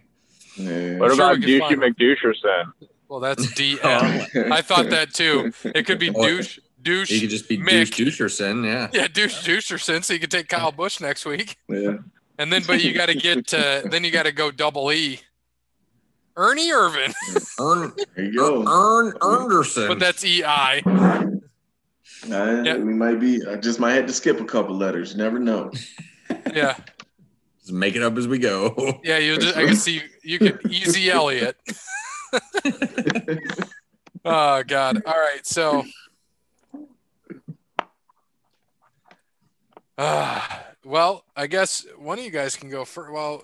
Yeah. 0.56 0.96
What 0.98 1.12
about 1.12 1.38
we 1.38 1.58
can 1.60 1.78
Douchey 1.80 1.94
McDoucherson? 1.94 2.72
Well, 3.08 3.20
that's 3.20 3.46
DM. 3.58 4.50
I 4.50 4.60
thought 4.62 4.90
that 4.90 5.14
too. 5.14 5.52
It 5.64 5.86
could 5.86 5.98
be 5.98 6.10
douche, 6.10 6.58
douche. 6.82 7.08
He 7.10 7.20
could 7.20 7.30
just 7.30 7.48
be 7.48 7.56
Mick. 7.58 7.94
Douche 7.94 8.20
Doucherson, 8.20 8.64
yeah. 8.64 8.88
Yeah, 8.92 9.08
douche, 9.08 9.46
doucherson. 9.46 10.04
So 10.04 10.12
you 10.12 10.18
could 10.20 10.30
take 10.30 10.48
Kyle 10.48 10.72
Busch 10.72 11.00
next 11.00 11.24
week, 11.24 11.56
yeah. 11.68 11.98
and 12.38 12.52
then 12.52 12.62
but 12.66 12.82
you 12.82 12.92
got 12.92 13.06
to 13.06 13.14
get 13.14 13.52
uh, 13.54 13.82
then 13.90 14.04
you 14.04 14.10
got 14.10 14.24
to 14.24 14.32
go 14.32 14.50
double 14.50 14.90
E. 14.92 15.20
Ernie 16.36 16.70
Irvan, 16.70 17.12
Ern, 17.60 17.92
There 18.14 18.24
you 18.26 18.38
go. 18.38 18.64
Ern 18.64 19.12
Anderson. 19.22 19.88
but 19.88 19.98
that's 19.98 20.24
E 20.24 20.42
I. 22.24 22.26
Uh, 22.35 22.62
Yeah. 22.64 22.76
We 22.76 22.94
might 22.94 23.20
be. 23.20 23.40
I 23.46 23.57
just 23.57 23.78
might 23.81 23.92
have 23.94 24.07
to 24.07 24.12
skip 24.12 24.40
a 24.40 24.44
couple 24.44 24.74
letters. 24.76 25.12
You 25.12 25.18
never 25.18 25.38
know. 25.38 25.70
Yeah, 26.54 26.76
Just 27.61 27.72
make 27.72 27.94
it 27.96 28.02
up 28.02 28.16
as 28.18 28.28
we 28.28 28.38
go. 28.38 29.00
yeah. 29.04 29.18
You 29.18 29.38
just 29.38 29.57
I 29.57 29.64
can 29.66 29.76
see 29.76 30.02
you 30.22 30.38
could 30.38 30.61
easy 30.70 31.11
Elliot. 31.11 31.57
Oh 34.24 34.62
God! 34.66 35.02
All 35.07 35.14
right, 35.14 35.46
so. 35.46 35.85
Uh, 39.96 40.40
well, 40.85 41.24
I 41.37 41.46
guess 41.46 41.87
one 41.98 42.18
of 42.18 42.24
you 42.24 42.31
guys 42.31 42.57
can 42.57 42.68
go 42.70 42.85
first. 42.85 43.12
Well, 43.12 43.42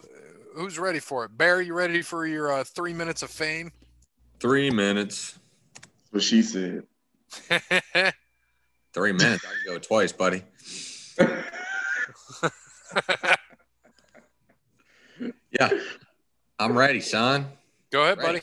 who's 0.55 0.79
ready 0.79 0.99
for 1.01 1.25
it? 1.25 1.37
Bear, 1.37 1.61
you 1.63 1.75
ready 1.75 2.03
for 2.03 2.27
your 2.27 2.53
uh, 2.53 2.65
three 2.65 2.93
minutes 2.93 3.23
of 3.23 3.31
fame? 3.31 3.73
Three 4.41 4.71
minutes. 4.71 5.39
what 6.11 6.23
she 6.23 6.43
said. 6.43 6.83
Three 8.95 9.13
minutes. 9.13 9.45
I 9.45 9.49
can 9.49 9.75
go 9.75 9.79
twice, 9.79 10.13
buddy. 10.13 10.43
Yeah. 15.59 15.71
I'm 16.59 16.77
ready, 16.77 17.01
son. 17.01 17.47
Go 17.91 18.03
ahead, 18.03 18.19
Ready. 18.19 18.41
buddy. 18.41 18.43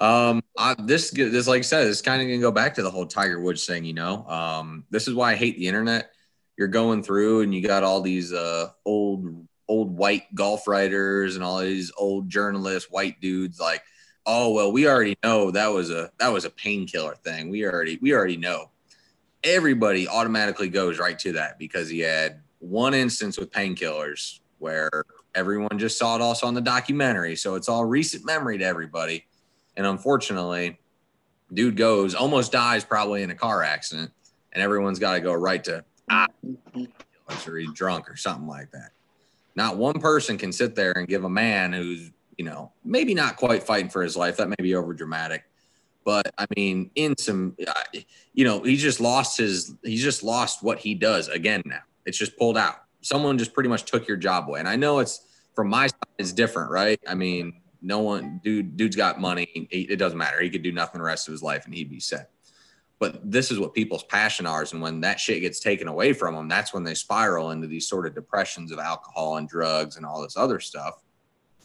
Um, 0.00 0.44
I, 0.56 0.76
this 0.78 1.10
this 1.10 1.48
like 1.48 1.58
I 1.58 1.62
said, 1.62 1.86
it's 1.88 2.02
kind 2.02 2.22
of 2.22 2.28
gonna 2.28 2.38
go 2.38 2.52
back 2.52 2.74
to 2.74 2.82
the 2.82 2.90
whole 2.90 3.06
Tiger 3.06 3.40
Woods 3.40 3.66
thing. 3.66 3.84
You 3.84 3.94
know, 3.94 4.24
um, 4.28 4.84
this 4.90 5.08
is 5.08 5.14
why 5.14 5.32
I 5.32 5.34
hate 5.34 5.58
the 5.58 5.66
internet. 5.66 6.12
You're 6.56 6.68
going 6.68 7.02
through 7.02 7.42
and 7.42 7.54
you 7.54 7.66
got 7.66 7.82
all 7.82 8.00
these 8.00 8.32
uh 8.32 8.70
old 8.84 9.46
old 9.68 9.96
white 9.96 10.32
golf 10.34 10.68
writers 10.68 11.34
and 11.34 11.44
all 11.44 11.58
these 11.58 11.90
old 11.96 12.28
journalists, 12.28 12.90
white 12.90 13.20
dudes 13.20 13.58
like, 13.58 13.82
oh 14.24 14.52
well, 14.52 14.70
we 14.70 14.86
already 14.86 15.16
know 15.24 15.50
that 15.50 15.68
was 15.68 15.90
a 15.90 16.10
that 16.18 16.28
was 16.28 16.44
a 16.44 16.50
painkiller 16.50 17.16
thing. 17.16 17.50
We 17.50 17.64
already 17.64 17.98
we 18.00 18.14
already 18.14 18.36
know. 18.36 18.70
Everybody 19.44 20.08
automatically 20.08 20.68
goes 20.68 20.98
right 20.98 21.18
to 21.20 21.32
that 21.32 21.58
because 21.58 21.88
he 21.88 22.00
had 22.00 22.40
one 22.58 22.94
instance 22.94 23.38
with 23.38 23.50
painkillers 23.52 24.40
where 24.58 24.90
everyone 25.34 25.78
just 25.78 25.98
saw 25.98 26.16
it 26.16 26.20
also 26.20 26.46
on 26.46 26.54
the 26.54 26.60
documentary. 26.60 27.36
So 27.36 27.54
it's 27.54 27.68
all 27.68 27.84
recent 27.84 28.24
memory 28.24 28.58
to 28.58 28.64
everybody. 28.64 29.26
And 29.76 29.86
unfortunately, 29.86 30.78
dude 31.52 31.76
goes, 31.76 32.14
almost 32.14 32.52
dies 32.52 32.84
probably 32.84 33.22
in 33.22 33.30
a 33.30 33.34
car 33.34 33.62
accident, 33.62 34.10
and 34.52 34.62
everyone's 34.62 34.98
got 34.98 35.14
to 35.14 35.20
go 35.20 35.32
right 35.32 35.62
to 35.64 35.84
ah, 36.10 36.26
or 37.46 37.56
he's 37.56 37.72
drunk 37.72 38.10
or 38.10 38.16
something 38.16 38.46
like 38.48 38.70
that. 38.72 38.90
Not 39.54 39.76
one 39.76 40.00
person 40.00 40.38
can 40.38 40.52
sit 40.52 40.74
there 40.74 40.92
and 40.92 41.06
give 41.06 41.24
a 41.24 41.30
man 41.30 41.72
who's, 41.72 42.10
you 42.36 42.44
know, 42.44 42.72
maybe 42.84 43.14
not 43.14 43.36
quite 43.36 43.62
fighting 43.62 43.90
for 43.90 44.02
his 44.02 44.16
life. 44.16 44.36
That 44.36 44.48
may 44.48 44.56
be 44.60 44.74
over 44.74 44.94
dramatic, 44.94 45.44
but 46.08 46.32
I 46.38 46.46
mean, 46.56 46.90
in 46.94 47.18
some, 47.18 47.54
you 48.32 48.46
know, 48.46 48.62
he 48.62 48.78
just 48.78 48.98
lost 48.98 49.36
his, 49.36 49.74
he's 49.82 50.02
just 50.02 50.22
lost 50.22 50.62
what 50.62 50.78
he 50.78 50.94
does 50.94 51.28
again 51.28 51.60
now. 51.66 51.82
It's 52.06 52.16
just 52.16 52.38
pulled 52.38 52.56
out. 52.56 52.76
Someone 53.02 53.36
just 53.36 53.52
pretty 53.52 53.68
much 53.68 53.84
took 53.84 54.08
your 54.08 54.16
job 54.16 54.48
away. 54.48 54.58
And 54.58 54.66
I 54.66 54.74
know 54.74 55.00
it's 55.00 55.26
from 55.54 55.68
my 55.68 55.88
side, 55.88 56.08
it's 56.16 56.32
different, 56.32 56.70
right? 56.70 56.98
I 57.06 57.14
mean, 57.14 57.60
no 57.82 57.98
one, 57.98 58.40
dude, 58.42 58.74
dude's 58.74 58.96
got 58.96 59.20
money. 59.20 59.68
It 59.70 59.98
doesn't 59.98 60.16
matter. 60.16 60.40
He 60.40 60.48
could 60.48 60.62
do 60.62 60.72
nothing 60.72 60.98
the 60.98 61.04
rest 61.04 61.28
of 61.28 61.32
his 61.32 61.42
life 61.42 61.66
and 61.66 61.74
he'd 61.74 61.90
be 61.90 62.00
set. 62.00 62.30
But 62.98 63.30
this 63.30 63.50
is 63.50 63.58
what 63.58 63.74
people's 63.74 64.04
passion 64.04 64.46
are. 64.46 64.64
And 64.72 64.80
when 64.80 65.02
that 65.02 65.20
shit 65.20 65.42
gets 65.42 65.60
taken 65.60 65.88
away 65.88 66.14
from 66.14 66.34
them, 66.34 66.48
that's 66.48 66.72
when 66.72 66.84
they 66.84 66.94
spiral 66.94 67.50
into 67.50 67.66
these 67.66 67.86
sort 67.86 68.06
of 68.06 68.14
depressions 68.14 68.72
of 68.72 68.78
alcohol 68.78 69.36
and 69.36 69.46
drugs 69.46 69.98
and 69.98 70.06
all 70.06 70.22
this 70.22 70.38
other 70.38 70.58
stuff 70.58 71.02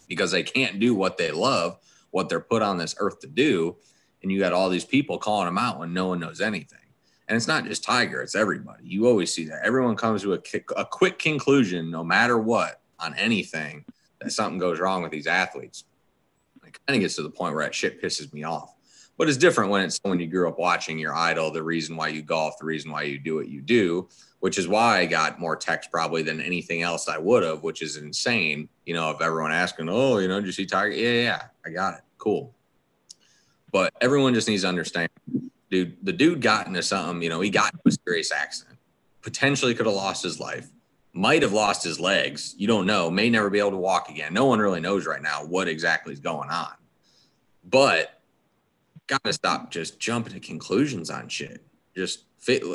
because 0.09 0.31
they 0.31 0.43
can't 0.43 0.81
do 0.81 0.93
what 0.93 1.17
they 1.17 1.31
love, 1.31 1.77
what 2.11 2.27
they're 2.27 2.41
put 2.41 2.61
on 2.61 2.77
this 2.77 2.93
earth 2.99 3.21
to 3.21 3.27
do. 3.27 3.77
And 4.23 4.31
you 4.31 4.39
got 4.39 4.53
all 4.53 4.69
these 4.69 4.85
people 4.85 5.17
calling 5.17 5.45
them 5.45 5.57
out 5.57 5.79
when 5.79 5.93
no 5.93 6.07
one 6.07 6.19
knows 6.19 6.41
anything. 6.41 6.79
And 7.27 7.35
it's 7.35 7.47
not 7.47 7.65
just 7.65 7.83
Tiger, 7.83 8.21
it's 8.21 8.35
everybody. 8.35 8.83
You 8.85 9.07
always 9.07 9.33
see 9.33 9.45
that. 9.45 9.61
Everyone 9.63 9.95
comes 9.95 10.23
to 10.23 10.33
a, 10.33 10.39
a 10.75 10.85
quick 10.85 11.19
conclusion, 11.19 11.91
no 11.91 12.03
matter 12.03 12.37
what, 12.37 12.81
on 12.99 13.13
anything, 13.15 13.85
that 14.19 14.31
something 14.31 14.59
goes 14.59 14.79
wrong 14.79 15.03
with 15.03 15.11
these 15.11 15.27
athletes. 15.27 15.85
It 16.65 16.77
kind 16.87 16.97
of 16.97 17.01
gets 17.01 17.15
to 17.15 17.23
the 17.23 17.29
point 17.29 17.55
where 17.55 17.63
that 17.65 17.75
shit 17.75 18.01
pisses 18.01 18.33
me 18.33 18.43
off. 18.43 18.73
But 19.17 19.29
it's 19.29 19.37
different 19.37 19.69
when 19.69 19.83
it's 19.83 19.99
someone 20.01 20.19
you 20.19 20.27
grew 20.27 20.49
up 20.49 20.57
watching, 20.57 20.97
your 20.97 21.13
idol, 21.13 21.51
the 21.51 21.61
reason 21.61 21.95
why 21.95 22.07
you 22.07 22.23
golf, 22.23 22.55
the 22.59 22.65
reason 22.65 22.91
why 22.91 23.03
you 23.03 23.19
do 23.19 23.35
what 23.35 23.47
you 23.47 23.61
do, 23.61 24.09
which 24.39 24.57
is 24.57 24.67
why 24.67 24.99
I 24.99 25.05
got 25.05 25.39
more 25.39 25.55
text 25.55 25.91
probably 25.91 26.23
than 26.23 26.41
anything 26.41 26.81
else 26.81 27.07
I 27.07 27.19
would 27.19 27.43
have, 27.43 27.61
which 27.61 27.81
is 27.81 27.97
insane. 27.97 28.69
You 28.85 28.95
know, 28.95 29.11
of 29.11 29.21
everyone 29.21 29.51
asking, 29.51 29.87
oh, 29.87 30.17
you 30.17 30.27
know, 30.27 30.39
did 30.39 30.47
you 30.47 30.51
see 30.51 30.65
Tiger? 30.65 30.93
Yeah, 30.93 31.11
yeah, 31.11 31.41
I 31.65 31.69
got 31.69 31.93
it. 31.95 32.01
Cool. 32.17 32.53
But 33.73 33.91
everyone 33.99 34.35
just 34.35 34.47
needs 34.47 34.61
to 34.61 34.69
understand, 34.69 35.09
dude, 35.71 35.97
the 36.03 36.13
dude 36.13 36.41
got 36.41 36.67
into 36.67 36.83
something, 36.83 37.23
you 37.23 37.29
know, 37.29 37.41
he 37.41 37.49
got 37.49 37.73
into 37.73 37.81
a 37.87 37.91
serious 38.07 38.31
accident, 38.31 38.77
potentially 39.21 39.73
could 39.73 39.87
have 39.87 39.95
lost 39.95 40.23
his 40.23 40.39
life, 40.39 40.69
might 41.11 41.41
have 41.41 41.53
lost 41.53 41.83
his 41.83 41.99
legs. 41.99 42.53
You 42.55 42.67
don't 42.67 42.85
know, 42.85 43.09
may 43.09 43.31
never 43.31 43.49
be 43.49 43.57
able 43.57 43.71
to 43.71 43.77
walk 43.77 44.09
again. 44.09 44.31
No 44.31 44.45
one 44.45 44.59
really 44.59 44.79
knows 44.79 45.07
right 45.07 45.21
now 45.21 45.43
what 45.43 45.67
exactly 45.67 46.13
is 46.13 46.19
going 46.19 46.51
on. 46.51 46.73
But 47.65 48.21
gotta 49.07 49.33
stop 49.33 49.71
just 49.71 49.99
jumping 49.99 50.33
to 50.33 50.39
conclusions 50.39 51.09
on 51.09 51.27
shit. 51.27 51.65
Just 51.95 52.25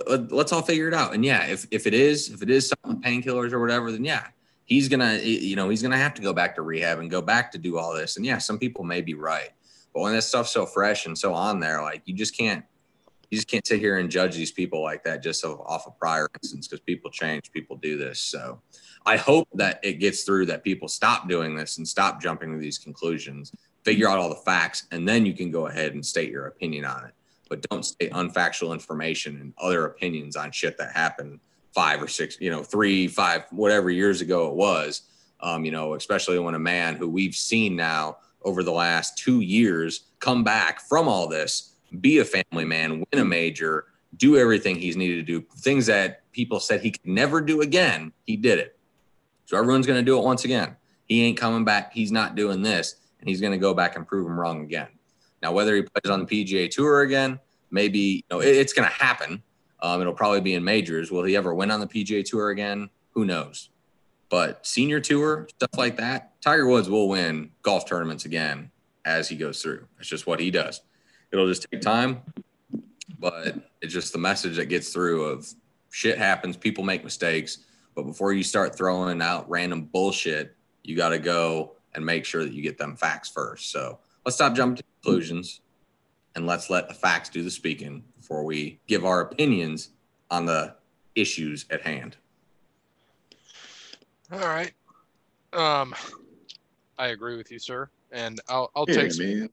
let's 0.09 0.53
all 0.53 0.63
figure 0.63 0.89
it 0.89 0.95
out. 0.95 1.15
And 1.15 1.25
yeah, 1.25 1.47
if 1.47 1.67
if 1.71 1.87
it 1.87 1.95
is 1.95 2.31
if 2.31 2.43
it 2.43 2.51
is 2.51 2.69
something 2.69 3.01
painkillers 3.01 3.53
or 3.53 3.61
whatever, 3.61 3.93
then 3.93 4.05
yeah, 4.05 4.27
he's 4.65 4.89
gonna 4.89 5.19
you 5.19 5.57
know 5.57 5.69
he's 5.69 5.83
gonna 5.83 5.97
have 5.97 6.15
to 6.15 6.23
go 6.23 6.33
back 6.33 6.57
to 6.57 6.63
rehab 6.63 6.99
and 6.99 7.11
go 7.11 7.23
back 7.23 7.53
to 7.53 7.59
do 7.59 7.79
all 7.79 7.95
this. 7.95 8.17
And 8.17 8.27
yeah, 8.27 8.39
some 8.39 8.59
people 8.59 8.85
may 8.85 9.01
be 9.01 9.15
right, 9.15 9.51
but 9.95 10.01
when 10.01 10.13
that 10.13 10.23
stuff's 10.23 10.51
so 10.51 10.67
fresh 10.67 11.07
and 11.07 11.17
so 11.17 11.35
on 11.35 11.61
there, 11.61 11.83
like 11.83 12.03
you 12.05 12.15
just 12.15 12.37
can't 12.37 12.65
you 13.31 13.37
just 13.37 13.49
can't 13.49 13.67
sit 13.67 13.79
here 13.79 13.99
and 13.99 14.11
judge 14.11 14.35
these 14.37 14.53
people 14.53 14.83
like 14.83 15.05
that 15.05 15.23
just 15.23 15.45
off 15.45 15.87
a 15.87 15.91
prior 15.91 16.29
instance 16.43 16.67
because 16.67 16.81
people 16.81 17.11
change, 17.11 17.53
people 17.53 17.77
do 17.77 17.99
this. 17.99 18.21
So 18.21 18.61
I 19.05 19.17
hope 19.17 19.49
that 19.55 19.81
it 19.83 19.95
gets 19.95 20.23
through 20.23 20.47
that 20.47 20.65
people 20.65 20.89
stop 20.89 21.29
doing 21.29 21.55
this 21.55 21.79
and 21.79 21.87
stop 21.87 22.23
jumping 22.23 22.53
to 22.53 22.59
these 22.59 22.79
conclusions, 22.79 23.53
figure 23.85 24.09
out 24.09 24.19
all 24.19 24.31
the 24.31 24.35
facts, 24.35 24.87
and 24.93 25.07
then 25.07 25.27
you 25.27 25.35
can 25.35 25.51
go 25.51 25.67
ahead 25.67 25.93
and 25.93 26.05
state 26.05 26.31
your 26.31 26.47
opinion 26.47 26.85
on 26.85 27.05
it. 27.05 27.13
But 27.51 27.63
don't 27.69 27.85
state 27.85 28.13
unfactual 28.13 28.73
information 28.73 29.39
and 29.41 29.53
other 29.59 29.87
opinions 29.87 30.37
on 30.37 30.51
shit 30.51 30.79
that 30.79 30.93
happened 30.93 31.41
five 31.75 32.03
or 32.03 32.09
six, 32.09 32.39
you 32.41 32.51
know, 32.51 32.63
three, 32.63 33.09
five, 33.09 33.45
whatever 33.51 33.91
years 33.91 34.21
ago 34.21 34.49
it 34.49 34.55
was. 34.55 35.03
Um, 35.41 35.65
you 35.65 35.71
know, 35.71 35.95
especially 35.95 36.39
when 36.41 36.55
a 36.55 36.59
man 36.59 36.97
who 36.97 37.09
we've 37.09 37.35
seen 37.35 37.77
now 37.77 38.17
over 38.49 38.63
the 38.63 38.73
last 38.73 39.19
two 39.19 39.41
years 39.41 40.07
come 40.21 40.43
back 40.43 40.81
from 40.81 41.07
all 41.07 41.29
this, 41.29 41.75
be 42.01 42.19
a 42.19 42.25
family 42.25 42.65
man, 42.65 43.05
win 43.13 43.21
a 43.21 43.25
major, 43.25 43.87
do 44.17 44.37
everything 44.37 44.77
he's 44.77 44.97
needed 44.97 45.27
to 45.27 45.41
do, 45.41 45.47
things 45.59 45.87
that 45.87 46.23
people 46.33 46.59
said 46.59 46.81
he 46.81 46.91
could 46.91 47.07
never 47.07 47.41
do 47.41 47.61
again. 47.61 48.11
He 48.27 48.37
did 48.37 48.59
it. 48.59 48.79
So 49.45 49.57
everyone's 49.57 49.87
going 49.87 49.99
to 49.99 50.05
do 50.05 50.19
it 50.19 50.25
once 50.25 50.45
again. 50.45 50.77
He 51.07 51.23
ain't 51.25 51.39
coming 51.39 51.65
back. 51.65 51.93
He's 51.93 52.11
not 52.11 52.35
doing 52.35 52.63
this, 52.63 52.97
and 53.21 53.29
he's 53.29 53.41
going 53.41 53.53
to 53.53 53.59
go 53.59 53.73
back 53.75 53.97
and 53.97 54.07
prove 54.07 54.27
him 54.27 54.39
wrong 54.39 54.63
again. 54.63 54.89
Now, 55.43 55.53
whether 55.53 55.77
he 55.77 55.83
plays 55.83 56.11
on 56.11 56.25
the 56.25 56.27
PGA 56.27 56.71
Tour 56.71 57.03
again, 57.03 57.39
maybe 57.71 57.99
you 57.99 58.23
know 58.31 58.41
it- 58.41 58.57
it's 58.57 58.73
going 58.73 58.89
to 58.89 58.95
happen. 58.95 59.43
Um, 59.81 60.01
it'll 60.01 60.13
probably 60.15 60.41
be 60.41 60.55
in 60.55 60.65
majors. 60.65 61.11
Will 61.13 61.23
he 61.25 61.37
ever 61.37 61.55
win 61.55 61.71
on 61.71 61.81
the 61.81 61.87
PGA 61.87 62.23
Tour 62.25 62.51
again? 62.51 62.91
Who 63.13 63.25
knows? 63.25 63.71
But 64.31 64.67
senior 64.67 65.01
tour 65.01 65.49
stuff 65.57 65.71
like 65.77 65.97
that, 65.97 66.41
Tiger 66.41 66.67
Woods 66.67 66.91
will 66.91 67.09
win 67.09 67.51
golf 67.63 67.87
tournaments 67.87 68.25
again 68.25 68.71
as 69.05 69.29
he 69.29 69.37
goes 69.37 69.63
through. 69.63 69.87
It's 69.99 70.09
just 70.09 70.27
what 70.27 70.41
he 70.41 70.51
does. 70.51 70.83
It'll 71.33 71.47
just 71.47 71.67
take 71.71 71.81
time, 71.81 72.23
but 73.19 73.57
it's 73.81 73.93
just 73.93 74.13
the 74.13 74.19
message 74.19 74.57
that 74.57 74.67
gets 74.67 74.93
through 74.93 75.25
of 75.25 75.49
shit 75.91 76.19
happens, 76.19 76.57
people 76.57 76.85
make 76.85 77.05
mistakes, 77.05 77.59
but 77.95 78.03
before 78.03 78.33
you 78.33 78.43
start 78.43 78.77
throwing 78.77 79.21
out 79.23 79.49
random 79.49 79.83
bullshit, 79.83 80.55
you 80.85 80.97
got 80.97 81.11
to 81.11 81.19
go 81.19 81.73
and 81.95 82.05
make 82.05 82.25
sure 82.25 82.45
that 82.45 82.53
you 82.53 82.63
get 82.63 82.79
them 82.79 82.97
facts 82.97 83.29
first. 83.29 83.73
So 83.73 83.99
let's 84.25 84.37
stop 84.37 84.55
jumping 84.55 84.77
to 84.77 84.85
conclusions 85.03 85.61
and 86.35 86.47
let's 86.47 86.71
let 86.71 86.89
the 86.89 86.95
facts 86.95 87.29
do 87.29 87.43
the 87.43 87.51
speaking 87.51 88.05
before 88.17 88.45
we 88.45 88.79
give 88.87 89.05
our 89.05 89.21
opinions 89.21 89.91
on 90.31 90.47
the 90.47 90.77
issues 91.15 91.67
at 91.71 91.83
hand. 91.83 92.17
All 94.33 94.39
right. 94.41 94.73
Um, 95.53 95.95
I 96.99 97.09
agree 97.09 97.37
with 97.37 97.51
you, 97.51 97.59
sir. 97.59 97.89
And 98.13 98.41
I'll 98.49 98.71
I'll 98.75 98.85
Yeah, 98.89 98.95
take. 98.95 99.13
Some, 99.13 99.49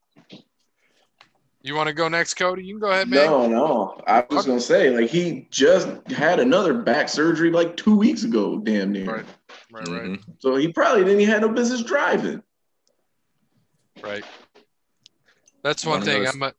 you 1.61 1.73
want 1.76 1.88
to 1.88 1.93
go 1.93 2.07
next, 2.07 2.36
Cody? 2.36 2.63
You 2.63 2.76
can 2.76 2.80
go 2.80 2.91
ahead, 2.91 3.07
man. 3.07 3.26
No, 3.26 3.47
no. 3.47 4.01
I 4.05 4.23
was 4.30 4.45
gonna 4.45 4.59
say, 4.59 4.89
like, 4.91 5.09
he 5.09 5.47
just 5.49 5.88
had 6.11 6.39
another 6.39 6.73
back 6.73 7.09
surgery 7.09 7.49
like 7.49 7.76
two 7.76 7.95
weeks 7.95 8.23
ago, 8.23 8.59
damn 8.59 8.91
near. 8.91 9.05
Right. 9.05 9.26
Right. 9.71 9.88
Right. 9.88 10.03
Mhm. 10.11 10.21
So 10.39 10.55
he 10.57 10.71
probably 10.71 11.03
didn't 11.03 11.21
even 11.21 11.34
have 11.34 11.41
no 11.41 11.49
business 11.49 11.82
driving. 11.84 12.43
Right. 14.03 14.23
That's 15.63 15.86
one, 15.86 15.99
One 15.99 16.05
thing. 16.05 16.23
those- 16.23 16.36
I'm 16.36 16.43
a, 16.43 16.53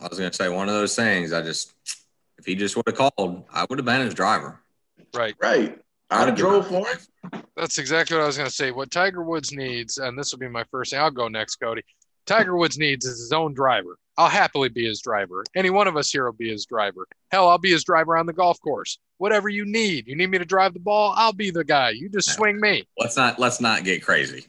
I 0.00 0.08
was 0.08 0.18
gonna 0.18 0.32
say 0.32 0.48
one 0.48 0.68
of 0.68 0.74
those 0.74 0.96
things. 0.96 1.32
I 1.32 1.42
just, 1.42 1.72
if 2.38 2.44
he 2.46 2.56
just 2.56 2.74
would 2.76 2.84
have 2.88 2.96
called, 2.96 3.44
I 3.52 3.64
would 3.68 3.78
have 3.78 3.86
been 3.86 4.00
his 4.00 4.14
driver. 4.14 4.58
right. 5.14 5.36
Right. 5.40 5.78
I'd 6.12 6.34
drove 6.34 6.68
for 6.68 6.86
him. 6.86 7.42
That's 7.56 7.78
exactly 7.78 8.16
what 8.16 8.24
I 8.24 8.26
was 8.26 8.36
going 8.36 8.48
to 8.48 8.54
say. 8.54 8.70
What 8.70 8.90
Tiger 8.90 9.22
Woods 9.22 9.52
needs, 9.52 9.98
and 9.98 10.18
this 10.18 10.32
will 10.32 10.38
be 10.38 10.48
my 10.48 10.64
first 10.64 10.90
thing. 10.90 11.00
I'll 11.00 11.10
go 11.10 11.28
next, 11.28 11.56
Cody. 11.56 11.82
Tiger 12.26 12.56
Woods 12.56 12.78
needs 12.78 13.04
is 13.04 13.18
his 13.18 13.32
own 13.32 13.54
driver. 13.54 13.98
I'll 14.16 14.28
happily 14.28 14.68
be 14.68 14.86
his 14.86 15.00
driver. 15.00 15.42
Any 15.56 15.70
one 15.70 15.88
of 15.88 15.96
us 15.96 16.10
here 16.10 16.24
will 16.26 16.32
be 16.32 16.50
his 16.50 16.66
driver. 16.66 17.06
Hell, 17.30 17.48
I'll 17.48 17.58
be 17.58 17.70
his 17.70 17.82
driver 17.82 18.16
on 18.16 18.26
the 18.26 18.32
golf 18.32 18.60
course. 18.60 18.98
Whatever 19.16 19.48
you 19.48 19.64
need. 19.64 20.06
You 20.06 20.16
need 20.16 20.28
me 20.28 20.38
to 20.38 20.44
drive 20.44 20.74
the 20.74 20.80
ball? 20.80 21.14
I'll 21.16 21.32
be 21.32 21.50
the 21.50 21.64
guy. 21.64 21.90
You 21.90 22.08
just 22.08 22.30
swing 22.30 22.60
me. 22.60 22.86
Let's 22.98 23.16
not 23.16 23.38
let's 23.38 23.60
not 23.60 23.84
get 23.84 24.04
crazy. 24.04 24.46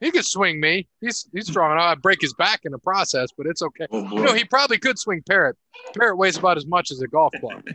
He 0.00 0.10
could 0.10 0.24
swing 0.24 0.58
me. 0.58 0.88
He's 1.00 1.28
he's 1.32 1.46
strong 1.46 1.72
enough. 1.72 1.84
I 1.84 1.94
break 1.96 2.20
his 2.22 2.34
back 2.34 2.60
in 2.64 2.72
the 2.72 2.78
process, 2.78 3.28
but 3.36 3.46
it's 3.46 3.62
okay. 3.62 3.86
Oh. 3.90 4.08
You 4.10 4.22
know, 4.22 4.32
he 4.32 4.44
probably 4.44 4.78
could 4.78 4.98
swing 4.98 5.22
Parrot. 5.28 5.56
Parrot 5.96 6.16
weighs 6.16 6.36
about 6.36 6.56
as 6.56 6.66
much 6.66 6.90
as 6.90 7.00
a 7.02 7.08
golf 7.08 7.32
club. 7.40 7.62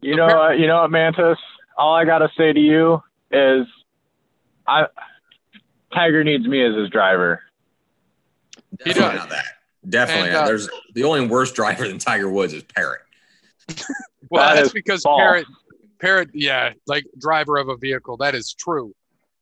You 0.00 0.16
know, 0.16 0.26
what, 0.26 0.58
you 0.58 0.66
know 0.66 0.80
what, 0.82 0.90
Mantis? 0.90 1.38
All 1.78 1.94
I 1.94 2.04
gotta 2.04 2.28
say 2.36 2.52
to 2.52 2.60
you 2.60 3.02
is, 3.30 3.66
I 4.66 4.86
Tiger 5.94 6.24
needs 6.24 6.46
me 6.46 6.62
as 6.64 6.74
his 6.74 6.90
driver. 6.90 7.42
He 8.84 8.92
Definitely 8.92 9.02
does. 9.02 9.14
not 9.20 9.30
that. 9.30 9.44
Definitely 9.88 10.28
And, 10.28 10.36
uh, 10.36 10.46
There's 10.46 10.68
the 10.94 11.04
only 11.04 11.26
worse 11.26 11.52
driver 11.52 11.88
than 11.88 11.98
Tiger 11.98 12.28
Woods 12.28 12.52
is 12.52 12.62
Parrot. 12.64 13.00
Well, 14.30 14.46
That 14.46 14.60
that's 14.60 14.72
because 14.74 15.02
false. 15.04 15.20
Parrot, 15.20 15.46
Parrot, 16.02 16.28
yeah, 16.34 16.74
like 16.86 17.06
driver 17.18 17.56
of 17.56 17.68
a 17.70 17.76
vehicle. 17.78 18.18
That 18.18 18.34
is 18.34 18.52
true. 18.52 18.92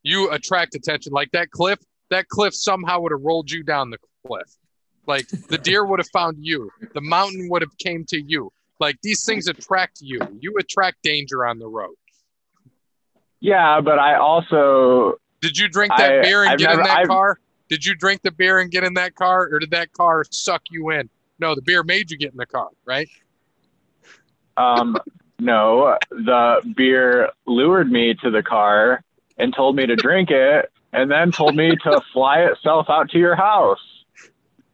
You 0.05 0.30
attract 0.30 0.76
attention. 0.76 1.12
Like 1.12 1.32
that 1.32 1.51
cliff, 1.51 1.80
that 2.11 2.28
cliff 2.28 2.55
somehow 2.55 3.01
would 3.01 3.11
have 3.11 3.22
rolled 3.22 3.51
you 3.51 3.64
down 3.64 3.91
the 3.91 3.99
cliff. 4.24 4.49
Like 5.09 5.26
the 5.49 5.59
deer 5.59 5.84
would 5.84 5.99
have 5.99 6.11
found 6.12 6.37
you. 6.41 6.70
The 6.95 7.01
mountain 7.01 7.49
would 7.51 7.62
have 7.62 7.76
came 7.78 8.05
to 8.11 8.20
you. 8.20 8.53
Like 8.78 8.97
these 9.03 9.24
things 9.24 9.49
attract 9.49 9.99
you. 10.03 10.20
You 10.41 10.55
attract 10.61 11.03
danger 11.03 11.45
on 11.45 11.59
the 11.59 11.66
road. 11.66 11.95
Yeah, 13.47 13.81
but 13.81 14.01
I 14.01 14.17
also 14.17 15.21
Did 15.41 15.57
you 15.57 15.69
drink 15.69 15.93
that 15.97 16.19
I- 16.19 16.21
beer 16.23 16.43
and 16.43 16.51
I've 16.55 16.59
get 16.59 16.73
in 16.73 16.79
that 16.83 16.99
I've- 16.99 17.07
car? 17.07 17.39
Did 17.69 17.87
you 17.87 17.95
drink 17.95 18.23
the 18.23 18.33
beer 18.33 18.59
and 18.59 18.73
get 18.73 18.83
in 18.83 18.95
that 18.95 19.15
car, 19.15 19.49
or 19.53 19.61
did 19.61 19.71
that 19.71 19.93
car 19.93 20.25
suck 20.31 20.63
you 20.69 20.91
in? 20.91 21.09
No, 21.39 21.55
the 21.55 21.63
beer 21.63 21.85
made 21.85 22.11
you 22.11 22.17
get 22.19 22.33
in 22.33 22.39
the 22.39 22.47
car, 22.47 22.69
right? 22.85 23.09
um 24.57 24.97
no, 25.39 25.97
the 26.11 26.73
beer 26.77 27.31
lured 27.47 27.91
me 27.93 28.15
to 28.23 28.31
the 28.31 28.43
car 28.43 29.03
and 29.39 29.55
told 29.55 29.77
me 29.77 29.85
to 29.87 29.95
drink 29.95 30.31
it, 30.31 30.73
and 30.93 31.09
then 31.11 31.31
told 31.31 31.55
me 31.55 31.77
to 31.85 32.01
fly 32.13 32.41
itself 32.41 32.87
out 32.89 33.11
to 33.11 33.19
your 33.19 33.37
house. 33.37 33.79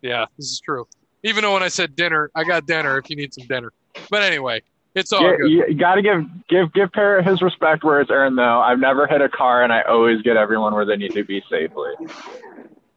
Yeah, 0.01 0.27
this 0.39 0.47
is 0.51 0.61
true. 0.61 0.87
Even 1.25 1.43
though 1.43 1.53
when 1.53 1.63
I 1.65 1.69
said 1.69 1.95
dinner, 1.95 2.31
I 2.35 2.45
got 2.45 2.67
dinner 2.67 2.97
if 2.97 3.11
you 3.11 3.17
need 3.17 3.35
some 3.35 3.47
dinner. 3.49 3.71
But 4.09 4.23
anyway, 4.23 4.63
it's 4.95 5.13
all 5.13 5.23
Yeah, 5.23 5.37
good. 5.37 5.51
you, 5.51 5.75
got 5.75 5.95
to 5.97 6.03
give 6.03 6.25
give 6.49 6.73
give 6.73 6.93
Parrot 6.93 7.27
his 7.27 7.41
respect 7.43 7.85
where 7.85 8.01
it's 8.01 8.11
earned. 8.11 8.39
Though 8.39 8.61
I've 8.61 8.79
never 8.79 9.07
hit 9.07 9.21
a 9.21 9.29
car, 9.29 9.63
and 9.63 9.73
I 9.73 9.83
always 9.83 10.23
get 10.23 10.37
everyone 10.37 10.75
where 10.75 10.85
they 10.85 10.97
need 10.97 11.13
to 11.13 11.25
be 11.25 11.43
safely, 11.51 11.93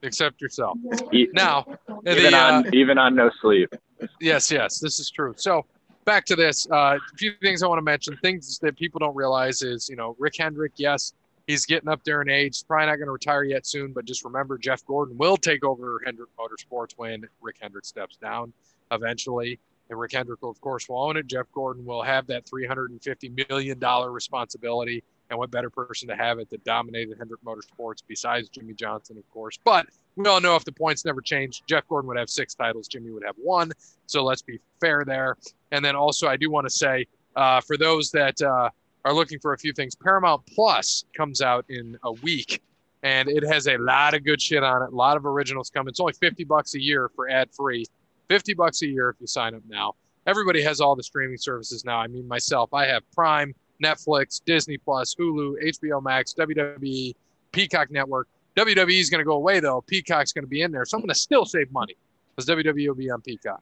Except 0.02 0.40
yourself. 0.42 0.78
E- 1.12 1.28
Now, 1.34 1.66
even 2.06 2.32
the, 2.32 2.38
uh, 2.38 2.52
on 2.52 2.74
even 2.74 2.98
on 2.98 3.16
no 3.16 3.32
sleep. 3.42 3.74
yes, 4.20 4.52
yes, 4.52 4.80
this 4.80 5.00
is 5.00 5.10
true. 5.10 5.34
So 5.38 5.66
back 6.06 6.26
to 6.26 6.36
this. 6.36 6.68
Uh, 6.70 6.98
a 6.98 7.18
few 7.18 7.34
things 7.42 7.64
I 7.64 7.68
want 7.68 7.80
to 7.80 7.84
mention. 7.84 8.18
Things 8.22 8.60
that 8.60 8.78
people 8.78 9.00
don't 9.00 9.16
realize 9.16 9.62
is, 9.62 9.90
you 9.90 9.96
know, 9.96 10.16
Rick 10.20 10.36
Hendrick, 10.38 10.74
yes, 10.76 11.14
he's 11.48 11.66
getting 11.66 11.90
up 11.90 12.04
there 12.04 12.22
in 12.22 12.30
age. 12.30 12.62
Probably 12.68 12.86
not 12.88 12.98
going 12.98 13.08
to 13.08 13.12
retire 13.14 13.44
yet 13.44 13.66
soon, 13.66 13.94
but 13.94 14.06
just 14.06 14.24
remember 14.24 14.58
Jeff 14.58 14.86
Gordon 14.86 15.18
will 15.18 15.38
take 15.38 15.64
over 15.66 16.02
Hendrick 16.06 16.30
Motorsports 16.38 16.92
when 16.98 17.26
Rick 17.42 17.58
Hendrick 17.62 17.86
steps 17.86 18.18
down 18.18 18.54
eventually. 18.92 19.60
And 19.90 20.00
Rick 20.00 20.14
Hendrick, 20.14 20.42
of 20.44 20.60
course, 20.62 20.90
will 20.90 21.02
own 21.02 21.18
it. 21.18 21.28
Jeff 21.28 21.46
Gordon 21.54 21.86
will 21.86 22.02
have 22.02 22.26
that 22.28 22.46
$350 22.46 23.50
million 23.50 23.80
responsibility. 24.12 25.04
And 25.30 25.40
what 25.40 25.50
better 25.50 25.72
person 25.72 26.08
to 26.10 26.16
have 26.16 26.38
it 26.38 26.50
that 26.52 26.64
dominated 26.64 27.18
Hendrick 27.18 27.42
Motorsports 27.44 28.04
besides 28.08 28.48
Jimmie 28.50 28.76
Johnson, 28.76 29.18
of 29.18 29.28
course. 29.32 29.58
But 29.64 29.88
we 30.16 30.28
all 30.28 30.40
know 30.40 30.56
if 30.56 30.66
the 30.66 30.72
points 30.72 31.04
never 31.04 31.20
changed, 31.20 31.64
Jeff 31.68 31.88
Gordon 31.88 32.08
would 32.10 32.18
have 32.18 32.30
six 32.30 32.54
titles, 32.54 32.88
Jimmy 32.88 33.12
would 33.12 33.24
have 33.26 33.36
one. 33.38 33.72
So 34.06 34.24
let's 34.24 34.44
be 34.44 34.60
fair 34.80 35.04
there. 35.04 35.36
And 35.72 35.84
then 35.84 35.96
also, 35.96 36.28
I 36.28 36.38
do 36.38 36.52
want 36.52 36.66
to 36.68 36.70
say 36.70 37.08
uh, 37.36 37.60
for 37.62 37.76
those 37.76 38.12
that 38.12 38.40
uh, 38.42 38.70
are 39.04 39.14
looking 39.14 39.40
for 39.40 39.54
a 39.54 39.58
few 39.58 39.74
things, 39.74 39.96
Paramount 39.96 40.44
Plus 40.54 41.06
comes 41.16 41.42
out 41.42 41.66
in 41.70 41.98
a 42.04 42.12
week, 42.12 42.62
and 43.04 43.28
it 43.30 43.44
has 43.44 43.68
a 43.68 43.78
lot 43.78 44.14
of 44.14 44.24
good 44.24 44.42
shit 44.42 44.64
on 44.64 44.84
it. 44.84 44.94
A 44.94 44.96
lot 44.96 45.18
of 45.18 45.26
originals 45.26 45.70
coming. 45.70 45.90
It's 45.90 46.00
only 46.00 46.14
fifty 46.14 46.44
bucks 46.44 46.76
a 46.76 46.82
year 46.82 47.10
for 47.16 47.30
ad 47.30 47.50
free. 47.52 47.86
Fifty 48.30 48.54
bucks 48.54 48.82
a 48.82 48.88
year 48.88 49.10
if 49.10 49.16
you 49.20 49.28
sign 49.28 49.56
up 49.56 49.62
now. 49.68 49.94
Everybody 50.28 50.62
has 50.64 50.82
all 50.82 50.96
the 50.96 51.04
streaming 51.04 51.38
services 51.38 51.86
now. 51.86 52.00
I 52.00 52.08
mean, 52.08 52.28
myself, 52.28 52.74
I 52.74 52.86
have 52.88 53.04
Prime, 53.12 53.54
Netflix, 53.84 54.42
Disney 54.44 54.78
Plus, 54.78 55.14
Hulu, 55.14 55.64
HBO 55.64 56.02
Max, 56.02 56.34
WWE, 56.34 57.14
Peacock 57.52 57.92
Network. 57.92 58.28
WWE 58.56 59.00
is 59.00 59.10
going 59.10 59.20
to 59.20 59.26
go 59.26 59.36
away 59.36 59.60
though. 59.60 59.82
Peacock's 59.82 60.32
going 60.32 60.44
to 60.44 60.50
be 60.50 60.62
in 60.62 60.72
there, 60.72 60.86
so 60.86 60.98
I'm 60.98 61.02
going 61.02 61.10
to 61.10 61.16
still 61.16 61.46
save 61.46 61.72
money 61.72 61.96
because 62.36 62.50
WWE 62.50 62.88
will 62.88 62.96
be 62.96 63.12
on 63.12 63.22
Peacock. 63.22 63.62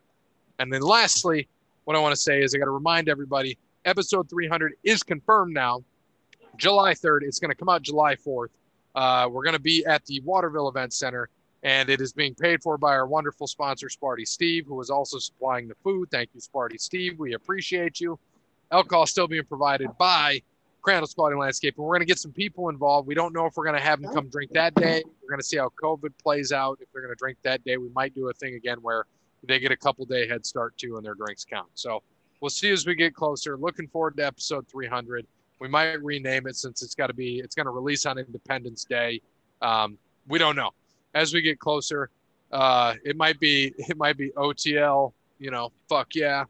And 0.60 0.72
then 0.72 0.82
lastly, 0.82 1.48
what 1.86 1.98
I 1.98 2.00
want 2.00 2.14
to 2.14 2.22
say 2.22 2.42
is 2.42 2.56
I 2.56 2.60
got 2.60 2.66
to 2.66 2.72
remind 2.72 3.10
everybody 3.10 3.58
episode 3.86 4.30
300 4.30 4.74
is 4.84 5.04
confirmed 5.04 5.54
now. 5.54 5.84
July 6.58 6.94
3rd. 6.94 7.24
It's 7.24 7.40
going 7.40 7.50
to 7.50 7.56
come 7.56 7.70
out 7.70 7.82
July 7.82 8.16
4th. 8.16 8.50
Uh, 8.96 9.28
we're 9.32 9.44
going 9.44 9.56
to 9.56 9.62
be 9.62 9.86
at 9.86 10.06
the 10.06 10.20
Waterville 10.22 10.70
Event 10.70 10.94
Center, 10.94 11.30
and 11.64 11.90
it 11.90 12.02
is 12.02 12.12
being 12.12 12.36
paid 12.36 12.62
for 12.62 12.78
by 12.78 12.92
our 12.92 13.08
wonderful 13.08 13.48
sponsor, 13.48 13.88
Sparty 13.88 14.28
Steve, 14.28 14.66
who 14.68 14.80
is 14.82 14.90
also 14.90 15.18
supplying 15.18 15.68
the 15.68 15.76
food. 15.84 16.10
Thank 16.12 16.30
you, 16.34 16.42
Sparty 16.42 16.80
Steve. 16.80 17.18
We 17.18 17.34
appreciate 17.34 18.02
you. 18.02 18.20
Alcohol 18.72 19.06
still 19.06 19.28
being 19.28 19.46
provided 19.46 19.90
by 19.98 20.42
Crandall's 20.82 21.14
Quality 21.14 21.38
Landscape. 21.38 21.76
And 21.78 21.86
we're 21.86 21.96
going 21.96 22.02
to 22.02 22.06
get 22.06 22.20
some 22.20 22.34
people 22.34 22.68
involved. 22.68 23.08
We 23.08 23.16
don't 23.16 23.34
know 23.34 23.46
if 23.46 23.54
we're 23.56 23.64
going 23.64 23.78
to 23.78 23.82
have 23.82 24.02
them 24.02 24.14
come 24.14 24.28
drink 24.28 24.52
that 24.52 24.76
day. 24.76 25.02
We're 25.22 25.30
going 25.30 25.40
to 25.40 25.46
see 25.46 25.58
how 25.58 25.72
COVID 25.82 26.12
plays 26.22 26.52
out. 26.52 26.80
If 26.82 26.92
they're 26.92 27.02
going 27.02 27.14
to 27.14 27.20
drink 27.20 27.38
that 27.44 27.64
day, 27.64 27.78
we 27.78 27.90
might 27.96 28.14
do 28.14 28.30
a 28.30 28.34
thing 28.34 28.56
again 28.56 28.80
where 28.82 29.06
they 29.44 29.60
get 29.60 29.72
a 29.72 29.78
couple 29.78 30.06
day 30.06 30.28
head 30.28 30.46
start 30.46 30.78
too 30.78 30.98
and 30.98 31.06
their 31.06 31.16
drinks 31.16 31.46
count. 31.46 31.68
So 31.76 32.04
we'll 32.42 32.50
see 32.50 32.72
as 32.72 32.86
we 32.86 32.96
get 32.96 33.16
closer. 33.16 33.58
Looking 33.58 33.88
forward 33.88 34.18
to 34.18 34.26
episode 34.26 34.68
300. 34.68 35.26
We 35.60 35.70
might 35.70 36.04
rename 36.04 36.48
it 36.48 36.58
since 36.58 36.84
it's 36.84 36.96
got 36.96 37.08
to 37.08 37.14
be, 37.14 37.40
it's 37.40 37.56
going 37.56 37.68
to 37.68 37.72
release 37.72 38.06
on 38.06 38.18
Independence 38.18 38.84
Day. 38.84 39.22
Um, 39.62 39.98
we 40.28 40.40
don't 40.40 40.58
know. 40.58 40.72
As 41.14 41.34
we 41.34 41.42
get 41.42 41.60
closer, 41.60 42.10
uh, 42.52 42.96
it 43.04 43.16
might 43.18 43.40
be, 43.40 43.74
it 43.78 43.98
might 43.98 44.18
be 44.18 44.30
OTL, 44.32 45.14
you 45.40 45.52
know, 45.52 45.72
fuck 45.90 46.16
yeah. 46.16 46.46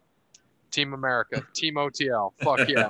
Team 0.72 0.94
America, 0.94 1.44
Team 1.54 1.76
OTL, 1.76 2.32
fuck 2.42 2.68
yeah. 2.68 2.90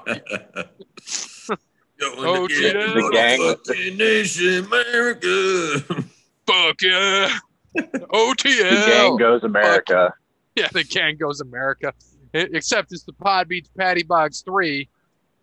Going 1.99 2.47
to 2.49 2.59
get 2.59 2.73
The 2.73 3.09
gang. 3.13 3.39
motherfucking 3.39 3.97
nation, 3.97 4.65
America. 4.65 6.03
fuck 6.47 6.81
yeah. 6.81 7.37
OTL. 7.77 8.69
The 8.69 8.85
gang 8.87 9.17
goes 9.17 9.43
America. 9.43 10.13
Yeah, 10.55 10.67
the 10.71 10.83
gang 10.83 11.17
goes 11.17 11.41
America. 11.41 11.93
E- 12.35 12.47
Except 12.53 12.91
it's 12.91 13.03
the 13.03 13.13
Pod 13.13 13.47
Beats 13.47 13.69
Patty 13.77 14.03
Box 14.03 14.41
3. 14.41 14.87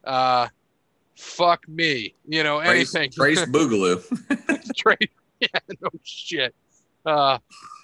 Uh, 0.04 0.48
fuck 1.16 1.66
me. 1.68 2.14
You 2.26 2.42
know, 2.42 2.60
Trace, 2.62 2.94
anything. 2.94 3.10
Trace 3.12 3.40
Boogaloo. 3.46 4.02
Trace. 4.76 4.98
Yeah, 5.52 5.60
no 5.80 5.88
shit. 6.04 6.54
Uh, 7.06 7.38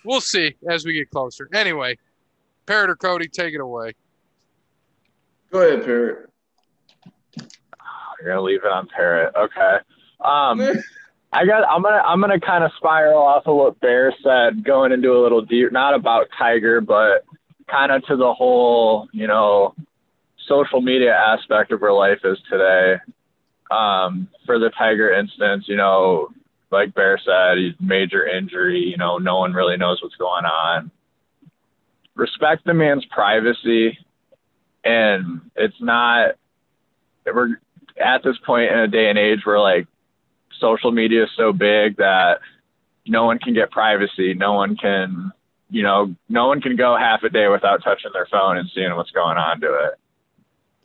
we'll 0.05 0.21
see 0.21 0.55
as 0.69 0.85
we 0.85 0.93
get 0.93 1.11
closer. 1.11 1.49
Anyway, 1.55 1.97
Parrot 2.67 2.91
or 2.91 2.97
Cody, 2.97 3.29
take 3.29 3.55
it 3.55 3.61
away. 3.61 3.95
Go 5.51 5.67
ahead, 5.67 5.85
Parrot. 5.85 6.31
You're 8.21 8.35
gonna 8.35 8.43
leave 8.43 8.65
it 8.65 8.71
on 8.71 8.89
Parrot. 8.89 9.35
Okay. 9.35 9.77
Um, 10.21 10.61
I 11.33 11.45
got. 11.45 11.65
I'm 11.69 11.83
gonna. 11.83 12.03
I'm 12.05 12.21
gonna 12.21 12.41
kind 12.41 12.65
of 12.65 12.73
spiral 12.77 13.19
off 13.19 13.47
of 13.47 13.57
what 13.57 13.81
Bear 13.81 14.15
said, 14.23 14.65
going 14.65 14.93
into 14.93 15.13
a 15.13 15.21
little 15.21 15.43
deep, 15.43 15.73
not 15.73 15.95
about 15.95 16.29
Tiger, 16.39 16.81
but 16.81 17.25
kind 17.69 17.93
of 17.93 18.05
to 18.07 18.17
the 18.17 18.33
whole, 18.33 19.09
you 19.13 19.27
know, 19.27 19.75
social 20.47 20.81
media 20.81 21.15
aspect 21.15 21.73
of 21.73 21.81
where 21.81 21.93
life 21.93 22.21
is 22.25 22.39
today. 22.51 22.97
Um, 23.71 24.29
for 24.45 24.59
the 24.59 24.71
Tiger 24.71 25.13
instance, 25.13 25.65
you 25.67 25.77
know, 25.77 26.29
like 26.71 26.95
Bear 26.95 27.19
said, 27.25 27.59
he's 27.59 27.75
major 27.81 28.27
injury. 28.27 28.81
You 28.81 28.97
know, 28.97 29.19
no 29.19 29.39
one 29.39 29.53
really 29.53 29.77
knows 29.77 30.03
what's 30.03 30.17
going 30.17 30.45
on. 30.45 30.91
Respect 32.15 32.65
the 32.65 32.75
man's 32.75 33.05
privacy, 33.07 33.99
and 34.85 35.43
it's 35.55 35.81
not. 35.81 36.37
We're 37.25 37.61
at 38.01 38.23
this 38.23 38.37
point 38.45 38.71
in 38.71 38.79
a 38.79 38.89
day 38.89 39.09
and 39.11 39.19
age 39.19 39.41
where 39.45 39.59
like 39.59 39.87
social 40.61 40.93
media 40.93 41.25
is 41.25 41.31
so 41.37 41.53
big 41.53 41.97
that 41.97 42.41
no 43.07 43.25
one 43.25 43.39
can 43.39 43.55
get 43.55 43.71
privacy. 43.71 44.35
No 44.35 44.55
one 44.55 44.77
can, 44.77 45.33
you 45.71 45.83
know, 45.83 46.15
no 46.29 46.49
one 46.49 46.61
can 46.61 46.77
go 46.77 46.97
half 46.97 47.23
a 47.23 47.29
day 47.29 47.49
without 47.49 47.83
touching 47.83 48.11
their 48.13 48.27
phone 48.27 48.57
and 48.57 48.71
seeing 48.75 48.95
what's 48.97 49.11
going 49.11 49.37
on 49.37 49.61
to 49.61 49.67
it. 49.67 49.95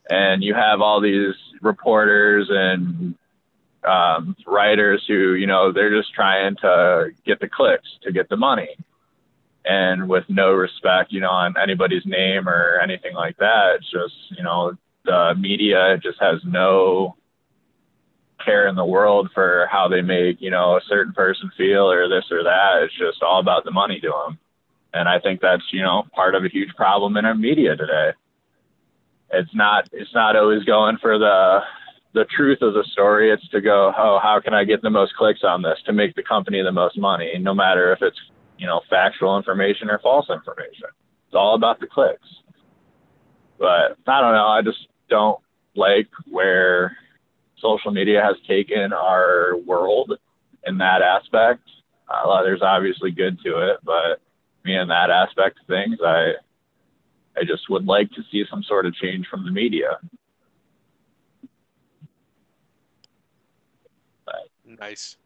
And 0.09 0.43
you 0.43 0.53
have 0.53 0.81
all 0.81 0.99
these 0.99 1.35
reporters 1.61 2.47
and 2.49 3.15
um, 3.87 4.35
writers 4.45 5.03
who, 5.07 5.33
you 5.33 5.47
know, 5.47 5.71
they're 5.71 5.95
just 5.95 6.13
trying 6.13 6.55
to 6.57 7.09
get 7.25 7.39
the 7.39 7.49
clicks, 7.49 7.87
to 8.03 8.11
get 8.11 8.29
the 8.29 8.37
money. 8.37 8.69
And 9.63 10.09
with 10.09 10.23
no 10.27 10.53
respect, 10.53 11.11
you 11.11 11.19
know, 11.19 11.29
on 11.29 11.55
anybody's 11.61 12.05
name 12.05 12.47
or 12.47 12.79
anything 12.79 13.13
like 13.13 13.37
that, 13.37 13.75
it's 13.75 13.91
just, 13.91 14.13
you 14.37 14.43
know, 14.43 14.73
the 15.05 15.33
media 15.37 15.97
just 16.01 16.19
has 16.19 16.39
no 16.45 17.15
care 18.43 18.67
in 18.67 18.75
the 18.75 18.85
world 18.85 19.29
for 19.33 19.67
how 19.71 19.87
they 19.87 20.01
make, 20.01 20.41
you 20.41 20.49
know, 20.49 20.77
a 20.77 20.81
certain 20.87 21.13
person 21.13 21.51
feel 21.55 21.91
or 21.91 22.09
this 22.09 22.25
or 22.31 22.43
that. 22.43 22.81
It's 22.83 22.97
just 22.97 23.21
all 23.21 23.39
about 23.39 23.63
the 23.63 23.71
money 23.71 23.99
to 23.99 24.09
them. 24.09 24.39
And 24.93 25.07
I 25.07 25.19
think 25.19 25.41
that's, 25.41 25.63
you 25.71 25.81
know, 25.81 26.03
part 26.13 26.35
of 26.35 26.43
a 26.43 26.49
huge 26.49 26.75
problem 26.75 27.17
in 27.17 27.25
our 27.25 27.35
media 27.35 27.75
today. 27.75 28.11
It's 29.31 29.53
not, 29.55 29.89
it's 29.93 30.13
not 30.13 30.35
always 30.35 30.63
going 30.63 30.97
for 30.97 31.17
the, 31.17 31.59
the 32.13 32.25
truth 32.35 32.61
of 32.61 32.73
the 32.73 32.83
story. 32.91 33.31
It's 33.31 33.47
to 33.49 33.61
go, 33.61 33.91
oh, 33.97 34.19
how 34.21 34.39
can 34.43 34.53
I 34.53 34.63
get 34.63 34.81
the 34.81 34.89
most 34.89 35.13
clicks 35.15 35.41
on 35.43 35.61
this 35.61 35.79
to 35.85 35.93
make 35.93 36.15
the 36.15 36.23
company 36.23 36.61
the 36.61 36.71
most 36.71 36.97
money, 36.97 37.31
no 37.39 37.53
matter 37.53 37.93
if 37.93 38.01
it's, 38.01 38.19
you 38.57 38.67
know, 38.67 38.81
factual 38.89 39.37
information 39.37 39.89
or 39.89 39.99
false 39.99 40.29
information. 40.29 40.87
It's 41.27 41.35
all 41.35 41.55
about 41.55 41.79
the 41.79 41.87
clicks. 41.87 42.27
But 43.57 43.97
I 44.07 44.21
don't 44.21 44.33
know. 44.33 44.47
I 44.47 44.61
just 44.63 44.87
don't 45.09 45.39
like 45.75 46.09
where 46.29 46.97
social 47.59 47.91
media 47.91 48.21
has 48.21 48.35
taken 48.47 48.91
our 48.91 49.55
world 49.65 50.13
in 50.65 50.77
that 50.79 51.01
aspect. 51.01 51.61
Uh, 52.09 52.43
there's 52.43 52.61
obviously 52.61 53.11
good 53.11 53.39
to 53.43 53.71
it, 53.71 53.77
but 53.83 54.19
me 54.65 54.75
in 54.75 54.87
that 54.89 55.09
aspect 55.09 55.59
of 55.59 55.67
things, 55.67 55.97
I 56.05 56.33
I 57.37 57.43
just 57.45 57.69
would 57.69 57.85
like 57.85 58.09
to 58.11 58.21
see 58.29 58.43
some 58.49 58.63
sort 58.63 58.85
of 58.85 58.93
change 58.95 59.25
from 59.27 59.45
the 59.45 59.51
media. 59.51 59.97
Nice. 64.81 65.17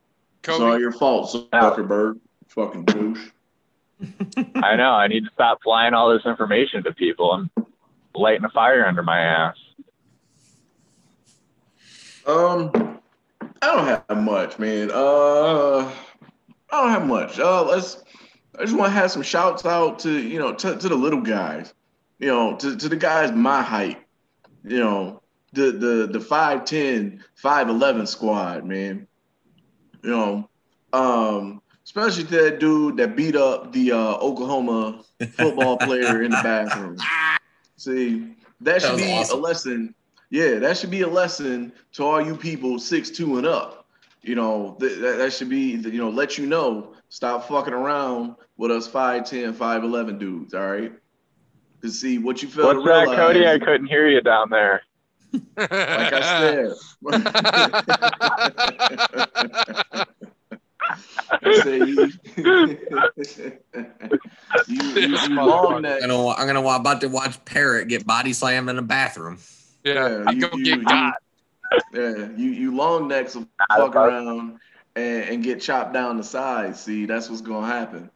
It's 0.43 0.59
all 0.59 0.77
your 0.77 0.91
fault, 0.91 1.31
Zuckerberg. 1.53 2.19
Fucking 2.49 2.83
douche. 2.83 3.29
I 4.55 4.75
know 4.75 4.91
I 4.91 5.07
need 5.07 5.23
to 5.23 5.31
stop 5.33 5.59
flying 5.63 5.93
all 5.93 6.13
this 6.13 6.25
information 6.25 6.83
to 6.83 6.93
people. 6.93 7.31
I'm 7.31 7.49
lighting 8.13 8.43
a 8.43 8.49
fire 8.49 8.85
under 8.85 9.01
my 9.01 9.17
ass. 9.17 9.55
Um, 12.27 12.99
I 13.61 13.75
don't 13.75 13.87
have 13.87 14.17
much, 14.21 14.59
man. 14.59 14.91
Uh, 14.91 15.89
I 16.69 16.81
don't 16.81 16.89
have 16.89 17.07
much. 17.07 17.39
Uh, 17.39 17.63
let's. 17.63 18.03
I 18.59 18.63
just 18.65 18.75
want 18.75 18.89
to 18.89 18.99
have 18.99 19.09
some 19.09 19.21
shouts 19.21 19.65
out 19.65 19.99
to 19.99 20.11
you 20.11 20.37
know 20.37 20.53
to, 20.53 20.75
to 20.75 20.89
the 20.89 20.95
little 20.95 21.21
guys, 21.21 21.73
you 22.19 22.27
know 22.27 22.57
to, 22.57 22.75
to 22.75 22.89
the 22.89 22.95
guys 22.97 23.31
my 23.31 23.61
height, 23.61 24.03
you 24.65 24.79
know 24.79 25.21
the 25.53 25.71
the 25.71 26.09
the 26.11 26.19
5'10", 26.19 27.21
5'11 27.41 28.07
squad, 28.07 28.65
man. 28.65 29.07
You 30.05 30.11
know, 30.11 30.49
um, 30.93 31.61
especially 31.83 32.25
to 32.25 32.43
that 32.43 32.59
dude 32.59 32.97
that 32.97 33.15
beat 33.15 33.35
up 33.35 33.73
the 33.73 33.91
uh, 33.91 34.17
Oklahoma 34.17 35.03
football 35.31 35.77
player 35.77 36.21
in 36.21 36.29
the 36.29 36.39
bathroom. 36.43 36.97
See, 37.75 38.35
that 38.61 38.83
should 38.83 38.93
was 38.93 39.01
be 39.01 39.11
awesome. 39.11 39.39
a 39.39 39.41
lesson. 39.41 39.95
Yeah, 40.29 40.59
that 40.59 40.77
should 40.77 40.91
be 40.91 41.01
a 41.01 41.07
lesson 41.07 41.73
to 41.93 42.03
all 42.03 42.23
you 42.23 42.35
people 42.35 42.77
six 42.77 43.09
two 43.09 43.39
and 43.39 43.47
up. 43.47 43.87
You 44.21 44.35
know, 44.35 44.77
th- 44.79 44.99
that, 44.99 45.17
that 45.17 45.33
should 45.33 45.49
be, 45.49 45.71
you 45.71 45.97
know, 45.97 46.09
let 46.09 46.37
you 46.37 46.45
know, 46.45 46.93
stop 47.09 47.47
fucking 47.47 47.73
around 47.73 48.35
with 48.57 48.71
us 48.71 48.87
5'10, 48.87 49.53
5'11 49.53 50.19
dudes, 50.19 50.53
all 50.53 50.67
right? 50.67 50.91
To 51.81 51.89
see 51.89 52.17
what 52.17 52.41
you 52.41 52.47
feel 52.47 52.65
What's 52.65 52.85
that. 52.85 53.15
Cody? 53.15 53.47
I 53.47 53.57
couldn't 53.57 53.87
hear 53.87 54.07
you 54.07 54.21
down 54.21 54.49
there. 54.49 54.81
Like 55.57 56.13
I 56.13 56.21
said. 56.21 56.73
I 61.43 61.61
say 61.63 61.77
you, 61.83 62.11
you, 64.67 64.67
you, 64.67 65.17
you 65.17 65.35
long 65.35 65.81
neck. 65.81 66.01
I'm 66.03 66.09
gonna, 66.09 66.29
I'm 66.29 66.47
gonna 66.47 66.59
about 66.67 67.01
to 67.01 67.07
watch 67.07 67.43
Parrot 67.45 67.87
get 67.87 68.05
body 68.05 68.33
slammed 68.33 68.69
in 68.69 68.75
the 68.75 68.81
bathroom. 68.81 69.37
yeah, 69.83 69.93
Yeah, 70.23 70.29
you- 70.31 70.41
go 70.41 70.49
you- 70.57 70.63
get 70.63 70.79
you- 70.79 70.85
got. 70.85 71.13
Yeah, 71.93 72.29
you 72.35 72.49
you 72.51 72.75
long 72.75 73.07
necks 73.07 73.35
will 73.35 73.47
fuck 73.75 73.95
around 73.95 74.59
and, 74.95 75.23
and 75.23 75.43
get 75.43 75.61
chopped 75.61 75.93
down 75.93 76.17
the 76.17 76.23
sides. 76.23 76.79
See, 76.79 77.05
that's 77.05 77.29
what's 77.29 77.41
gonna 77.41 77.67
happen. 77.67 78.09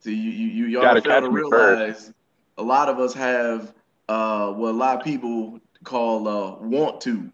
See, 0.00 0.14
you 0.14 0.30
you, 0.30 0.46
you 0.48 0.66
y'all 0.66 0.82
Gotta 0.82 1.00
fail 1.02 1.12
catch 1.12 1.22
to 1.24 1.30
me 1.30 1.36
realize 1.36 2.12
a 2.58 2.62
lot 2.62 2.88
of 2.88 2.98
us 3.00 3.14
have 3.14 3.72
uh 4.08 4.52
what 4.52 4.70
a 4.70 4.76
lot 4.76 4.98
of 4.98 5.04
people 5.04 5.60
call 5.84 6.28
uh 6.28 6.56
want 6.60 7.00
to, 7.02 7.30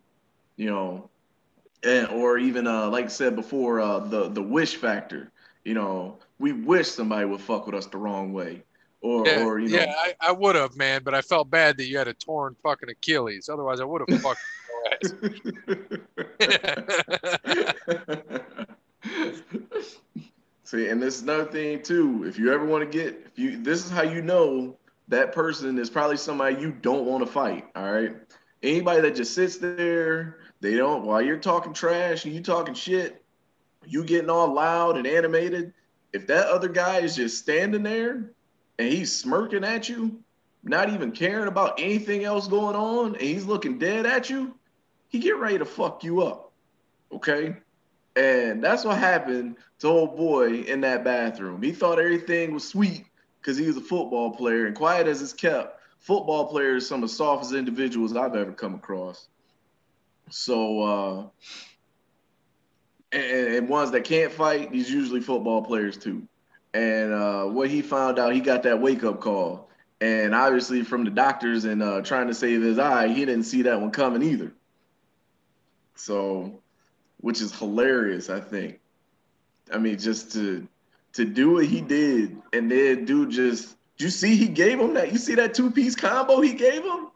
you 0.56 0.70
know, 0.70 1.10
and 1.82 2.08
or 2.08 2.38
even 2.38 2.66
uh 2.66 2.88
like 2.88 3.06
I 3.06 3.08
said 3.08 3.36
before, 3.36 3.80
uh 3.80 4.00
the 4.00 4.28
the 4.28 4.42
wish 4.42 4.76
factor. 4.76 5.30
You 5.64 5.74
know, 5.74 6.18
we 6.38 6.52
wish 6.52 6.88
somebody 6.88 7.26
would 7.26 7.40
fuck 7.40 7.66
with 7.66 7.74
us 7.74 7.86
the 7.86 7.98
wrong 7.98 8.32
way. 8.32 8.62
Or 9.00 9.26
Yeah, 9.26 9.44
or 9.44 9.60
you 9.60 9.68
know 9.68 9.78
yeah, 9.78 9.94
I, 9.96 10.14
I 10.20 10.32
would 10.32 10.56
have, 10.56 10.76
man, 10.76 11.02
but 11.04 11.14
I 11.14 11.22
felt 11.22 11.50
bad 11.50 11.76
that 11.76 11.86
you 11.86 11.98
had 11.98 12.08
a 12.08 12.14
torn 12.14 12.56
fucking 12.62 12.88
Achilles. 12.88 13.48
Otherwise, 13.48 13.80
I 13.80 13.84
would 13.84 14.02
have 14.08 14.20
fucked. 14.20 14.40
See, 20.64 20.88
and 20.88 21.02
this 21.02 21.16
is 21.16 21.22
another 21.22 21.46
thing 21.46 21.82
too. 21.82 22.24
If 22.26 22.38
you 22.38 22.52
ever 22.52 22.66
want 22.66 22.90
to 22.90 22.98
get, 22.98 23.26
if 23.26 23.38
you, 23.38 23.62
this 23.62 23.84
is 23.84 23.90
how 23.90 24.02
you 24.02 24.20
know 24.20 24.76
that 25.08 25.32
person 25.32 25.78
is 25.78 25.88
probably 25.88 26.16
somebody 26.16 26.60
you 26.60 26.72
don't 26.72 27.06
want 27.06 27.24
to 27.24 27.32
fight. 27.32 27.64
All 27.74 27.90
right. 27.90 28.14
Anybody 28.62 29.02
that 29.02 29.14
just 29.14 29.34
sits 29.34 29.56
there, 29.56 30.38
they 30.60 30.74
don't. 30.74 31.04
While 31.04 31.22
you're 31.22 31.38
talking 31.38 31.72
trash 31.72 32.24
and 32.24 32.34
you 32.34 32.42
talking 32.42 32.74
shit, 32.74 33.22
you 33.86 34.04
getting 34.04 34.30
all 34.30 34.52
loud 34.52 34.96
and 34.96 35.06
animated. 35.06 35.72
If 36.12 36.26
that 36.26 36.46
other 36.46 36.68
guy 36.68 36.98
is 36.98 37.16
just 37.16 37.38
standing 37.38 37.82
there 37.82 38.32
and 38.78 38.92
he's 38.92 39.14
smirking 39.14 39.64
at 39.64 39.88
you, 39.88 40.20
not 40.64 40.90
even 40.90 41.12
caring 41.12 41.48
about 41.48 41.78
anything 41.78 42.24
else 42.24 42.48
going 42.48 42.74
on, 42.74 43.14
and 43.14 43.22
he's 43.22 43.44
looking 43.44 43.78
dead 43.78 44.06
at 44.06 44.28
you, 44.28 44.54
he 45.08 45.18
get 45.18 45.36
ready 45.36 45.58
to 45.58 45.64
fuck 45.64 46.02
you 46.02 46.22
up. 46.22 46.52
Okay. 47.12 47.56
And 48.16 48.62
that's 48.62 48.84
what 48.84 48.98
happened 48.98 49.56
to 49.78 49.86
old 49.86 50.16
boy 50.16 50.62
in 50.62 50.80
that 50.80 51.04
bathroom. 51.04 51.62
He 51.62 51.72
thought 51.72 52.00
everything 52.00 52.52
was 52.52 52.66
sweet 52.66 53.04
because 53.40 53.56
he 53.56 53.66
was 53.66 53.76
a 53.76 53.80
football 53.80 54.32
player. 54.32 54.66
And 54.66 54.74
quiet 54.74 55.06
as 55.06 55.22
it's 55.22 55.32
kept, 55.32 55.77
football 55.98 56.46
players 56.46 56.88
some 56.88 57.02
of 57.02 57.08
the 57.08 57.14
softest 57.14 57.52
individuals 57.52 58.16
I've 58.16 58.36
ever 58.36 58.52
come 58.52 58.74
across. 58.74 59.28
So, 60.30 60.82
uh, 60.82 61.26
and, 63.12 63.54
and 63.54 63.68
ones 63.68 63.90
that 63.92 64.04
can't 64.04 64.32
fight, 64.32 64.70
these 64.70 64.90
usually 64.90 65.20
football 65.20 65.62
players 65.62 65.96
too. 65.96 66.22
And 66.74 67.12
uh, 67.12 67.44
what 67.44 67.70
he 67.70 67.82
found 67.82 68.18
out, 68.18 68.34
he 68.34 68.40
got 68.40 68.62
that 68.64 68.80
wake 68.80 69.04
up 69.04 69.20
call. 69.20 69.68
And 70.00 70.34
obviously, 70.34 70.84
from 70.84 71.04
the 71.04 71.10
doctors 71.10 71.64
and 71.64 71.82
uh, 71.82 72.02
trying 72.02 72.28
to 72.28 72.34
save 72.34 72.62
his 72.62 72.78
eye, 72.78 73.08
he 73.08 73.24
didn't 73.24 73.44
see 73.44 73.62
that 73.62 73.80
one 73.80 73.90
coming 73.90 74.22
either. 74.22 74.52
So, 75.96 76.60
which 77.16 77.40
is 77.40 77.52
hilarious, 77.52 78.30
I 78.30 78.38
think. 78.40 78.78
I 79.72 79.78
mean, 79.78 79.98
just 79.98 80.32
to 80.32 80.68
to 81.14 81.24
do 81.24 81.52
what 81.52 81.64
he 81.64 81.80
did, 81.80 82.36
and 82.52 82.70
then 82.70 83.04
dude 83.06 83.30
just 83.30 83.76
you 83.98 84.10
see 84.10 84.36
he 84.36 84.48
gave 84.48 84.78
him 84.80 84.94
that. 84.94 85.12
You 85.12 85.18
see 85.18 85.34
that 85.36 85.54
two 85.54 85.70
piece 85.70 85.94
combo 85.94 86.40
he 86.40 86.52
gave 86.54 86.82
him? 86.84 87.08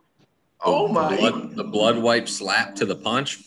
Oh 0.65 0.87
The 0.89 0.93
my! 0.95 1.17
blood, 1.17 1.57
the 1.57 1.65
blood 1.65 1.99
wipe 1.99 2.29
slap 2.29 2.75
to 2.77 2.85
the 2.87 2.97
punch. 2.97 3.41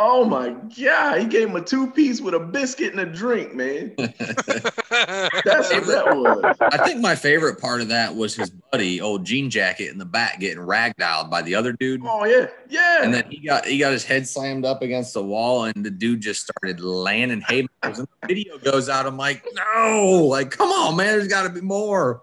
Oh 0.00 0.24
my 0.24 0.50
god! 0.78 1.20
He 1.20 1.26
gave 1.26 1.48
him 1.48 1.56
a 1.56 1.60
two 1.60 1.90
piece 1.90 2.20
with 2.20 2.32
a 2.34 2.38
biscuit 2.38 2.92
and 2.92 3.00
a 3.00 3.06
drink, 3.06 3.52
man. 3.54 3.94
That's 3.98 5.72
what 5.72 5.86
that 5.86 6.04
was. 6.14 6.56
I 6.60 6.86
think 6.86 7.00
my 7.00 7.16
favorite 7.16 7.60
part 7.60 7.80
of 7.80 7.88
that 7.88 8.14
was 8.14 8.36
his 8.36 8.50
buddy, 8.70 9.00
old 9.00 9.24
jean 9.24 9.50
jacket 9.50 9.90
in 9.90 9.98
the 9.98 10.04
back, 10.04 10.38
getting 10.38 10.62
ragdolled 10.62 11.30
by 11.30 11.42
the 11.42 11.54
other 11.56 11.72
dude. 11.72 12.02
Oh 12.04 12.24
yeah, 12.24 12.46
yeah. 12.68 13.02
And 13.02 13.12
then 13.12 13.24
he 13.28 13.38
got 13.44 13.64
he 13.66 13.78
got 13.78 13.90
his 13.92 14.04
head 14.04 14.28
slammed 14.28 14.64
up 14.64 14.82
against 14.82 15.14
the 15.14 15.22
wall, 15.22 15.64
and 15.64 15.84
the 15.84 15.90
dude 15.90 16.20
just 16.20 16.42
started 16.42 16.80
landing 16.80 17.40
haymakers. 17.40 17.98
And 17.98 18.08
the 18.22 18.26
video 18.28 18.58
goes 18.58 18.88
out. 18.88 19.04
I'm 19.06 19.16
like, 19.16 19.44
no, 19.52 20.26
like, 20.30 20.50
come 20.52 20.70
on, 20.70 20.96
man, 20.96 21.06
there's 21.06 21.28
got 21.28 21.42
to 21.42 21.50
be 21.50 21.60
more. 21.62 22.22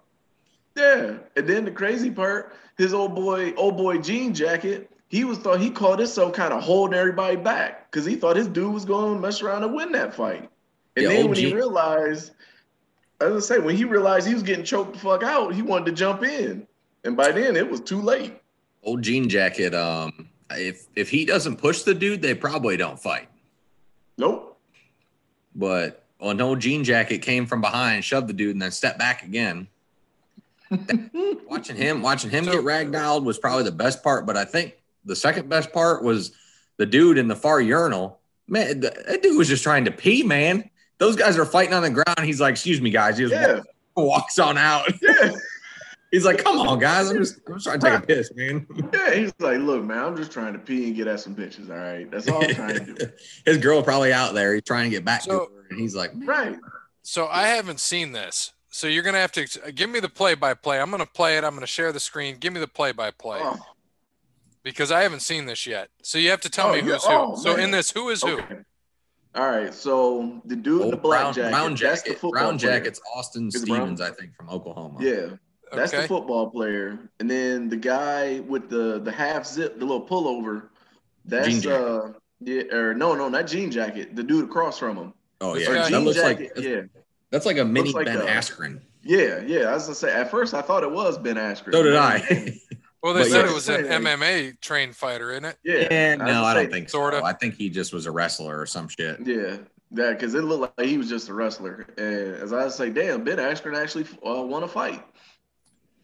Yeah, 0.76 1.14
and 1.36 1.48
then 1.48 1.64
the 1.64 1.70
crazy 1.70 2.10
part, 2.10 2.54
his 2.76 2.92
old 2.92 3.14
boy, 3.14 3.54
old 3.54 3.76
boy 3.76 3.98
jean 3.98 4.34
jacket, 4.34 4.90
he 5.08 5.24
was 5.24 5.38
thought 5.38 5.60
he 5.60 5.70
called 5.70 5.98
himself 5.98 6.34
kind 6.34 6.52
of 6.52 6.62
holding 6.62 6.98
everybody 6.98 7.36
back 7.36 7.90
because 7.90 8.04
he 8.04 8.16
thought 8.16 8.36
his 8.36 8.48
dude 8.48 8.74
was 8.74 8.84
going 8.84 9.14
to 9.14 9.20
mess 9.20 9.40
around 9.40 9.64
and 9.64 9.74
win 9.74 9.92
that 9.92 10.14
fight. 10.14 10.50
And 10.96 11.04
Yeah, 11.04 11.08
then 11.08 11.28
when 11.28 11.38
he 11.38 11.54
realized, 11.54 12.32
as 13.20 13.34
I 13.50 13.56
say, 13.56 13.58
when 13.58 13.76
he 13.76 13.84
realized 13.84 14.26
he 14.26 14.34
was 14.34 14.42
getting 14.42 14.64
choked 14.64 14.92
the 14.94 14.98
fuck 14.98 15.22
out, 15.22 15.54
he 15.54 15.62
wanted 15.62 15.86
to 15.86 15.92
jump 15.92 16.22
in, 16.22 16.66
and 17.04 17.16
by 17.16 17.32
then 17.32 17.56
it 17.56 17.68
was 17.68 17.80
too 17.80 18.02
late. 18.02 18.34
Old 18.82 19.02
jean 19.02 19.28
jacket. 19.28 19.74
Um, 19.74 20.28
if 20.50 20.86
if 20.94 21.08
he 21.08 21.24
doesn't 21.24 21.56
push 21.56 21.82
the 21.82 21.94
dude, 21.94 22.20
they 22.20 22.34
probably 22.34 22.76
don't 22.76 23.00
fight. 23.00 23.28
Nope. 24.18 24.58
But 25.54 26.04
an 26.20 26.40
old 26.40 26.60
jean 26.60 26.84
jacket 26.84 27.18
came 27.18 27.46
from 27.46 27.60
behind, 27.60 28.04
shoved 28.04 28.28
the 28.28 28.32
dude, 28.32 28.54
and 28.54 28.62
then 28.62 28.70
stepped 28.70 28.98
back 28.98 29.22
again. 29.22 29.68
watching 31.48 31.76
him, 31.76 32.02
watching 32.02 32.30
him 32.30 32.44
So- 32.44 32.52
get 32.52 32.64
ragdolled 32.64 33.24
was 33.24 33.38
probably 33.38 33.64
the 33.64 33.72
best 33.72 34.02
part. 34.02 34.26
But 34.26 34.36
I 34.36 34.44
think 34.44 34.74
the 35.04 35.16
second 35.16 35.48
best 35.48 35.72
part 35.72 36.02
was 36.02 36.32
the 36.76 36.86
dude 36.86 37.18
in 37.18 37.28
the 37.28 37.36
far 37.36 37.60
urinal. 37.60 38.20
Man, 38.48 38.80
th- 38.80 38.92
that 39.08 39.22
dude 39.22 39.36
was 39.38 39.48
just 39.48 39.62
trying 39.62 39.84
to 39.86 39.90
pee, 39.90 40.22
man. 40.22 40.68
Those 40.98 41.16
guys 41.16 41.36
are 41.38 41.44
fighting 41.44 41.74
on 41.74 41.82
the 41.82 41.90
ground. 41.90 42.20
He's 42.24 42.40
like, 42.40 42.52
"Excuse 42.52 42.80
me, 42.80 42.90
guys." 42.90 43.18
He 43.18 43.24
just 43.26 43.34
Yeah, 43.34 43.60
walks 43.96 44.38
on 44.38 44.56
out. 44.56 44.90
yeah, 45.02 45.32
He's 46.12 46.24
like, 46.24 46.38
"Come 46.38 46.58
on, 46.60 46.78
guys. 46.78 47.10
I'm 47.10 47.18
just, 47.18 47.40
I'm 47.48 47.54
just 47.54 47.66
trying 47.66 47.80
to 47.80 47.90
take 47.90 47.98
a 47.98 48.06
piss, 48.06 48.32
man." 48.34 48.66
yeah. 48.94 49.12
He's 49.14 49.32
like, 49.40 49.58
look, 49.58 49.82
man, 49.84 49.98
I'm 49.98 50.16
just 50.16 50.30
trying 50.30 50.52
to 50.52 50.58
pee 50.60 50.86
and 50.86 50.94
get 50.96 51.06
at 51.08 51.20
some 51.20 51.34
bitches. 51.34 51.68
All 51.68 51.76
right, 51.76 52.08
that's 52.10 52.28
all 52.28 52.42
I'm 52.42 52.54
trying 52.54 52.84
to 52.86 52.94
do. 52.94 53.06
His 53.44 53.58
girl 53.58 53.82
probably 53.82 54.12
out 54.12 54.32
there. 54.32 54.54
He's 54.54 54.62
trying 54.62 54.84
to 54.90 54.96
get 54.96 55.04
back 55.04 55.22
So- 55.22 55.30
to 55.46 55.52
her, 55.54 55.66
and 55.70 55.78
he's 55.80 55.94
like, 55.96 56.12
Right. 56.14 56.56
So 57.02 57.26
I 57.26 57.48
haven't 57.48 57.80
seen 57.80 58.12
this. 58.12 58.52
So 58.76 58.88
you're 58.88 59.02
gonna 59.02 59.16
have 59.18 59.32
to 59.32 59.72
give 59.72 59.88
me 59.88 60.00
the 60.00 60.08
play-by-play. 60.10 60.78
I'm 60.78 60.90
gonna 60.90 61.06
play 61.06 61.38
it. 61.38 61.44
I'm 61.44 61.54
gonna 61.54 61.66
share 61.66 61.92
the 61.92 62.00
screen. 62.00 62.36
Give 62.38 62.52
me 62.52 62.60
the 62.60 62.68
play-by-play 62.68 63.38
Oh, 63.42 63.56
because 64.62 64.92
I 64.92 65.00
haven't 65.02 65.20
seen 65.20 65.46
this 65.46 65.66
yet. 65.66 65.88
So 66.02 66.18
you 66.18 66.28
have 66.28 66.42
to 66.42 66.50
tell 66.50 66.68
Oh, 66.68 66.72
me 66.72 66.78
yeah. 66.80 66.84
who's 66.84 67.04
who. 67.06 67.12
Oh, 67.14 67.36
so 67.36 67.56
in 67.56 67.70
this, 67.70 67.90
who 67.90 68.10
is 68.10 68.20
who? 68.22 68.38
All 69.34 69.48
right. 69.48 69.72
So 69.72 70.42
the 70.44 70.56
dude 70.56 70.82
in 70.82 70.90
the 70.90 70.96
black 70.98 71.22
brown, 71.22 71.32
jacket, 71.32 71.50
brown 71.52 71.70
that's 71.70 71.80
the 71.80 71.86
jacket, 71.86 72.12
football 72.20 72.30
brown 72.32 72.58
player. 72.58 72.72
jacket's 72.78 73.00
Austin 73.14 73.48
Is 73.48 73.62
it 73.62 73.66
brown? 73.66 73.80
Stevens, 73.96 74.00
I 74.02 74.10
think, 74.10 74.34
from 74.34 74.50
Oklahoma. 74.50 74.98
Yeah, 75.00 75.28
that's 75.72 75.94
Okay. 75.94 76.02
the 76.02 76.08
football 76.08 76.50
player. 76.50 76.98
And 77.18 77.30
then 77.30 77.70
the 77.70 77.76
guy 77.78 78.40
with 78.40 78.68
the 78.68 78.98
the 79.00 79.10
half 79.10 79.46
zip, 79.46 79.78
the 79.78 79.86
little 79.86 80.06
pullover, 80.06 80.68
that's 81.24 81.48
Jean 81.62 81.72
uh 81.72 82.12
yeah, 82.40 82.64
or 82.74 82.92
no, 82.92 83.14
no, 83.14 83.30
not 83.30 83.46
jean 83.46 83.70
jacket. 83.70 84.14
The 84.14 84.22
dude 84.22 84.44
across 84.44 84.78
from 84.78 84.98
him. 84.98 85.14
Oh 85.40 85.56
yeah, 85.56 85.66
guy- 85.66 85.72
that 85.76 85.88
jean 85.90 86.04
looks 86.04 86.18
jacket, 86.18 86.52
like 86.56 86.62
yeah, 86.66 86.80
that's 87.30 87.46
like 87.46 87.58
a 87.58 87.64
mini 87.64 87.92
like 87.92 88.06
Ben 88.06 88.20
a- 88.20 88.24
Askren. 88.24 88.80
yeah, 89.02 89.40
yeah. 89.46 89.64
I 89.70 89.74
was 89.74 89.84
gonna 89.84 89.94
say 89.94 90.12
at 90.12 90.30
first 90.30 90.54
I 90.54 90.62
thought 90.62 90.82
it 90.82 90.90
was 90.90 91.18
Ben 91.18 91.36
Askren. 91.36 91.72
So 91.72 91.82
did 91.82 91.96
I. 91.96 92.58
Well, 93.02 93.14
they 93.14 93.20
But 93.22 93.30
said 93.30 93.44
yeah. 93.44 93.50
it 93.52 93.54
was 93.54 93.68
an 93.68 93.84
MMA 93.84 94.60
trained 94.60 94.96
fighter, 94.96 95.30
isn't 95.30 95.44
it? 95.44 95.56
yeah, 95.62 95.86
yeah, 95.88 96.14
no, 96.16 96.24
gonna 96.24 96.42
I 96.42 96.54
don't 96.54 96.64
say, 96.66 96.70
think 96.72 96.88
sorta. 96.88 97.18
so. 97.18 97.24
I 97.24 97.34
think 97.34 97.54
he 97.54 97.68
just 97.70 97.92
was 97.92 98.06
a 98.06 98.10
wrestler 98.10 98.58
or 98.58 98.66
some 98.66 98.88
shit. 98.88 99.20
Yeah, 99.24 99.58
that 99.92 100.18
because 100.18 100.34
it 100.34 100.42
looked 100.42 100.76
like 100.76 100.88
he 100.88 100.98
was 100.98 101.08
just 101.08 101.28
a 101.28 101.34
wrestler. 101.34 101.86
And 101.98 102.34
as 102.42 102.52
I 102.52 102.66
say, 102.68 102.90
damn, 102.90 103.22
Ben 103.22 103.36
Askren 103.36 103.80
actually 103.80 104.06
uh, 104.26 104.42
won 104.42 104.64
a 104.64 104.68
fight. 104.68 105.04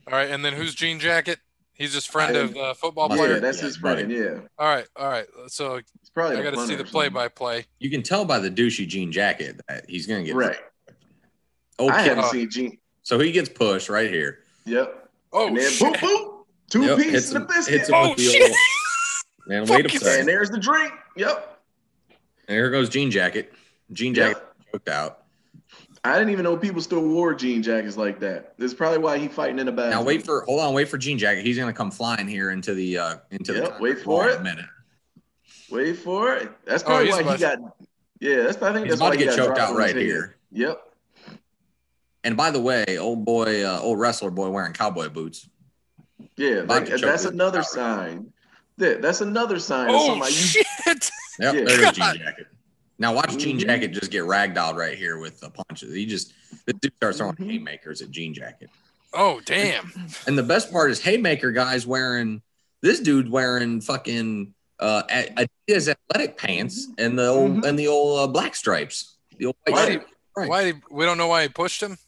All 0.06 0.12
right, 0.12 0.30
and 0.30 0.44
then 0.44 0.52
who's 0.52 0.76
Jean 0.76 1.00
Jacket? 1.00 1.40
He's 1.72 1.92
just 1.92 2.08
friend 2.12 2.36
I- 2.36 2.40
of 2.40 2.56
uh, 2.56 2.74
football 2.74 3.08
Must 3.08 3.20
Yeah, 3.20 3.26
player. 3.26 3.40
that's 3.40 3.58
Yeah, 3.58 3.64
his 3.64 3.78
buddy. 3.78 4.04
friend. 4.04 4.12
Yeah, 4.24 4.40
All 4.58 4.72
right, 4.72 4.86
all 4.94 5.08
right. 5.08 5.26
So 5.48 5.76
it's 5.76 6.10
probably. 6.10 6.36
I 6.36 6.42
got 6.42 6.54
to 6.54 6.66
see 6.68 6.76
the 6.76 6.84
play-by-play. 6.84 7.64
You 7.80 7.90
can 7.90 8.02
tell 8.04 8.24
by 8.24 8.38
the 8.38 8.50
douchey 8.50 8.86
jean 8.86 9.10
jacket 9.10 9.60
that 9.68 9.86
he's 9.88 10.06
gonna 10.06 10.22
get 10.22 10.36
Right. 10.36 10.58
Oh, 11.86 11.88
I 11.90 12.02
kid. 12.02 12.08
haven't 12.16 12.30
seen 12.30 12.50
Gene. 12.50 12.78
so 13.02 13.18
he 13.18 13.32
gets 13.32 13.48
pushed 13.48 13.88
right 13.88 14.10
here. 14.10 14.40
Yep. 14.64 15.08
Oh 15.32 15.48
and 15.48 15.56
then 15.56 15.70
shit! 15.70 15.94
boop 15.94 15.96
boop, 15.96 16.44
two 16.70 16.82
Yep, 16.84 16.96
pieces 16.98 17.12
hits 17.12 17.30
of 17.30 17.36
him, 17.42 17.46
biscuit. 17.48 17.74
hits 17.78 17.88
him 17.88 17.94
Oh, 17.96 18.14
the 18.14 18.22
shit. 18.22 18.42
old. 18.50 18.56
Man, 19.46 19.66
wait 19.66 19.86
a 19.86 19.88
Fucking- 19.88 20.20
And 20.20 20.28
there's 20.28 20.50
the 20.50 20.58
drink. 20.58 20.92
Yep. 21.16 21.60
And 22.48 22.54
here 22.56 22.70
goes 22.70 22.88
jean 22.88 23.10
jacket. 23.10 23.52
Jean 23.92 24.14
jacket 24.14 24.38
Yep. 24.40 24.72
choked 24.72 24.88
out. 24.88 25.18
I 26.04 26.14
didn't 26.18 26.30
even 26.30 26.42
know 26.44 26.56
people 26.56 26.80
still 26.82 27.00
wore 27.06 27.32
jean 27.34 27.62
jackets 27.62 27.96
like 27.96 28.18
that. 28.20 28.54
That's 28.58 28.74
probably 28.74 28.98
why 28.98 29.18
he 29.18 29.28
fighting 29.28 29.58
in 29.60 29.66
the 29.66 29.72
bathroom. 29.72 29.90
Now 29.90 30.02
wait 30.02 30.24
for 30.24 30.42
hold 30.42 30.60
on, 30.60 30.74
wait 30.74 30.88
for 30.88 30.98
jean 30.98 31.16
jacket. 31.18 31.44
He's 31.44 31.56
gonna 31.58 31.72
come 31.72 31.90
flying 31.92 32.26
here 32.28 32.50
into 32.50 32.74
the 32.74 32.98
uh 32.98 33.16
into 33.30 33.54
Yep, 33.54 33.76
the 33.78 33.82
wait 33.82 34.00
for 34.00 34.28
it. 34.28 34.40
a 34.40 34.42
minute. 34.42 34.64
Wait 35.70 35.94
for 35.98 36.34
it. 36.34 36.50
That's 36.64 36.82
Oh, 36.82 36.86
probably 36.86 37.06
he's 37.06 37.14
why 37.24 37.32
he 37.34 37.38
got. 37.40 37.58
Yeah, 38.20 38.42
that's. 38.42 38.60
I 38.62 38.72
think 38.72 38.86
He's 38.86 38.98
that's 38.98 39.00
about 39.00 39.06
why 39.06 39.10
to 39.12 39.18
he 39.18 39.24
get 39.24 39.36
got 39.36 39.46
choked 39.46 39.58
out 39.58 39.64
on 39.70 39.74
his 39.74 39.78
right 39.78 39.96
head. 39.96 40.04
here. 40.04 40.36
Yep. 40.52 40.91
And 42.24 42.36
by 42.36 42.50
the 42.50 42.60
way, 42.60 42.84
old 42.98 43.24
boy, 43.24 43.64
uh, 43.64 43.80
old 43.80 43.98
wrestler 43.98 44.30
boy 44.30 44.48
wearing 44.50 44.72
cowboy 44.72 45.08
boots. 45.08 45.48
Yeah, 46.36 46.62
like, 46.66 46.86
that's 46.86 47.24
another 47.24 47.60
out. 47.60 47.66
sign. 47.66 48.32
That, 48.78 49.02
that's 49.02 49.20
another 49.20 49.58
sign. 49.58 49.88
Oh 49.90 50.06
somebody 50.08 50.32
shit! 50.32 50.66
Yep, 51.40 51.54
Yeah. 51.54 51.64
there 51.64 51.80
goes 51.80 51.92
Jean 51.92 52.16
Jacket. 52.18 52.46
Now 52.98 53.14
watch 53.14 53.36
Jean 53.38 53.56
Mhm. 53.58 53.60
Jacket 53.66 53.88
just 53.88 54.10
get 54.10 54.22
ragdolled 54.24 54.76
right 54.76 54.96
here 54.96 55.18
with 55.18 55.40
the 55.40 55.50
punches. 55.50 55.94
He 55.94 56.06
just 56.06 56.32
the 56.66 56.72
dude 56.74 56.94
starts 56.96 57.18
throwing 57.18 57.34
Mhm. 57.36 57.50
haymakers 57.50 58.02
at 58.02 58.10
Jean 58.10 58.34
Jacket. 58.34 58.70
Oh 59.14 59.40
damn! 59.44 59.92
And 60.26 60.38
the 60.38 60.42
best 60.42 60.70
part 60.72 60.90
is 60.90 61.00
haymaker 61.00 61.50
guys 61.52 61.86
wearing 61.86 62.42
this 62.82 63.00
dude 63.00 63.30
wearing 63.30 63.80
fucking 63.80 64.54
uh 64.78 65.02
Adidas 65.04 65.88
athletic 65.88 66.36
pants 66.38 66.88
and 66.98 67.18
the 67.18 67.26
old 67.28 67.56
Mhm. 67.58 67.64
and 67.66 67.78
the 67.78 67.88
old 67.88 68.20
uh, 68.20 68.26
black 68.32 68.54
stripes. 68.54 69.16
The 69.38 69.46
old 69.46 69.56
white 69.66 69.72
Why 69.74 69.84
stripes. 69.84 70.06
Right. 70.36 70.48
Why? 70.48 70.64
Did, 70.64 70.82
we 70.90 71.04
don't 71.04 71.18
know 71.18 71.28
why 71.28 71.42
he 71.42 71.48
pushed 71.48 71.82
him. 71.82 71.98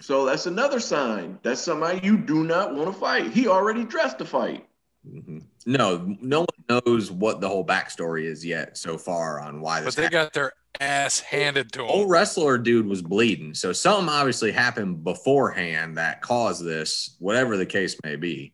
So 0.00 0.24
that's 0.26 0.46
another 0.46 0.80
sign. 0.80 1.38
That's 1.42 1.60
somebody 1.60 2.00
you 2.04 2.16
do 2.18 2.44
not 2.44 2.74
want 2.74 2.92
to 2.92 2.98
fight. 2.98 3.32
He 3.32 3.46
already 3.48 3.84
dressed 3.84 4.18
to 4.18 4.24
fight. 4.24 4.66
Mhm. 5.06 5.42
No, 5.66 6.16
no 6.20 6.40
one 6.40 6.82
knows 6.86 7.10
what 7.10 7.40
the 7.40 7.48
whole 7.48 7.64
backstory 7.64 8.24
is 8.24 8.44
yet 8.44 8.76
so 8.76 8.98
far 8.98 9.40
on 9.40 9.60
why 9.60 9.80
this. 9.80 9.94
But 9.94 9.96
they 9.96 10.02
happened. 10.04 10.12
got 10.26 10.32
their 10.32 10.52
ass 10.80 11.20
handed 11.20 11.70
to 11.72 11.78
them. 11.80 11.88
old 11.88 12.10
wrestler 12.10 12.58
dude 12.58 12.86
was 12.86 13.02
bleeding. 13.02 13.54
So 13.54 13.72
something 13.72 14.08
obviously 14.08 14.50
happened 14.50 15.04
beforehand 15.04 15.96
that 15.98 16.20
caused 16.22 16.64
this, 16.64 17.16
whatever 17.20 17.56
the 17.56 17.66
case 17.66 17.96
may 18.02 18.16
be. 18.16 18.52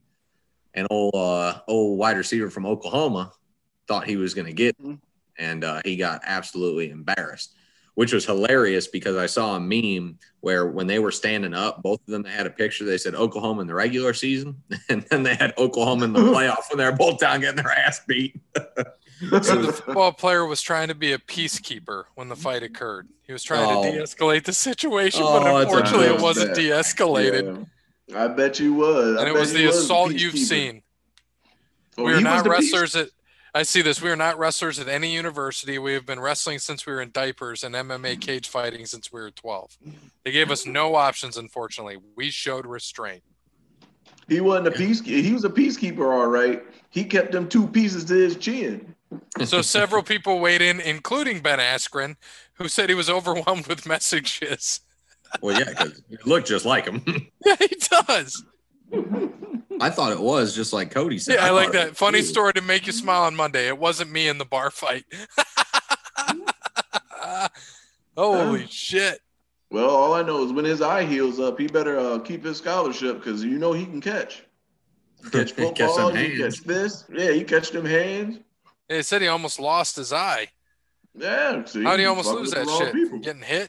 And 0.75 0.87
old 0.91 1.15
uh 1.15 1.61
old 1.69 1.99
wide 1.99 2.17
receiver 2.17 2.51
from 2.51 2.67
Oklahoma 2.67 3.33
thought 3.89 4.07
he 4.07 4.17
was 4.17 4.35
gonna 4.35 4.53
get 4.53 4.77
Mhm. 4.81 5.01
and 5.39 5.65
uh, 5.65 5.81
he 5.85 5.97
got 5.97 6.21
absolutely 6.25 6.91
embarrassed, 6.91 7.55
which 8.01 8.15
was 8.15 8.25
hilarious 8.25 8.87
because 8.87 9.15
I 9.15 9.27
saw 9.27 9.57
a 9.57 9.61
meme 9.61 10.19
where 10.41 10.67
when 10.67 10.87
they 10.87 10.99
were 10.99 11.11
standing 11.11 11.53
up, 11.53 11.83
both 11.83 12.01
of 12.01 12.07
them 12.07 12.25
had 12.25 12.47
a 12.47 12.51
picture. 12.51 12.87
They 12.87 12.97
said 12.97 13.15
Oklahoma 13.15 13.61
in 13.61 13.67
the 13.67 13.75
regular 13.75 14.15
season, 14.15 14.57
and 14.89 15.03
then 15.11 15.23
they 15.23 15.35
had 15.35 15.53
Oklahoma 15.59 16.07
in 16.07 16.15
the 16.15 16.21
playoff 16.35 16.71
when 16.71 16.79
they 16.79 16.87
were 16.87 16.97
both 16.97 17.19
down 17.19 17.41
getting 17.41 17.57
their 17.63 17.71
ass 17.71 18.01
beat. 18.09 18.41
So 19.43 19.57
the 19.61 19.71
football 19.75 20.13
player 20.15 20.47
was 20.47 20.63
trying 20.63 20.89
to 20.89 20.95
be 20.95 21.13
a 21.13 21.19
peacekeeper 21.19 22.05
when 22.15 22.31
the 22.31 22.37
fight 22.37 22.63
occurred. 22.63 23.07
He 23.27 23.35
was 23.35 23.43
trying 23.43 23.69
Oh. 23.69 23.83
to 23.85 23.91
de-escalate 23.93 24.45
the 24.45 24.55
situation, 24.55 25.21
Oh, 25.23 25.39
but 25.43 25.63
unfortunately, 25.65 26.07
it 26.07 26.23
wasn't 26.23 26.55
de-escalated, 26.55 27.67
Yeah. 28.07 28.25
I 28.25 28.29
bet 28.29 28.59
you 28.59 28.73
was. 28.73 29.19
I 29.19 29.21
and 29.21 29.29
it 29.29 29.39
was 29.39 29.53
the 29.53 29.67
assault 29.67 30.15
you've 30.15 30.39
seen. 30.39 30.81
Oh, 31.99 32.05
we 32.05 32.15
are 32.15 32.21
not 32.23 32.45
the 32.45 32.49
peace- 32.49 32.73
wrestlers 32.73 32.97
at. 32.97 33.09
I 33.55 33.63
see 33.65 33.83
this. 33.83 34.01
We 34.01 34.11
are 34.11 34.17
not 34.17 34.39
wrestlers 34.39 34.79
at 34.79 34.89
any 34.89 35.13
university. 35.13 35.79
We 35.79 35.95
have 35.95 36.07
been 36.07 36.21
wrestling 36.21 36.59
since 36.61 36.87
we 36.87 36.93
were 36.93 37.03
in 37.03 37.11
diapers 37.11 37.65
and 37.65 37.75
MMA 37.75 38.21
cage 38.21 38.49
fighting 38.49 38.87
since 38.87 39.13
we 39.13 39.21
were 39.21 39.31
12. 39.31 39.77
Mm. 39.87 39.93
They 40.25 40.31
gave 40.31 40.51
us 40.51 40.67
no 40.67 40.95
options, 40.95 41.37
unfortunately. 41.37 41.99
We 42.17 42.31
showed 42.31 42.65
restraint. 42.67 43.23
He 44.29 44.41
wasn't 44.41 44.69
a 44.69 44.71
peace. 44.71 45.01
He 45.01 45.33
was 45.33 45.45
a 45.45 45.49
peacekeeper, 45.49 46.07
all 46.07 46.29
right. 46.29 46.63
He 46.91 47.05
kept 47.05 47.33
them 47.33 47.49
two 47.49 47.67
pieces 47.67 48.05
to 48.07 48.15
his 48.15 48.37
chin. 48.37 48.95
So 49.45 49.61
several 49.63 50.05
people 50.05 50.39
weighed 50.39 50.63
in, 50.63 50.81
including 50.81 51.41
Ben 51.41 51.59
Askren, 51.59 52.15
who 52.55 52.69
said 52.69 52.89
he 52.89 52.95
was 52.95 53.11
overwhelmed 53.11 53.67
with 53.67 53.87
messages. 53.87 54.81
well, 55.41 55.59
yeah, 55.59 55.71
because 55.71 56.01
it 56.11 56.25
looked 56.27 56.47
just 56.47 56.65
like 56.65 56.87
him. 56.87 57.03
Yeah, 57.45 57.57
he 57.59 57.77
does. 58.07 58.45
I 59.81 59.91
thought 59.91 60.13
it 60.13 60.21
was 60.21 60.55
just 60.55 60.73
like 60.73 60.91
Cody 60.91 61.19
said. 61.19 61.37
Yeah, 61.37 61.47
I 61.47 61.51
like 61.51 61.73
that. 61.73 61.97
Funny 61.97 62.21
too. 62.21 62.27
story 62.27 62.53
to 62.55 62.63
make 62.63 62.87
you 62.87 62.93
smile 62.93 63.23
on 63.23 63.35
Monday. 63.35 63.67
It 63.69 63.79
wasn't 63.79 64.13
me 64.13 64.29
in 64.29 64.39
the 64.39 64.45
bar 64.45 64.71
fight. 64.71 65.05
Holy 68.17 68.67
shit. 68.67 69.21
Well, 69.71 69.89
all 69.91 70.15
I 70.15 70.23
know 70.23 70.45
is 70.45 70.53
when 70.53 70.65
his 70.65 70.83
eye 70.83 71.05
heals 71.05 71.39
up, 71.39 71.59
he 71.59 71.69
better 71.69 71.99
uh, 71.99 72.19
keep 72.19 72.45
his 72.45 72.59
scholarship 72.59 73.19
because 73.19 73.45
you 73.45 73.59
know 73.59 73.73
he 73.73 73.85
can 73.85 74.01
catch. 74.01 74.45
He 75.23 75.29
catch 75.29 75.55
Catch 75.55 75.77
football, 75.77 76.09
them 76.09 76.17
he 76.17 76.41
hands. 76.41 76.61
catch 76.61 76.67
this. 76.67 77.05
Yeah, 77.13 77.33
he 77.33 77.45
catch 77.45 77.73
them 77.73 77.85
hands. 77.85 78.39
They 78.89 79.03
said 79.03 79.21
he 79.21 79.29
almost 79.29 79.61
lost 79.61 79.97
his 79.97 80.15
eye. 80.15 80.47
Yeah. 81.15 81.63
See, 81.67 81.83
How 81.85 81.91
do 81.95 81.99
you 82.03 82.07
he 82.07 82.09
almost 82.09 82.31
lose 82.33 82.53
that 82.53 82.67
wrong 82.67 82.79
shit? 82.79 82.95
people. 82.95 83.19
Getting 83.19 83.43
hit? 83.43 83.69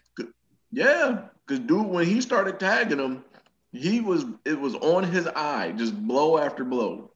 Yeah, 0.71 1.23
because 1.45 1.59
dude, 1.59 1.87
when 1.87 2.05
he 2.05 2.21
started 2.21 2.57
tagging 2.57 2.99
him, 2.99 3.25
He 3.73 4.01
was. 4.01 4.25
It 4.45 4.59
was 4.59 4.75
on 4.75 5.03
his 5.03 5.27
eye, 5.27 5.73
just 5.77 5.95
blow 5.95 6.37
after 6.37 6.63
blow. 6.63 7.11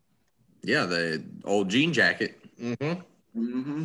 Yeah, 0.64 0.86
the 0.86 1.24
old 1.44 1.70
jean 1.70 1.94
jacket. 1.94 2.40
Mm-hmm. 2.60 3.40
Mm-hmm. 3.40 3.84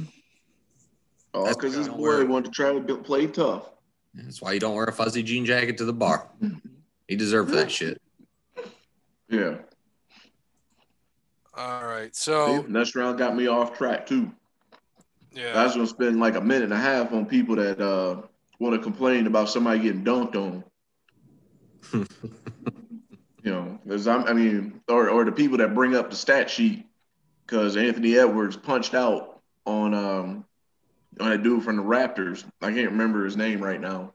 All 1.35 1.49
because 1.49 1.75
his 1.75 1.87
kinda 1.89 1.99
boy 2.01 2.17
weird. 2.17 2.29
wanted 2.29 2.47
to 2.47 2.51
try 2.53 2.73
to 2.73 2.81
be- 2.81 2.95
play 2.95 3.27
tough. 3.27 3.71
That's 4.15 4.41
why 4.41 4.53
you 4.53 4.61
don't 4.61 4.75
wear 4.75 4.85
a 4.87 4.93
fuzzy 4.93 5.23
jean 5.23 5.45
jacket 5.45 5.79
to 5.79 5.85
the 5.85 5.93
bar. 5.93 6.29
He 7.07 7.17
deserved 7.17 7.53
that 7.53 7.71
shit. 7.71 8.01
Yeah. 9.29 9.57
All 11.57 11.85
right. 11.85 12.15
See, 12.15 12.31
So 12.31 12.63
next 12.69 12.95
round 12.95 13.19
got 13.19 13.37
me 13.37 13.47
off 13.47 13.77
track 13.77 14.07
too. 14.07 14.31
Yeah. 15.33 15.51
I 15.51 15.53
yeah, 15.53 15.65
was 15.65 15.75
gonna 15.75 15.87
spend 15.87 16.19
like 16.21 16.35
a 16.37 16.41
minute 16.41 16.65
and 16.65 16.73
a 16.73 16.77
half 16.77 17.13
on 17.13 17.27
people 17.27 17.57
that 17.57 17.81
uh, 17.81 18.23
want 18.59 18.75
to 18.75 18.83
complain 18.83 19.27
about 19.27 19.49
somebody 19.49 19.81
getting 19.81 20.05
dunked 20.05 20.35
on. 20.35 20.65
you 21.93 22.07
know, 23.45 23.79
because 23.85 24.07
I'm, 24.07 24.25
I 24.25 24.33
mean, 24.33 24.81
or 24.89 25.09
or 25.09 25.25
the 25.25 25.33
people 25.33 25.59
that 25.59 25.75
bring 25.75 25.95
up 25.95 26.11
the 26.11 26.17
stat 26.17 26.51
sheet 26.51 26.87
because 27.47 27.77
Anthony 27.77 28.17
Edwards 28.17 28.57
punched 28.57 28.95
out 28.95 29.41
on 29.67 29.95
um 29.95 30.45
on 31.19 31.33
a 31.33 31.39
dude 31.39 31.65
from 31.65 31.77
the 31.77 31.83
Raptors. 31.83 32.45
I 32.63 32.73
can't 32.73 32.91
remember 32.93 33.25
his 33.25 33.37
name 33.37 33.61
right 33.61 33.81
now. 33.81 34.13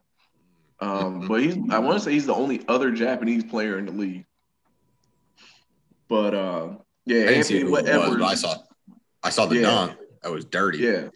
Um, 0.80 1.20
but 1.28 1.42
he's 1.42 1.56
I 1.70 1.78
want 1.78 1.98
to 1.98 2.04
say 2.04 2.12
he's 2.12 2.26
the 2.26 2.34
only 2.34 2.64
other 2.68 2.90
Japanese 2.90 3.44
player 3.44 3.78
in 3.78 3.86
the 3.86 3.92
league. 3.92 4.24
But 6.08 6.34
uh, 6.34 6.68
yeah, 7.04 7.24
I 7.28 7.32
Anthony 7.32 7.64
was, 7.64 7.84
Edwards. 7.86 8.22
I 8.22 8.34
saw 8.34 8.54
I 9.22 9.30
saw 9.30 9.46
the 9.46 9.56
Yeah. 9.56 9.62
dunk. 9.62 9.98
That 10.22 10.32
was 10.32 10.44
dirty. 10.44 10.78
Yeah. 10.78 11.08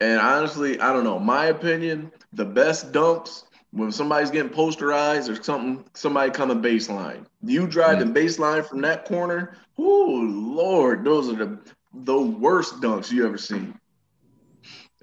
And 0.00 0.20
honestly, 0.20 0.78
I 0.78 0.92
don't 0.92 1.04
know. 1.04 1.18
My 1.18 1.46
opinion, 1.46 2.12
the 2.32 2.44
best 2.44 2.92
dunks 2.92 3.44
when 3.76 3.92
somebody's 3.92 4.30
getting 4.30 4.50
posterized 4.50 5.28
or 5.28 5.42
something, 5.42 5.84
somebody 5.92 6.30
coming 6.30 6.62
baseline. 6.62 7.26
You 7.42 7.66
drive 7.66 7.98
the 7.98 8.06
mm. 8.06 8.14
baseline 8.14 8.66
from 8.66 8.80
that 8.80 9.04
corner. 9.04 9.58
Oh 9.78 10.22
Lord, 10.24 11.04
those 11.04 11.28
are 11.28 11.36
the 11.36 11.58
the 11.92 12.18
worst 12.18 12.80
dunks 12.80 13.12
you 13.12 13.26
ever 13.26 13.36
seen. 13.36 13.78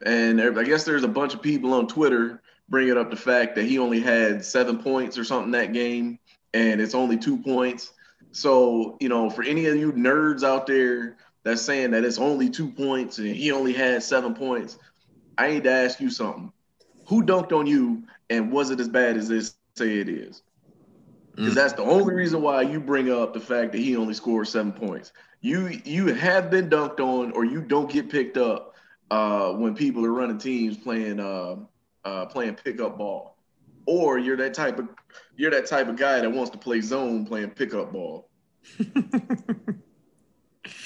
And 0.05 0.41
I 0.41 0.63
guess 0.63 0.84
there's 0.84 1.03
a 1.03 1.07
bunch 1.07 1.36
of 1.36 1.41
people 1.41 1.74
on 1.74 1.88
Twitter 1.88 2.41
bringing 2.67 2.97
up 2.97 3.11
the 3.11 3.15
fact 3.15 3.55
that 3.55 3.65
he 3.65 3.78
only 3.78 3.99
had 3.99 4.43
seven 4.43 4.80
points 4.82 5.17
or 5.19 5.24
something 5.24 5.51
that 5.51 5.71
game, 5.74 6.17
and 6.53 6.82
it's 6.82 6.95
only 6.95 7.17
two 7.17 7.38
points. 7.38 7.93
So 8.32 8.97
you 8.99 9.07
know, 9.07 9.30
for 9.30 9.43
any 9.43 9.67
of 9.67 9.76
you 9.76 9.93
nerds 9.93 10.43
out 10.43 10.65
there 10.65 11.17
that's 11.43 11.61
saying 11.61 11.91
that 11.91 12.03
it's 12.03 12.17
only 12.17 12.49
two 12.49 12.71
points 12.71 13.19
and 13.19 13.28
he 13.28 13.51
only 13.51 13.74
had 13.74 14.01
seven 14.01 14.34
points, 14.34 14.80
I 15.38 15.49
need 15.51 15.63
to 15.65 15.71
ask 15.71 15.99
you 15.99 16.09
something. 16.09 16.51
Who 17.14 17.24
dunked 17.24 17.51
on 17.51 17.68
you 17.68 18.01
and 18.32 18.51
was 18.51 18.72
it 18.72 18.80
as 18.80 18.89
bad 18.89 19.18
as 19.18 19.28
they 19.30 19.41
say 19.41 19.99
it 19.99 20.09
is? 20.09 20.41
Because 21.36 21.53
Mm. 21.53 21.55
that's 21.55 21.74
the 21.74 21.84
only 21.84 22.16
reason 22.16 22.41
why 22.41 22.64
you 22.64 22.80
bring 22.80 23.11
up 23.11 23.36
the 23.36 23.39
fact 23.39 23.72
that 23.74 23.78
he 23.78 23.95
only 23.95 24.16
scored 24.16 24.47
seven 24.47 24.72
points. 24.72 25.11
You 25.41 25.80
you 25.86 26.07
have 26.16 26.49
been 26.49 26.72
dunked 26.72 26.99
on 26.99 27.32
or 27.34 27.45
you 27.45 27.61
don't 27.61 27.91
get 27.91 28.09
picked 28.09 28.38
up 28.38 28.74
uh, 29.11 29.53
when 29.53 29.76
people 29.76 30.03
are 30.05 30.11
running 30.11 30.39
teams 30.39 30.76
playing 30.76 31.20
uh, 31.20 31.57
uh, 32.03 32.26
playing 32.26 32.55
pickup 32.55 32.97
ball. 32.97 33.38
Or 33.86 34.18
you're 34.18 34.38
that 34.38 34.55
type 34.55 34.80
of 34.80 34.88
you're 35.38 35.51
that 35.51 35.68
type 35.68 35.89
of 35.89 35.97
guy 35.97 36.20
that 36.20 36.32
wants 36.32 36.49
to 36.51 36.57
play 36.57 36.82
zone 36.82 37.28
playing 37.28 37.51
pickup 37.51 37.93
ball. 37.93 38.28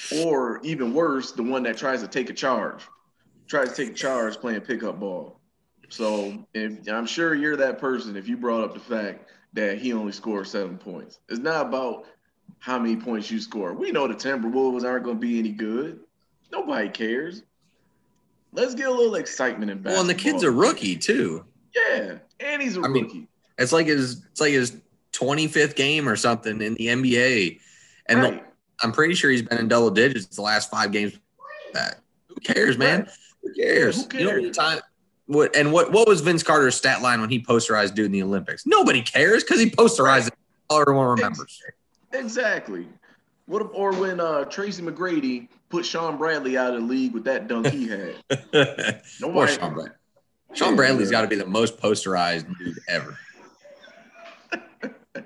or 0.09 0.59
even 0.63 0.93
worse, 0.93 1.31
the 1.31 1.43
one 1.43 1.63
that 1.63 1.77
tries 1.77 2.01
to 2.01 2.07
take 2.09 2.29
a 2.29 2.33
charge, 2.33 2.85
tries 3.47 3.71
to 3.71 3.75
take 3.85 3.91
a 3.91 3.95
charge 3.95 4.35
playing 4.37 4.59
pickup 4.61 4.99
ball. 4.99 5.36
So 5.89 6.45
if 6.53 6.87
I'm 6.89 7.05
sure 7.05 7.33
you're 7.35 7.57
that 7.57 7.79
person, 7.79 8.15
if 8.15 8.27
you 8.27 8.37
brought 8.37 8.63
up 8.63 8.73
the 8.73 8.79
fact 8.79 9.29
that 9.53 9.77
he 9.77 9.93
only 9.93 10.11
scored 10.11 10.47
seven 10.47 10.77
points, 10.77 11.19
it's 11.29 11.39
not 11.39 11.67
about 11.67 12.05
how 12.59 12.77
many 12.79 12.95
points 12.95 13.31
you 13.31 13.39
score. 13.39 13.73
We 13.73 13.91
know 13.91 14.07
the 14.07 14.13
Timberwolves 14.13 14.83
aren't 14.83 15.05
going 15.05 15.17
to 15.17 15.21
be 15.21 15.39
any 15.39 15.51
good. 15.51 15.99
Nobody 16.51 16.89
cares. 16.89 17.43
Let's 18.53 18.73
get 18.73 18.87
a 18.87 18.91
little 18.91 19.15
excitement 19.15 19.71
in 19.71 19.77
basketball. 19.77 19.93
Well, 19.93 20.01
and 20.01 20.09
the 20.09 20.21
kid's 20.21 20.43
a 20.43 20.51
rookie 20.51 20.95
too. 20.95 21.45
Yeah, 21.75 22.15
and 22.39 22.61
he's 22.61 22.77
a 22.77 22.81
I 22.81 22.87
mean, 22.87 23.03
rookie. 23.03 23.27
It's 23.57 23.71
like 23.71 23.87
his 23.87 24.25
it's 24.31 24.41
like 24.41 24.53
his 24.53 24.77
25th 25.13 25.75
game 25.75 26.07
or 26.07 26.15
something 26.15 26.61
in 26.61 26.75
the 26.75 26.87
NBA. 26.87 27.59
And 28.07 28.21
right. 28.21 28.45
I'm 28.83 28.91
pretty 28.91 29.15
sure 29.15 29.29
he's 29.31 29.41
been 29.41 29.57
in 29.57 29.67
double 29.67 29.89
digits 29.91 30.27
the 30.27 30.41
last 30.41 30.71
five 30.71 30.91
games. 30.91 31.17
That 31.73 31.99
who 32.27 32.35
cares, 32.35 32.77
man? 32.77 33.01
Right. 33.01 33.09
Who 33.43 33.53
cares? 33.53 34.05
who 34.11 34.17
You 34.17 34.25
know 34.25 34.31
cares? 34.31 34.57
time. 34.57 34.79
What 35.27 35.55
and 35.55 35.71
what? 35.73 35.91
What 35.91 36.07
was 36.07 36.21
Vince 36.21 36.41
Carter's 36.41 36.75
stat 36.75 37.01
line 37.01 37.19
when 37.21 37.29
he 37.29 37.39
posterized 37.41 37.93
dude 37.95 38.07
in 38.07 38.11
the 38.13 38.23
Olympics? 38.23 38.65
Nobody 38.65 39.01
cares 39.01 39.43
because 39.43 39.59
he 39.59 39.69
posterized 39.69 40.27
it. 40.27 40.33
All 40.69 40.81
everyone 40.81 41.07
remembers. 41.07 41.61
Exactly. 42.13 42.87
What 43.45 43.61
if, 43.61 43.67
or 43.73 43.93
when 43.93 44.19
uh, 44.19 44.45
Tracy 44.45 44.81
McGrady 44.81 45.47
put 45.69 45.85
Shawn 45.85 46.17
Bradley 46.17 46.57
out 46.57 46.73
of 46.73 46.81
the 46.81 46.87
league 46.87 47.13
with 47.13 47.25
that 47.25 47.47
dunk 47.47 47.67
he 47.67 47.87
had? 47.87 48.15
Nobody. 49.21 49.53
Shawn 49.53 49.73
Bradley. 49.73 49.91
Shawn 50.53 50.75
Bradley's 50.77 51.11
got 51.11 51.21
to 51.21 51.27
be 51.27 51.35
the 51.35 51.45
most 51.45 51.77
posterized 51.79 52.47
dude 52.57 52.79
ever. 52.87 53.17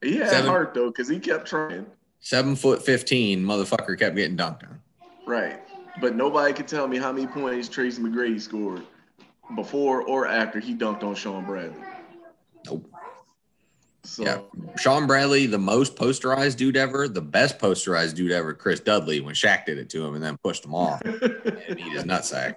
He 0.00 0.16
had 0.16 0.28
Seven- 0.30 0.48
heart 0.48 0.74
though, 0.74 0.90
because 0.90 1.08
he 1.08 1.18
kept 1.18 1.48
trying. 1.48 1.84
Seven 2.20 2.54
foot 2.54 2.84
fifteen, 2.84 3.42
motherfucker 3.44 3.98
kept 3.98 4.14
getting 4.14 4.36
dunked 4.36 4.62
on. 4.62 4.80
Right. 5.26 5.60
But 6.00 6.14
nobody 6.14 6.52
could 6.54 6.68
tell 6.68 6.86
me 6.86 6.98
how 6.98 7.10
many 7.10 7.26
points 7.26 7.68
Tracy 7.68 8.00
McGrady 8.00 8.40
scored 8.40 8.86
before 9.54 10.02
or 10.02 10.26
after 10.26 10.60
he 10.60 10.74
dunked 10.74 11.02
on 11.02 11.14
Shawn 11.14 11.44
Bradley. 11.44 11.76
Nope. 12.66 12.90
So 14.04 14.22
Yeah. 14.22 14.40
Shawn 14.76 15.06
Bradley, 15.06 15.46
the 15.46 15.58
most 15.58 15.96
posterized 15.96 16.56
dude 16.56 16.76
ever, 16.76 17.08
the 17.08 17.20
best 17.20 17.58
posterized 17.58 18.14
dude 18.14 18.32
ever, 18.32 18.54
Chris 18.54 18.80
Dudley, 18.80 19.20
when 19.20 19.34
Shaq 19.34 19.66
did 19.66 19.78
it 19.78 19.90
to 19.90 20.04
him 20.04 20.14
and 20.14 20.22
then 20.22 20.38
pushed 20.42 20.64
him 20.64 20.74
off 20.74 21.02
and 21.04 21.20
beat 21.20 21.92
his 21.92 22.04
nutsack. 22.04 22.56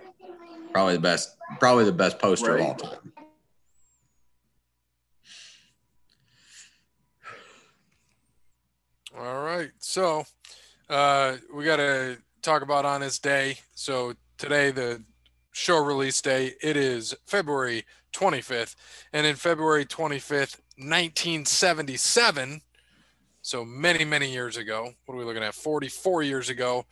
Probably 0.72 0.94
the 0.94 1.02
best, 1.02 1.36
probably 1.60 1.84
the 1.86 1.92
best 1.92 2.20
poster 2.20 2.56
of 2.56 2.62
all 2.62 2.76
time. 2.76 3.12
All 9.18 9.44
right. 9.44 9.72
So 9.80 10.24
uh, 10.90 11.38
we 11.54 11.66
got 11.66 11.78
to 11.78 12.18
talk 12.42 12.62
about 12.62 12.86
on 12.86 13.02
his 13.02 13.20
day. 13.20 13.58
So 13.76 14.14
today, 14.38 14.72
the 14.72 15.04
show 15.52 15.84
release 15.84 16.22
day, 16.22 16.54
it 16.62 16.78
is 16.78 17.16
February 17.26 17.86
25th. 18.14 18.76
And 19.14 19.26
in 19.26 19.36
February 19.36 19.86
25th, 19.86 20.60
1977, 20.78 22.62
so 23.42 23.66
many, 23.66 24.06
many 24.06 24.32
years 24.32 24.58
ago, 24.58 24.94
what 25.06 25.16
are 25.16 25.18
we 25.18 25.24
looking 25.24 25.44
at? 25.44 25.54
44 25.54 26.24
years 26.24 26.50
ago, 26.50 26.86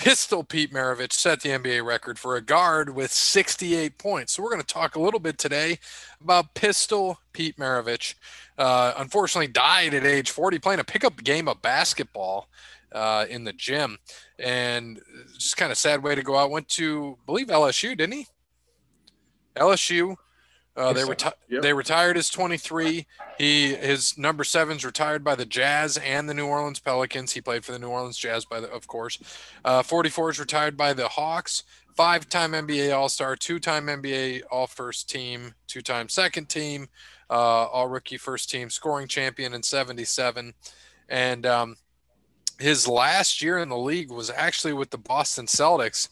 Pistol 0.00 0.42
Pete 0.42 0.72
Maravich 0.72 1.12
set 1.12 1.42
the 1.42 1.50
NBA 1.50 1.84
record 1.84 2.18
for 2.18 2.34
a 2.34 2.40
guard 2.40 2.94
with 2.94 3.12
68 3.12 3.98
points. 3.98 4.32
So 4.32 4.42
we're 4.42 4.48
going 4.48 4.62
to 4.62 4.66
talk 4.66 4.96
a 4.96 5.00
little 5.00 5.20
bit 5.20 5.36
today 5.36 5.78
about 6.22 6.54
Pistol 6.54 7.20
Pete 7.34 7.58
Maravich. 7.58 8.14
Uh, 8.56 8.94
unfortunately, 8.96 9.48
died 9.48 9.92
at 9.92 10.06
age 10.06 10.30
40 10.30 10.58
playing 10.58 10.80
a 10.80 10.84
pickup 10.84 11.22
game 11.22 11.48
of 11.48 11.60
basketball 11.60 12.48
uh, 12.92 13.26
in 13.28 13.44
the 13.44 13.52
gym, 13.52 13.98
and 14.40 15.00
just 15.38 15.56
kind 15.56 15.70
of 15.70 15.78
sad 15.78 16.02
way 16.02 16.14
to 16.14 16.22
go 16.22 16.36
out. 16.36 16.50
Went 16.50 16.68
to 16.70 17.18
I 17.22 17.26
believe 17.26 17.48
LSU, 17.48 17.96
didn't 17.96 18.12
he? 18.12 18.26
LSU. 19.56 20.16
Uh, 20.76 20.92
they 20.92 21.02
reti- 21.02 21.32
Yep. 21.48 21.62
they 21.62 21.72
retired 21.72 22.16
as 22.16 22.30
23. 22.30 23.06
He 23.38 23.74
his 23.74 24.16
number 24.16 24.44
seven's 24.44 24.84
retired 24.84 25.24
by 25.24 25.34
the 25.34 25.44
Jazz 25.44 25.98
and 25.98 26.28
the 26.28 26.32
New 26.34 26.46
Orleans 26.46 26.78
Pelicans. 26.78 27.32
He 27.32 27.40
played 27.40 27.64
for 27.64 27.72
the 27.72 27.78
New 27.78 27.88
Orleans 27.88 28.16
Jazz, 28.16 28.44
by 28.44 28.60
the 28.60 28.70
of 28.70 28.86
course. 28.86 29.18
Uh, 29.64 29.82
44 29.82 30.30
is 30.30 30.38
retired 30.40 30.76
by 30.76 30.92
the 30.92 31.08
Hawks. 31.08 31.64
Five-time 31.96 32.52
NBA 32.52 32.96
All-Star, 32.96 33.36
two-time 33.36 33.86
NBA 33.88 34.42
All-First 34.50 35.10
Team, 35.10 35.52
two-time 35.66 36.08
Second 36.08 36.48
Team, 36.48 36.88
uh, 37.28 37.34
All-Rookie 37.66 38.16
First 38.16 38.48
Team, 38.48 38.70
scoring 38.70 39.08
champion 39.08 39.52
in 39.52 39.62
'77, 39.62 40.54
and 41.10 41.44
um, 41.44 41.76
his 42.60 42.86
last 42.86 43.42
year 43.42 43.58
in 43.58 43.68
the 43.68 43.76
league 43.76 44.10
was 44.10 44.30
actually 44.30 44.72
with 44.72 44.90
the 44.90 44.98
Boston 44.98 45.46
Celtics, 45.46 46.08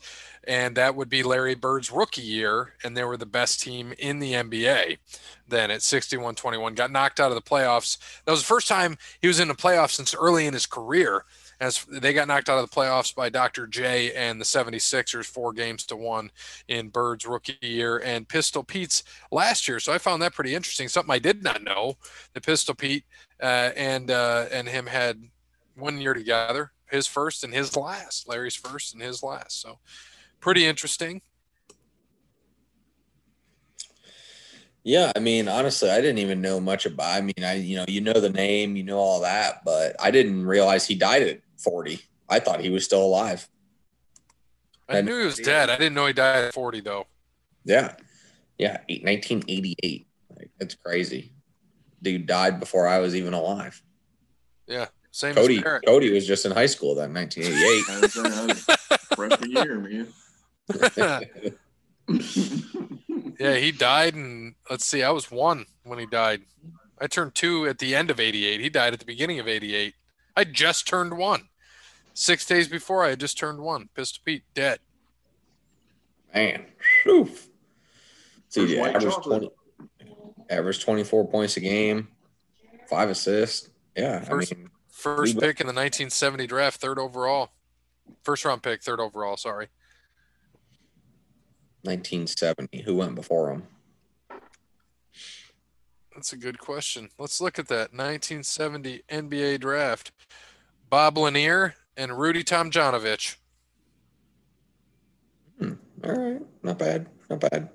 and 0.47 0.77
that 0.77 0.95
would 0.95 1.09
be 1.09 1.23
Larry 1.23 1.55
Bird's 1.55 1.93
rookie 1.93 2.23
year, 2.23 2.75
and 2.83 2.97
they 2.97 3.05
were 3.05 3.17
the 3.17 3.27
best 3.27 3.61
team 3.61 3.93
in 3.99 4.19
the 4.19 4.33
NBA. 4.33 4.99
Then 5.47 5.71
at 5.71 5.81
61-21, 5.81 6.75
got 6.75 6.91
knocked 6.91 7.21
out 7.21 7.31
of 7.31 7.35
the 7.35 7.43
playoffs. 7.43 7.99
That 8.25 8.33
was 8.33 8.41
the 8.41 8.47
first 8.47 8.69
time 8.69 8.97
he 9.21 9.29
was 9.29 9.41
in 9.41 9.49
the 9.49 9.55
playoffs 9.55 9.93
since 9.93 10.15
early 10.15 10.47
in 10.47 10.55
his 10.55 10.67
career. 10.67 11.25
As 11.61 11.85
they 11.87 12.13
got 12.13 12.29
knocked 12.29 12.49
out 12.49 12.63
of 12.63 12.71
the 12.71 12.75
playoffs 12.75 13.13
by 13.13 13.31
Dr. 13.31 13.67
J 13.67 14.13
and 14.13 14.41
the 14.41 14.45
76ers, 14.45 15.27
four 15.27 15.53
games 15.53 15.85
to 15.87 15.97
one 15.97 16.31
in 16.69 16.89
Bird's 16.89 17.27
rookie 17.27 17.59
year 17.61 17.99
and 17.99 18.29
Pistol 18.29 18.63
Pete's 18.63 19.03
last 19.33 19.67
year. 19.67 19.81
So 19.81 19.93
I 19.93 19.99
found 19.99 20.23
that 20.23 20.35
pretty 20.35 20.55
interesting. 20.55 20.87
Something 20.87 21.13
I 21.13 21.19
did 21.19 21.43
not 21.43 21.65
know. 21.65 21.97
The 22.33 22.41
Pistol 22.41 22.77
Pete 22.77 23.05
uh, 23.43 23.71
and 23.77 24.09
uh, 24.09 24.47
and 24.53 24.69
him 24.69 24.87
had 24.87 25.21
one 25.79 26.01
year 26.01 26.15
together, 26.15 26.73
his 26.91 27.07
first 27.07 27.45
and 27.45 27.55
his 27.55 27.77
last, 27.77 28.29
Larry's 28.29 28.57
first 28.57 28.95
and 28.95 29.03
his 29.03 29.23
last. 29.23 29.61
So 29.61 29.79
pretty 30.41 30.67
interesting. 30.67 31.23
Yeah, 34.85 35.13
I 35.15 35.19
mean, 35.19 35.49
honestly, 35.49 35.91
I 35.91 36.01
didn't 36.01 36.19
even 36.19 36.41
know 36.41 36.61
much 36.61 36.87
about. 36.87 37.15
I 37.15 37.21
mean, 37.21 37.35
I 37.43 37.55
you 37.55 37.77
know, 37.77 37.85
you 37.89 38.01
know 38.01 38.15
the 38.15 38.31
name, 38.31 38.77
you 38.77 38.85
know 38.85 38.99
all 38.99 39.21
that, 39.21 39.65
but 39.65 39.95
I 40.01 40.11
didn't 40.11 40.47
realize 40.47 40.87
he 40.87 40.95
died 40.95 41.23
at 41.23 41.41
40. 41.59 42.01
I 42.29 42.41
thought 42.41 42.61
he 42.61 42.71
was 42.71 42.85
still 42.85 43.03
alive. 43.03 43.47
I 44.89 45.03
knew 45.03 45.19
he 45.19 45.27
was 45.27 45.37
dead. 45.37 45.69
I 45.69 45.77
didn't 45.77 45.95
know 45.95 46.07
he 46.07 46.15
died 46.15 46.45
at 46.45 46.55
40 46.55 46.81
though. 46.81 47.07
Yeah, 47.65 47.97
yeah, 48.57 48.79
1988. 48.89 50.07
Like, 50.37 50.51
that's 50.59 50.75
crazy. 50.75 51.33
Dude 52.01 52.27
died 52.27 52.59
before 52.61 52.89
I 52.89 53.01
was 53.01 53.15
even 53.15 53.35
alive. 53.35 53.83
Same 55.19 55.35
Cody, 55.35 55.57
as 55.57 55.65
Barrett. 55.65 55.85
Cody 55.85 56.13
was 56.13 56.25
just 56.29 56.47
in 56.47 56.53
high 56.53 56.67
school 56.67 56.95
then, 56.95 57.13
1988. 57.13 57.91
I 57.91 58.01
was, 58.01 58.17
uh, 58.17 58.23
I 58.23 58.47
was 58.47 58.99
freshman 59.17 59.51
year, 59.51 59.81
man. 59.81 60.07
yeah, 63.41 63.57
he 63.57 63.73
died, 63.73 64.15
and 64.15 64.55
let's 64.71 64.87
see, 64.87 65.03
I 65.03 65.11
was 65.11 65.29
one 65.29 65.67
when 65.83 65.99
he 65.99 66.07
died. 66.07 66.43
I 67.01 67.09
turned 67.09 67.35
two 67.35 67.67
at 67.67 67.79
the 67.79 67.97
end 67.97 68.13
of 68.13 68.21
'88. 68.21 68.61
He 68.61 68.71
died 68.71 68.93
at 68.93 69.01
the 69.01 69.05
beginning 69.05 69.41
of 69.41 69.49
'88. 69.49 69.95
I 70.37 70.45
just 70.45 70.87
turned 70.87 71.19
one. 71.19 71.49
Six 72.15 72.47
days 72.47 72.69
before, 72.69 73.05
I 73.05 73.09
had 73.09 73.19
just 73.19 73.37
turned 73.37 73.59
one. 73.59 73.89
Pistol 73.97 74.23
Pete 74.25 74.45
dead. 74.55 74.79
Man, 76.33 76.65
whew. 77.03 77.29
See, 78.51 78.61
First 78.61 78.73
the 78.73 78.79
white 78.79 78.95
average 78.95 79.15
chocolate. 79.15 79.53
20, 79.99 80.45
average 80.49 80.85
24 80.85 81.27
points 81.27 81.57
a 81.57 81.61
game, 81.61 82.07
five 82.89 83.11
assists. 83.11 83.71
Yeah, 83.97 84.21
First- 84.21 84.53
I 84.53 84.57
mean, 84.57 84.68
First 84.99 85.39
pick 85.39 85.61
in 85.61 85.69
the 85.69 85.73
1970 85.73 86.49
draft, 86.49 86.81
third 86.81 86.99
overall. 86.99 87.53
First 88.25 88.45
round 88.45 88.65
pick, 88.65 88.83
third 88.83 88.99
overall. 88.99 89.37
Sorry. 89.37 89.69
1970. 91.83 92.83
Who 92.83 92.97
went 92.97 93.15
before 93.15 93.53
him? 93.53 93.63
That's 96.13 96.33
a 96.33 96.37
good 96.37 96.59
question. 96.59 97.11
Let's 97.17 97.41
look 97.41 97.61
at 97.61 97.69
that 97.69 97.93
1970 97.93 99.05
NBA 99.09 99.61
draft. 99.61 100.11
Bob 100.91 101.17
Lanier 101.17 101.77
and 101.97 102.19
Rudy 102.19 102.43
Tomjanovich. 102.43 103.37
Hmm. 105.61 105.75
All 106.03 106.13
right, 106.13 106.43
not 106.65 106.79
bad, 106.79 107.07
not 107.31 107.39
bad. 107.39 107.69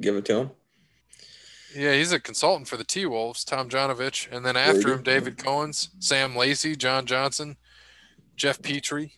Give 0.00 0.16
it 0.16 0.24
to 0.24 0.36
him. 0.38 0.50
Yeah, 1.74 1.92
he's 1.94 2.12
a 2.12 2.18
consultant 2.20 2.66
for 2.68 2.76
the 2.76 2.84
T 2.84 3.06
Wolves, 3.06 3.44
Tomjanovich. 3.44 4.30
And 4.32 4.44
then 4.44 4.56
after 4.56 4.92
him, 4.92 5.02
David 5.02 5.36
Cowens, 5.36 5.88
Sam 6.00 6.34
Lacey, 6.34 6.74
John 6.74 7.06
Johnson, 7.06 7.56
Geoff 8.36 8.60
Petrie. 8.60 9.12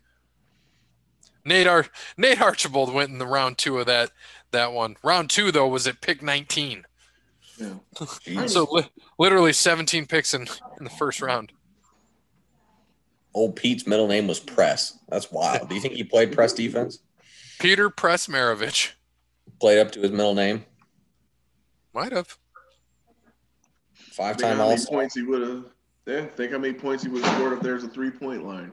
Nate 1.44 1.66
Ar- 1.66 1.86
Nate 2.16 2.40
Archibald 2.40 2.92
went 2.92 3.10
in 3.10 3.18
the 3.18 3.26
round 3.26 3.58
two 3.58 3.78
of 3.78 3.86
that 3.86 4.10
that 4.52 4.72
one. 4.72 4.96
Round 5.02 5.28
two 5.30 5.50
though 5.50 5.66
was 5.68 5.86
at 5.86 6.00
pick 6.00 6.22
19. 6.22 6.84
Yeah. 7.58 8.46
So 8.46 8.68
li- 8.70 8.88
literally 9.18 9.52
17 9.52 10.06
picks 10.06 10.34
in, 10.34 10.42
in 10.78 10.84
the 10.84 10.90
first 10.90 11.20
round. 11.20 11.52
Old 13.34 13.56
Pete's 13.56 13.86
middle 13.86 14.08
name 14.08 14.26
was 14.26 14.40
Press. 14.40 14.98
That's 15.08 15.30
wild. 15.32 15.68
Do 15.68 15.74
you 15.74 15.80
think 15.80 15.94
he 15.94 16.04
played 16.04 16.32
press 16.32 16.52
defense? 16.52 16.98
Peter 17.58 17.88
Press 17.90 18.26
Maravich 18.26 18.92
Played 19.60 19.78
up 19.78 19.92
to 19.92 20.00
his 20.00 20.10
middle 20.10 20.34
name. 20.34 20.64
might 21.94 22.12
have. 22.12 22.36
Five 24.12 24.36
Think 24.36 24.48
time 24.48 24.56
how 24.58 24.64
All 24.64 24.68
many 24.70 24.80
Star. 24.80 24.98
points 24.98 25.14
he 25.14 25.22
would 25.22 25.42
have. 25.42 25.64
Yeah, 26.06 26.26
think 26.26 26.52
how 26.52 26.58
many 26.58 26.74
points 26.74 27.02
he 27.02 27.08
would 27.08 27.24
have 27.24 27.34
scored 27.36 27.52
if 27.54 27.60
there's 27.60 27.84
a 27.84 27.88
three 27.88 28.10
point 28.10 28.44
line. 28.46 28.72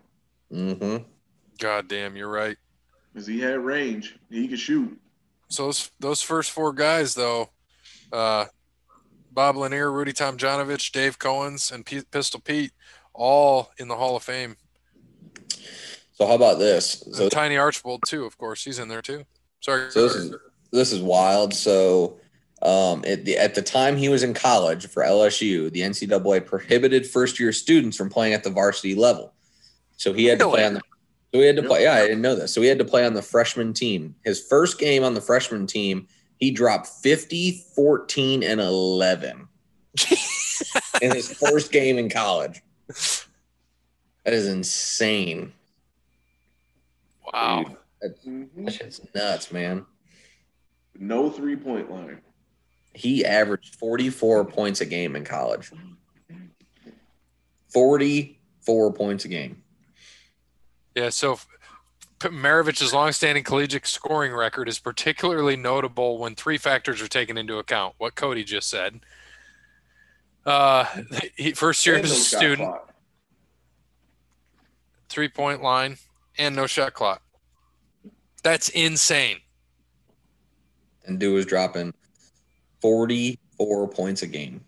Mm-hmm. 0.51 1.03
God 1.59 1.87
damn, 1.87 2.15
you're 2.15 2.29
right. 2.31 2.57
Because 3.13 3.27
he 3.27 3.39
had 3.39 3.59
range. 3.59 4.17
He 4.29 4.47
could 4.47 4.59
shoot. 4.59 4.99
So 5.49 5.65
those 5.65 5.91
those 5.99 6.21
first 6.21 6.51
four 6.51 6.73
guys 6.73 7.13
though, 7.13 7.49
uh, 8.11 8.45
Bob 9.31 9.57
Lanier, 9.57 9.91
Rudy 9.91 10.11
Tomjanovich, 10.13 10.91
Dave 10.91 11.17
Cowens, 11.19 11.71
and 11.71 11.85
P- 11.85 12.03
Pistol 12.11 12.39
Pete, 12.39 12.71
all 13.13 13.71
in 13.77 13.87
the 13.87 13.95
Hall 13.95 14.15
of 14.15 14.23
Fame. 14.23 14.55
So 16.13 16.27
how 16.27 16.33
about 16.33 16.59
this? 16.59 17.03
So 17.11 17.23
And 17.23 17.31
Tiny 17.31 17.57
Archibald 17.57 18.01
too, 18.07 18.25
of 18.25 18.37
course, 18.37 18.63
he's 18.63 18.79
in 18.79 18.89
there 18.89 19.01
too. 19.01 19.23
Sorry. 19.61 19.91
So 19.91 20.03
this 20.03 20.15
is 20.15 20.35
this 20.71 20.91
is 20.91 21.01
wild. 21.01 21.53
So 21.53 22.19
um, 22.61 23.03
at 23.07 23.25
the 23.25 23.37
at 23.37 23.55
the 23.55 23.61
time 23.61 23.95
he 23.95 24.09
was 24.09 24.23
in 24.23 24.33
college 24.33 24.87
for 24.87 25.03
LSU, 25.03 25.71
the 25.71 25.81
NCAA 25.81 26.45
prohibited 26.45 27.07
first 27.07 27.39
year 27.39 27.53
students 27.53 27.95
from 27.95 28.09
playing 28.09 28.33
at 28.33 28.43
the 28.43 28.49
varsity 28.49 28.95
level. 28.95 29.33
So 29.97 30.11
he 30.13 30.25
had 30.25 30.39
to 30.39 30.45
play 30.49 30.59
Really? 30.61 30.67
on 30.67 30.73
the. 30.75 30.81
So 31.33 31.39
he 31.39 31.45
had 31.45 31.55
to 31.57 31.63
play. 31.63 31.83
Yeah, 31.83 31.93
I 31.93 32.01
didn't 32.01 32.21
know 32.21 32.35
this. 32.35 32.53
So 32.53 32.61
he 32.61 32.67
had 32.67 32.79
to 32.79 32.85
play 32.85 33.05
on 33.05 33.13
the 33.13 33.21
freshman 33.21 33.73
team. 33.73 34.15
His 34.25 34.41
first 34.41 34.79
game 34.79 35.03
on 35.03 35.13
the 35.13 35.21
freshman 35.21 35.67
team, 35.67 36.07
he 36.37 36.49
dropped 36.51 36.87
50, 36.87 37.63
14, 37.75 38.41
and 38.43 38.59
11 38.59 39.47
in 41.01 41.11
his 41.15 41.31
first 41.31 41.71
game 41.71 41.97
in 41.99 42.09
college. 42.09 42.61
That 44.25 44.33
is 44.33 44.47
insane. 44.47 45.53
wow. 47.31 47.65
Mhm. 48.25 48.47
That 48.65 48.73
shit's 48.73 49.01
nuts, 49.13 49.51
man. 49.51 49.85
No 50.97 51.29
three 51.29 51.55
point 51.55 51.91
line. 51.91 52.21
He 52.99 53.23
averaged 53.23 53.75
44 53.75 54.43
points 54.43 54.81
a 54.81 54.85
game 54.85 55.15
in 55.15 55.23
college. 55.23 55.71
44 57.69 58.91
points 58.91 59.23
a 59.23 59.29
game. 59.29 59.63
Yeah. 60.95 61.07
So 61.07 61.39
Maravich's 62.19 62.93
longstanding 62.93 63.45
collegiate 63.45 63.87
scoring 63.87 64.33
record 64.33 64.67
is 64.67 64.79
particularly 64.79 65.55
notable 65.55 66.17
when 66.17 66.35
three 66.35 66.57
factors 66.57 67.01
are 67.01 67.07
taken 67.07 67.37
into 67.37 67.57
account. 67.57 67.95
What 67.99 68.15
Cody 68.15 68.43
just 68.43 68.69
said. 68.69 68.99
Uh, 70.45 70.83
he, 71.37 71.53
first 71.53 71.85
year 71.85 71.95
as 71.95 72.11
a 72.11 72.15
student, 72.15 72.75
three 75.07 75.29
point 75.29 75.63
line, 75.63 75.95
and 76.37 76.53
no 76.53 76.67
shot 76.67 76.93
clock. 76.93 77.21
That's 78.43 78.67
insane. 78.67 79.37
And 81.05 81.17
dude 81.17 81.33
was 81.33 81.45
dropping 81.45 81.93
44 82.81 83.87
points 83.89 84.21
a 84.21 84.27
game. 84.27 84.61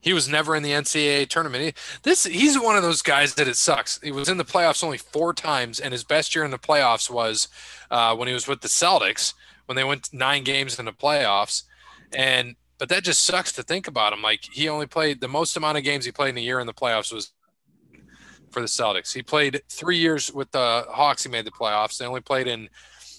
He 0.00 0.12
was 0.12 0.28
never 0.28 0.54
in 0.54 0.62
the 0.62 0.72
NCAA 0.72 1.28
tournament. 1.28 1.64
He, 1.64 1.72
this 2.02 2.24
he's 2.24 2.58
one 2.58 2.76
of 2.76 2.82
those 2.82 3.00
guys 3.00 3.34
that 3.36 3.48
it 3.48 3.56
sucks. 3.56 3.98
He 4.02 4.12
was 4.12 4.28
in 4.28 4.36
the 4.36 4.44
playoffs 4.44 4.84
only 4.84 4.98
four 4.98 5.32
times, 5.32 5.80
and 5.80 5.92
his 5.92 6.04
best 6.04 6.34
year 6.34 6.44
in 6.44 6.50
the 6.50 6.58
playoffs 6.58 7.08
was 7.08 7.48
uh, 7.90 8.14
when 8.14 8.28
he 8.28 8.34
was 8.34 8.46
with 8.46 8.60
the 8.60 8.68
Celtics 8.68 9.32
when 9.66 9.76
they 9.76 9.84
went 9.84 10.12
nine 10.12 10.44
games 10.44 10.78
in 10.78 10.84
the 10.84 10.92
playoffs. 10.92 11.62
And 12.12 12.56
but 12.78 12.88
that 12.88 13.04
just 13.04 13.24
sucks 13.24 13.52
to 13.52 13.62
think 13.62 13.88
about 13.88 14.12
him. 14.12 14.22
Like 14.22 14.44
he 14.52 14.68
only 14.68 14.86
played 14.86 15.20
the 15.20 15.28
most 15.28 15.56
amount 15.56 15.78
of 15.78 15.84
games 15.84 16.04
he 16.04 16.12
played 16.12 16.30
in 16.30 16.38
a 16.38 16.40
year 16.40 16.60
in 16.60 16.66
the 16.66 16.74
playoffs 16.74 17.12
was 17.12 17.32
for 18.50 18.60
the 18.60 18.66
Celtics. 18.66 19.12
He 19.12 19.22
played 19.22 19.62
three 19.68 19.98
years 19.98 20.32
with 20.32 20.50
the 20.52 20.86
Hawks. 20.88 21.24
He 21.24 21.30
made 21.30 21.44
the 21.46 21.50
playoffs. 21.50 21.98
They 21.98 22.06
only 22.06 22.20
played 22.20 22.46
in. 22.46 22.68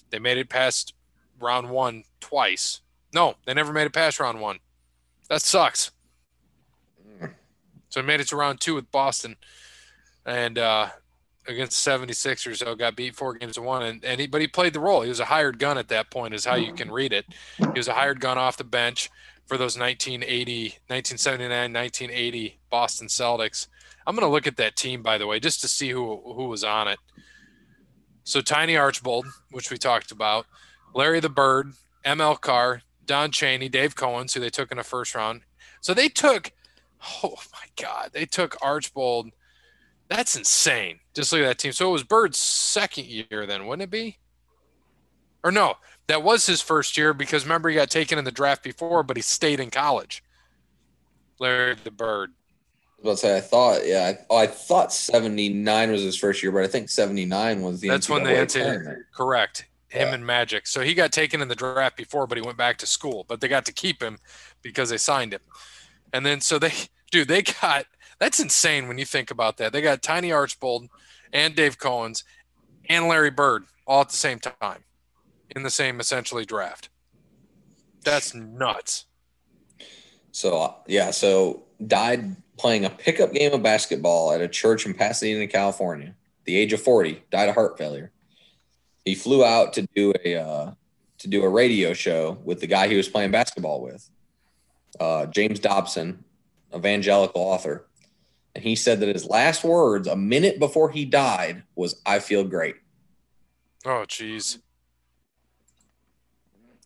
They 0.10 0.20
made 0.20 0.38
it 0.38 0.50
past 0.50 0.94
round 1.40 1.70
one 1.70 2.04
twice. 2.20 2.82
No, 3.16 3.36
they 3.46 3.54
never 3.54 3.72
made 3.72 3.86
it 3.86 3.94
past 3.94 4.20
round 4.20 4.42
one. 4.42 4.60
That 5.30 5.42
sucks. 5.42 5.92
So 7.88 8.02
he 8.02 8.06
made 8.06 8.20
it 8.20 8.28
to 8.28 8.36
round 8.36 8.60
two 8.60 8.76
with 8.76 8.92
Boston 8.92 9.38
and 10.26 10.60
uh, 10.60 10.90
against 11.48 11.84
the 11.84 11.92
76ers. 11.92 12.58
So 12.58 12.76
got 12.76 12.98
beat 12.98 13.16
four 13.16 13.36
games 13.36 13.56
to 13.56 13.62
one. 13.62 13.84
And, 13.84 14.04
and 14.04 14.20
he, 14.20 14.28
but 14.28 14.42
he 14.42 14.48
played 14.48 14.74
the 14.74 14.82
role. 14.82 15.02
He 15.02 15.08
was 15.08 15.22
a 15.22 15.26
hired 15.26 15.60
gun 15.60 15.78
at 15.78 15.88
that 15.88 16.12
point, 16.12 16.34
is 16.34 16.44
how 16.44 16.56
you 16.56 16.74
can 16.74 16.92
read 16.92 17.14
it. 17.14 17.26
He 17.58 17.80
was 17.80 17.88
a 17.88 17.94
hired 17.94 18.20
gun 18.20 18.38
off 18.38 18.58
the 18.58 18.66
bench 18.66 19.10
for 19.46 19.58
those 19.58 19.80
1980, 19.80 20.64
1979, 20.88 21.74
1980 21.74 22.60
Boston 22.70 23.08
Celtics. 23.08 23.68
I'm 24.06 24.16
going 24.16 24.28
to 24.28 24.32
look 24.32 24.46
at 24.46 24.58
that 24.58 24.76
team, 24.76 25.02
by 25.02 25.18
the 25.18 25.26
way, 25.26 25.40
just 25.40 25.62
to 25.62 25.70
see 25.70 25.90
who, 25.90 26.22
who 26.34 26.50
was 26.50 26.66
on 26.66 26.90
it. 26.90 27.00
So 28.26 28.42
Tiny 28.42 28.76
Archibald, 28.76 29.26
which 29.52 29.72
we 29.72 29.78
talked 29.78 30.12
about, 30.12 30.48
Larry 30.94 31.22
the 31.22 31.30
Bird, 31.30 31.72
ML 32.06 32.42
Carr, 32.42 32.82
Don 33.06 33.32
Chaney, 33.32 33.70
Dave 33.70 33.96
Cohen, 33.96 34.28
who 34.34 34.40
they 34.40 34.50
took 34.50 34.72
in 34.72 34.78
the 34.78 34.84
first 34.84 35.16
round. 35.16 35.42
So 35.82 35.94
they 35.94 36.10
took, 36.10 36.52
oh 37.24 37.36
my 37.54 37.68
God, 37.82 38.12
they 38.14 38.26
took 38.26 38.58
Archibald. 38.62 39.32
That's 40.08 40.36
insane. 40.36 41.00
Just 41.14 41.32
look 41.32 41.42
at 41.42 41.48
that 41.48 41.58
team. 41.60 41.72
So 41.72 41.90
it 41.90 41.94
was 41.94 42.04
Bird's 42.04 42.38
second 42.38 43.06
year, 43.06 43.46
then, 43.46 43.66
wouldn't 43.66 43.84
it 43.84 43.92
be? 43.92 44.18
Or 45.44 45.52
no, 45.52 45.76
that 46.08 46.24
was 46.24 46.46
his 46.46 46.62
first 46.62 46.98
year 46.98 47.14
because 47.14 47.44
remember 47.44 47.70
he 47.70 47.76
got 47.76 47.90
taken 47.90 48.18
in 48.18 48.26
the 48.26 48.32
draft 48.32 48.64
before, 48.64 49.04
but 49.04 49.16
he 49.16 49.22
stayed 49.22 49.60
in 49.60 49.70
college. 49.70 50.24
Larry 51.40 51.76
the 51.84 51.92
Bird. 51.92 52.32
I 52.32 53.02
was 53.02 53.04
about 53.04 53.12
to 53.12 53.18
say, 53.18 53.38
I 53.38 53.42
thought, 53.42 53.86
yeah, 53.86 54.14
I, 54.14 54.26
oh, 54.30 54.38
I 54.38 54.48
thought 54.48 54.94
79 54.94 55.92
was 55.92 56.02
his 56.02 56.16
first 56.18 56.42
year, 56.42 56.52
but 56.52 56.64
I 56.64 56.68
think 56.68 56.90
79 56.90 57.62
was 57.62 57.82
the 57.82 57.90
That's 57.90 58.10
when 58.10 58.24
they 58.24 58.34
NCAA 58.34 58.86
NCAA. 58.86 58.98
Correct. 59.14 59.66
Him 59.96 60.14
and 60.14 60.26
Magic. 60.26 60.68
So 60.68 60.82
he 60.82 60.94
got 60.94 61.12
taken 61.12 61.42
in 61.42 61.48
the 61.48 61.56
draft 61.56 61.98
before, 61.98 62.28
but 62.28 62.38
he 62.38 62.42
went 62.44 62.58
back 62.58 62.78
to 62.78 62.86
school. 62.86 63.26
But 63.28 63.42
they 63.42 63.48
got 63.48 63.66
to 63.66 63.74
keep 63.74 64.02
him 64.02 64.18
because 64.62 64.90
they 64.90 64.98
signed 64.98 65.34
him. 65.34 65.42
And 66.14 66.26
then 66.26 66.42
so 66.42 66.60
they, 66.60 66.74
dude, 67.12 67.28
they 67.28 67.42
got 67.42 67.86
that's 68.20 68.40
insane 68.40 68.88
when 68.88 68.98
you 68.98 69.06
think 69.06 69.32
about 69.32 69.58
that. 69.58 69.74
They 69.74 69.82
got 69.82 70.02
Tiny 70.02 70.32
Archibald 70.32 70.88
and 71.34 71.56
Dave 71.56 71.78
Cowens 71.78 72.24
and 72.88 73.08
Larry 73.08 73.32
Bird 73.32 73.66
all 73.86 74.02
at 74.02 74.10
the 74.10 74.18
same 74.18 74.40
time 74.40 74.84
in 75.56 75.64
the 75.64 75.70
same 75.70 76.00
essentially 76.00 76.46
draft. 76.46 76.90
That's 78.04 78.34
nuts. 78.34 79.06
So 80.32 80.62
uh, 80.62 80.74
yeah, 80.88 81.12
so 81.12 81.64
died 81.86 82.36
playing 82.58 82.86
a 82.86 82.90
pickup 82.90 83.34
game 83.34 83.54
of 83.54 83.64
basketball 83.64 84.32
at 84.32 84.42
a 84.42 84.48
church 84.48 84.86
in 84.86 84.94
Pasadena, 84.94 85.48
California. 85.48 86.16
The 86.46 86.56
age 86.56 86.74
of 86.74 86.82
forty, 86.82 87.24
died 87.32 87.50
of 87.50 87.56
heart 87.56 87.78
failure. 87.78 88.12
He 89.06 89.14
flew 89.14 89.46
out 89.46 89.74
to 89.74 89.88
do 89.96 90.14
a 90.24 90.36
uh, 90.36 90.72
to 91.20 91.28
do 91.28 91.44
a 91.44 91.50
radio 91.50 91.94
show 91.94 92.40
with 92.44 92.60
the 92.60 92.68
guy 92.68 92.88
he 92.88 92.98
was 92.98 93.08
playing 93.08 93.32
basketball 93.32 93.82
with, 93.82 94.10
uh, 95.00 95.28
James 95.28 95.60
Dobson, 95.60 96.24
evangelical 96.76 97.42
author, 97.42 97.88
and 98.56 98.64
he 98.64 98.76
said 98.76 99.00
that 99.00 99.10
his 99.10 99.26
last 99.26 99.64
words 99.64 100.08
a 100.08 100.16
minute 100.16 100.60
before 100.60 100.90
he 100.90 101.06
died 101.06 101.64
was, 101.76 102.02
"I 102.06 102.20
feel 102.20 102.44
great." 102.44 102.76
Oh, 103.86 104.06
jeez. 104.08 104.60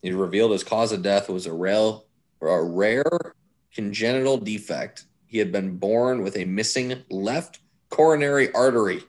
He 0.01 0.11
revealed 0.11 0.51
his 0.51 0.63
cause 0.63 0.91
of 0.91 1.01
death 1.01 1.29
was 1.29 1.45
a 1.45 1.53
rare, 1.53 1.93
a 2.41 2.63
rare 2.63 3.33
congenital 3.73 4.37
defect. 4.37 5.05
He 5.25 5.37
had 5.37 5.51
been 5.51 5.77
born 5.77 6.21
with 6.21 6.35
a 6.35 6.45
missing 6.45 7.03
left 7.09 7.59
coronary 7.89 8.51
artery. 8.53 9.03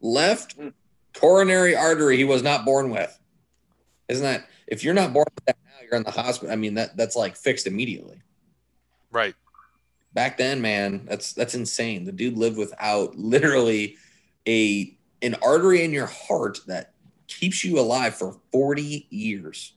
Left 0.00 0.56
coronary 1.14 1.76
artery 1.76 2.16
he 2.16 2.24
was 2.24 2.42
not 2.42 2.64
born 2.64 2.90
with. 2.90 3.18
Isn't 4.08 4.24
that 4.24 4.46
if 4.66 4.84
you're 4.84 4.94
not 4.94 5.12
born 5.12 5.26
with 5.34 5.44
that 5.46 5.56
now, 5.64 5.82
you're 5.82 5.96
in 5.96 6.02
the 6.02 6.10
hospital. 6.10 6.52
I 6.52 6.56
mean, 6.56 6.74
that 6.74 6.96
that's 6.96 7.16
like 7.16 7.36
fixed 7.36 7.66
immediately. 7.66 8.20
Right. 9.10 9.34
Back 10.12 10.38
then, 10.38 10.60
man, 10.60 11.06
that's 11.06 11.32
that's 11.32 11.54
insane. 11.54 12.04
The 12.04 12.12
dude 12.12 12.36
lived 12.36 12.58
without 12.58 13.16
literally 13.16 13.96
a 14.46 14.96
an 15.22 15.36
artery 15.42 15.84
in 15.84 15.92
your 15.92 16.06
heart 16.06 16.60
that 16.66 16.92
keeps 17.26 17.64
you 17.64 17.78
alive 17.78 18.14
for 18.14 18.36
40 18.52 19.06
years. 19.10 19.72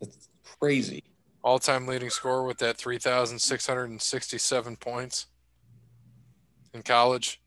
That's 0.00 0.28
crazy. 0.44 1.02
All 1.42 1.58
time 1.58 1.86
leading 1.86 2.10
scorer 2.10 2.44
with 2.44 2.58
that 2.58 2.76
3,667 2.76 4.76
points 4.76 5.26
in 6.74 6.82
college. 6.82 7.40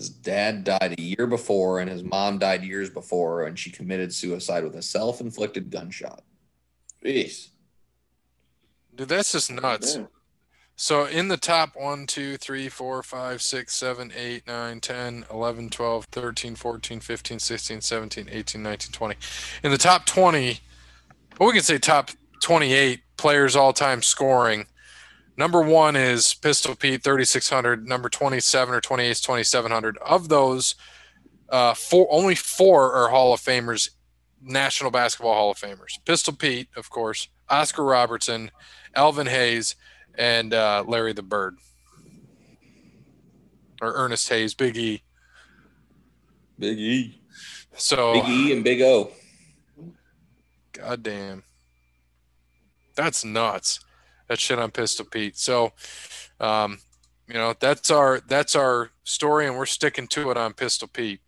His 0.00 0.08
dad 0.08 0.64
died 0.64 0.94
a 0.96 1.02
year 1.02 1.26
before, 1.26 1.78
and 1.78 1.90
his 1.90 2.02
mom 2.02 2.38
died 2.38 2.64
years 2.64 2.88
before, 2.88 3.44
and 3.44 3.58
she 3.58 3.70
committed 3.70 4.14
suicide 4.14 4.64
with 4.64 4.74
a 4.76 4.80
self 4.80 5.20
inflicted 5.20 5.70
gunshot. 5.70 6.22
Jeez. 7.04 7.48
Dude, 8.94 9.10
that's 9.10 9.32
just 9.32 9.52
nuts. 9.52 9.96
Damn. 9.96 10.08
So 10.74 11.04
in 11.04 11.28
the 11.28 11.36
top 11.36 11.76
1, 11.76 12.06
2, 12.06 12.38
3, 12.38 12.70
4, 12.70 13.02
5, 13.02 13.42
6, 13.42 13.74
7, 13.74 14.12
8, 14.16 14.46
9, 14.46 14.80
10, 14.80 15.26
11, 15.30 15.68
12, 15.68 16.04
13, 16.06 16.54
14, 16.54 17.00
15, 17.00 17.38
16, 17.38 17.80
17, 17.82 18.28
18, 18.32 18.62
19, 18.62 18.92
20. 18.92 19.16
In 19.62 19.70
the 19.70 19.76
top 19.76 20.06
20, 20.06 20.60
well, 21.38 21.48
we 21.48 21.52
can 21.52 21.62
say 21.62 21.76
top 21.76 22.08
28 22.42 23.02
players 23.18 23.54
all 23.54 23.74
time 23.74 24.00
scoring. 24.00 24.64
Number 25.40 25.62
one 25.62 25.96
is 25.96 26.34
Pistol 26.34 26.74
Pete, 26.74 27.02
3,600. 27.02 27.88
Number 27.88 28.10
27 28.10 28.74
or 28.74 28.80
28 28.82 29.08
is 29.08 29.20
2,700. 29.22 29.96
Of 29.96 30.28
those, 30.28 30.74
uh, 31.48 31.72
four, 31.72 32.06
only 32.10 32.34
four 32.34 32.92
are 32.92 33.08
Hall 33.08 33.32
of 33.32 33.40
Famers, 33.40 33.88
National 34.42 34.90
Basketball 34.90 35.32
Hall 35.32 35.50
of 35.50 35.56
Famers. 35.56 35.94
Pistol 36.04 36.34
Pete, 36.34 36.68
of 36.76 36.90
course, 36.90 37.28
Oscar 37.48 37.84
Robertson, 37.84 38.50
Elvin 38.94 39.28
Hayes, 39.28 39.76
and 40.14 40.52
uh, 40.52 40.84
Larry 40.86 41.14
the 41.14 41.22
Bird. 41.22 41.56
Or 43.80 43.94
Ernest 43.94 44.28
Hayes, 44.28 44.52
Big 44.52 44.76
E. 44.76 45.02
Big 46.58 46.78
E. 46.78 47.22
So, 47.78 48.12
Big 48.12 48.28
E 48.28 48.52
and 48.52 48.62
Big 48.62 48.82
O. 48.82 49.10
God 50.72 51.02
damn. 51.02 51.44
That's 52.94 53.24
nuts. 53.24 53.80
That 54.30 54.38
shit 54.38 54.60
on 54.60 54.70
Pistol 54.70 55.04
Pete. 55.04 55.36
So, 55.36 55.72
um, 56.38 56.78
you 57.26 57.34
know, 57.34 57.52
that's 57.58 57.90
our 57.90 58.20
that's 58.28 58.54
our 58.54 58.90
story, 59.02 59.48
and 59.48 59.58
we're 59.58 59.66
sticking 59.66 60.06
to 60.06 60.30
it 60.30 60.36
on 60.36 60.52
Pistol 60.52 60.86
Pete. 60.86 61.20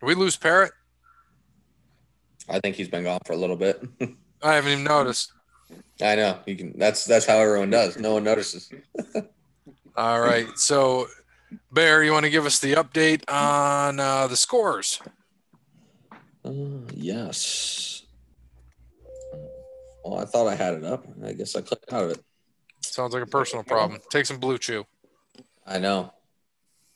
Did 0.00 0.06
we 0.06 0.16
lose 0.16 0.36
Parrot? 0.36 0.72
I 2.48 2.58
think 2.58 2.74
he's 2.74 2.88
been 2.88 3.04
gone 3.04 3.20
for 3.24 3.34
a 3.34 3.36
little 3.36 3.54
bit. 3.54 3.80
I 4.42 4.54
haven't 4.54 4.72
even 4.72 4.82
noticed. 4.82 5.32
I 6.02 6.16
know. 6.16 6.40
You 6.46 6.56
can 6.56 6.76
that's 6.76 7.04
that's 7.04 7.26
how 7.26 7.36
everyone 7.36 7.70
does. 7.70 7.96
No 7.96 8.14
one 8.14 8.24
notices. 8.24 8.68
All 9.96 10.20
right. 10.20 10.48
So, 10.56 11.06
Bear, 11.70 12.02
you 12.02 12.10
want 12.10 12.24
to 12.24 12.30
give 12.30 12.44
us 12.44 12.58
the 12.58 12.72
update 12.72 13.22
on 13.32 14.00
uh, 14.00 14.26
the 14.26 14.36
scores? 14.36 15.00
Uh, 16.44 16.50
yes. 16.92 17.36
Well, 20.06 20.20
I 20.20 20.24
thought 20.24 20.46
I 20.46 20.54
had 20.54 20.74
it 20.74 20.84
up. 20.84 21.04
I 21.24 21.32
guess 21.32 21.56
I 21.56 21.62
clicked 21.62 21.92
out 21.92 22.04
of 22.04 22.10
it. 22.10 22.24
Sounds 22.80 23.12
like 23.12 23.24
a 23.24 23.26
personal 23.26 23.64
problem. 23.64 24.00
Take 24.08 24.26
some 24.26 24.38
BlueChew. 24.38 24.84
I 25.66 25.78
know. 25.80 26.12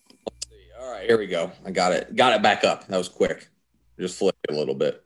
Let's 0.09 0.49
see. 0.49 0.55
All 0.81 0.93
right, 0.93 1.07
here 1.07 1.19
we 1.19 1.27
go. 1.27 1.51
I 1.67 1.73
got 1.73 1.93
it. 1.93 2.15
Got 2.15 2.35
it 2.35 2.43
back 2.43 2.63
up. 2.63 2.87
That 2.87 2.99
was 2.99 3.09
quick. 3.09 3.49
Just 3.99 4.17
flipped 4.17 4.47
a 4.49 4.55
little 4.55 4.77
bit. 4.77 5.03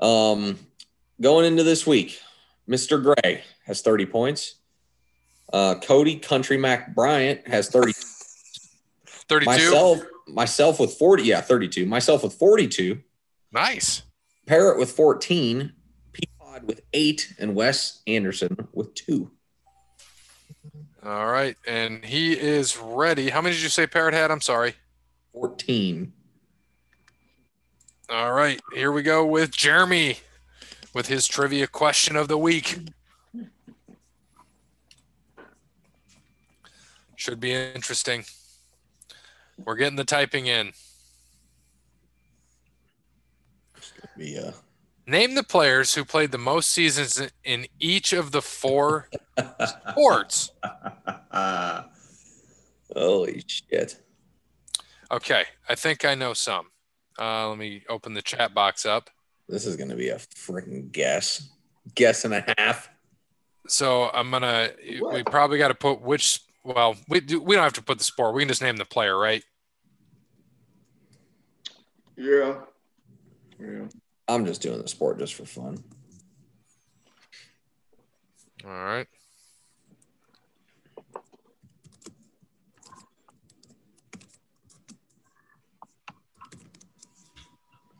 Um, 0.00 0.58
going 1.20 1.46
into 1.46 1.62
this 1.62 1.86
week, 1.86 2.20
Mr. 2.68 3.00
Gray 3.00 3.44
has 3.66 3.82
30 3.82 4.06
points. 4.06 4.56
Uh, 5.52 5.76
Cody 5.76 6.16
Country 6.16 6.56
Mac 6.56 6.92
Bryant 6.92 7.46
has 7.46 7.68
30. 7.68 7.92
32. 9.28 9.48
myself, 9.48 10.00
myself 10.26 10.80
with 10.80 10.92
40. 10.94 11.22
Yeah, 11.22 11.40
32. 11.40 11.86
Myself 11.86 12.24
with 12.24 12.34
42. 12.34 13.00
Nice. 13.52 14.02
Parrot 14.46 14.76
with 14.76 14.90
14. 14.90 15.72
Peapod 16.56 16.64
with 16.64 16.82
eight, 16.92 17.34
and 17.38 17.54
Wes 17.54 18.02
Anderson 18.06 18.68
with 18.72 18.94
two. 18.94 19.30
All 21.04 21.26
right. 21.26 21.56
And 21.66 22.04
he 22.04 22.32
is 22.32 22.76
ready. 22.76 23.30
How 23.30 23.40
many 23.40 23.54
did 23.54 23.62
you 23.62 23.68
say 23.68 23.86
Parrot 23.86 24.14
had? 24.14 24.30
I'm 24.30 24.40
sorry. 24.40 24.74
14. 25.32 26.12
All 28.08 28.32
right. 28.32 28.60
Here 28.74 28.90
we 28.90 29.02
go 29.02 29.24
with 29.24 29.50
Jeremy 29.50 30.18
with 30.94 31.06
his 31.08 31.26
trivia 31.26 31.66
question 31.66 32.16
of 32.16 32.28
the 32.28 32.38
week. 32.38 32.78
Should 37.16 37.40
be 37.40 37.52
interesting. 37.52 38.24
We're 39.64 39.76
getting 39.76 39.96
the 39.96 40.04
typing 40.04 40.46
in. 40.46 40.72
It's 43.76 43.92
gonna 43.92 44.12
Be, 44.16 44.38
uh, 44.38 44.52
Name 45.08 45.36
the 45.36 45.44
players 45.44 45.94
who 45.94 46.04
played 46.04 46.32
the 46.32 46.38
most 46.38 46.70
seasons 46.70 47.22
in 47.44 47.66
each 47.78 48.12
of 48.12 48.32
the 48.32 48.42
four 48.42 49.08
sports. 49.92 50.50
holy 52.92 53.44
shit. 53.46 54.02
Okay, 55.12 55.44
I 55.68 55.76
think 55.76 56.04
I 56.04 56.16
know 56.16 56.32
some. 56.32 56.66
Uh, 57.18 57.48
let 57.48 57.58
me 57.58 57.84
open 57.88 58.14
the 58.14 58.22
chat 58.22 58.52
box 58.52 58.84
up. 58.84 59.08
This 59.48 59.64
is 59.64 59.76
going 59.76 59.90
to 59.90 59.96
be 59.96 60.08
a 60.08 60.16
freaking 60.16 60.90
guess. 60.90 61.50
Guess 61.94 62.24
and 62.24 62.34
a 62.34 62.54
half. 62.58 62.90
So 63.68 64.10
I'm 64.12 64.32
gonna. 64.32 64.70
We 65.12 65.22
probably 65.22 65.58
got 65.58 65.68
to 65.68 65.74
put 65.74 66.00
which. 66.00 66.40
Well, 66.64 66.96
we 67.08 67.20
do, 67.20 67.40
we 67.40 67.54
don't 67.54 67.62
have 67.62 67.74
to 67.74 67.82
put 67.82 67.98
the 67.98 68.04
sport. 68.04 68.34
We 68.34 68.42
can 68.42 68.48
just 68.48 68.60
name 68.60 68.76
the 68.76 68.84
player, 68.84 69.16
right? 69.16 69.44
Yeah. 72.16 72.56
Yeah. 73.60 73.84
I'm 74.28 74.44
just 74.44 74.62
doing 74.62 74.82
the 74.82 74.88
sport 74.88 75.18
just 75.18 75.34
for 75.34 75.44
fun. 75.44 75.82
All 78.64 78.70
right. 78.70 79.06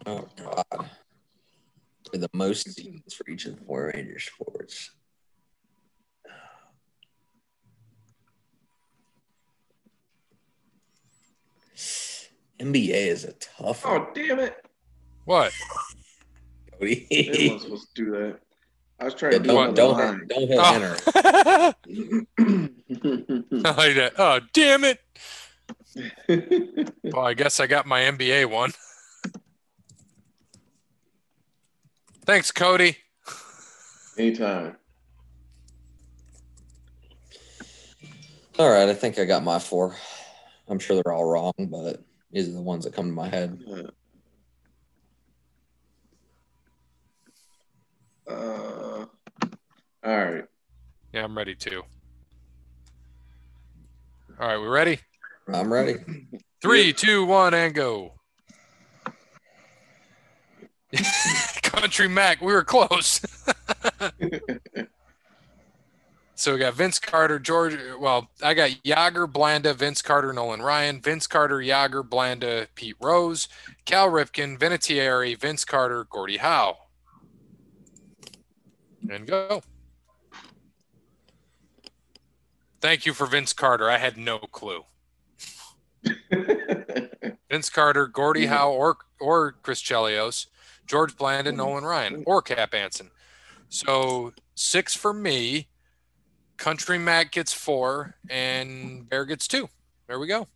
Oh, 0.06 0.26
God. 0.36 0.90
For 2.10 2.18
the 2.18 2.30
most 2.32 2.70
seasons 2.70 3.14
for 3.14 3.28
each 3.28 3.46
of 3.46 3.58
the 3.58 3.64
four 3.64 3.92
Ranger 3.94 4.18
sports. 4.18 4.90
NBA 12.58 13.08
is 13.08 13.24
a 13.24 13.32
tough 13.34 13.84
one, 13.84 14.00
Oh 14.00 14.08
damn 14.14 14.38
it! 14.38 14.56
What? 15.26 15.52
Cody. 16.78 17.06
I 17.10 17.28
wasn't 17.52 17.62
supposed 17.62 17.94
to 17.94 18.04
do 18.04 18.10
that. 18.12 18.38
I 18.98 19.04
was 19.04 19.14
trying 19.14 19.32
Yeah, 19.32 19.38
to 19.38 19.44
do 19.44 19.50
don't, 19.50 19.74
don't, 19.74 20.00
another 20.00 20.18
hit, 20.18 20.28
don't 20.28 20.48
hit 20.48 20.58
Oh. 20.58 20.74
enter. 20.74 20.96
I 23.68 23.70
like 23.76 23.94
that. 23.96 24.12
Oh, 24.18 24.40
damn 24.52 24.84
it. 24.84 25.00
Well, 27.04 27.24
I 27.24 27.32
guess 27.34 27.58
I 27.60 27.66
got 27.66 27.86
my 27.86 28.00
NBA 28.02 28.50
one. 28.50 28.72
Thanks, 32.26 32.50
Cody. 32.50 32.96
Anytime. 34.18 34.76
All 38.58 38.68
right, 38.70 38.88
I 38.88 38.94
think 38.94 39.18
I 39.18 39.24
got 39.24 39.42
my 39.44 39.58
four. 39.58 39.94
I'm 40.68 40.78
sure 40.78 41.00
they're 41.02 41.12
all 41.12 41.24
wrong, 41.24 41.52
but 41.58 42.02
these 42.32 42.48
are 42.48 42.52
the 42.52 42.60
ones 42.60 42.84
that 42.84 42.94
come 42.94 43.06
to 43.06 43.12
my 43.12 43.28
head. 43.28 43.58
Uh, 48.28 49.06
All 50.04 50.16
right. 50.16 50.44
Yeah, 51.12 51.24
I'm 51.24 51.36
ready 51.36 51.54
too. 51.54 51.82
All 54.38 54.48
right, 54.48 54.58
we 54.58 54.66
ready? 54.66 54.98
I'm 55.52 55.72
ready. 55.72 55.94
Three, 56.60 56.92
two, 56.92 57.24
one, 57.24 57.54
and 57.54 57.74
go. 57.74 58.12
Country 61.62 62.08
Mac, 62.08 62.40
we 62.40 62.52
were 62.52 62.64
close. 62.64 63.20
so 66.34 66.52
we 66.52 66.58
got 66.58 66.74
Vince 66.74 66.98
Carter, 66.98 67.38
George. 67.38 67.78
Well, 67.98 68.28
I 68.42 68.54
got 68.54 68.70
Jagr, 68.84 69.32
Blanda, 69.32 69.72
Vince 69.74 70.02
Carter, 70.02 70.32
Nolan 70.32 70.60
Ryan, 70.62 71.00
Vince 71.00 71.26
Carter, 71.26 71.58
Jagr, 71.58 72.08
Blanda, 72.08 72.66
Pete 72.74 72.96
Rose, 73.00 73.48
Cal 73.84 74.10
Ripken, 74.10 74.58
Vinatieri, 74.58 75.38
Vince 75.38 75.64
Carter, 75.64 76.04
Gordie 76.04 76.38
Howe. 76.38 76.76
And 79.08 79.26
go. 79.26 79.62
Thank 82.80 83.06
you 83.06 83.14
for 83.14 83.26
Vince 83.26 83.52
Carter. 83.52 83.90
I 83.90 83.98
had 83.98 84.16
no 84.16 84.38
clue. 84.38 84.84
Vince 87.50 87.70
Carter, 87.70 88.06
Gordie 88.06 88.42
Yeah. 88.42 88.48
Howe, 88.48 88.70
or 88.70 88.98
or 89.20 89.52
Chris 89.62 89.82
Chelios, 89.82 90.46
George 90.86 91.16
Blandon, 91.16 91.56
Nolan 91.56 91.84
Ryan, 91.84 92.22
or 92.26 92.42
Cap 92.42 92.74
Anson. 92.74 93.10
So 93.68 94.32
six 94.54 94.94
for 94.94 95.12
me. 95.12 95.68
Country 96.56 96.98
Mac 96.98 97.32
gets 97.32 97.52
four, 97.52 98.14
and 98.30 99.06
Bear 99.08 99.26
gets 99.26 99.46
two. 99.46 99.68
There 100.06 100.18
we 100.18 100.26
go. 100.26 100.48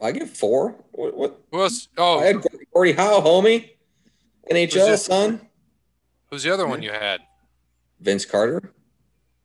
I 0.00 0.12
get 0.12 0.28
four. 0.28 0.74
What? 0.92 1.16
what? 1.16 1.40
Who 1.52 1.62
else? 1.62 1.88
Oh, 1.98 2.20
I 2.20 2.26
had 2.26 2.44
Gordie 2.72 2.92
Howe, 2.92 3.20
homie. 3.20 3.70
NHL 4.50 4.96
son. 4.98 5.40
Who's 6.34 6.42
the 6.42 6.52
other 6.52 6.66
one 6.66 6.82
you 6.82 6.90
had? 6.90 7.20
Vince 8.00 8.24
Carter. 8.24 8.72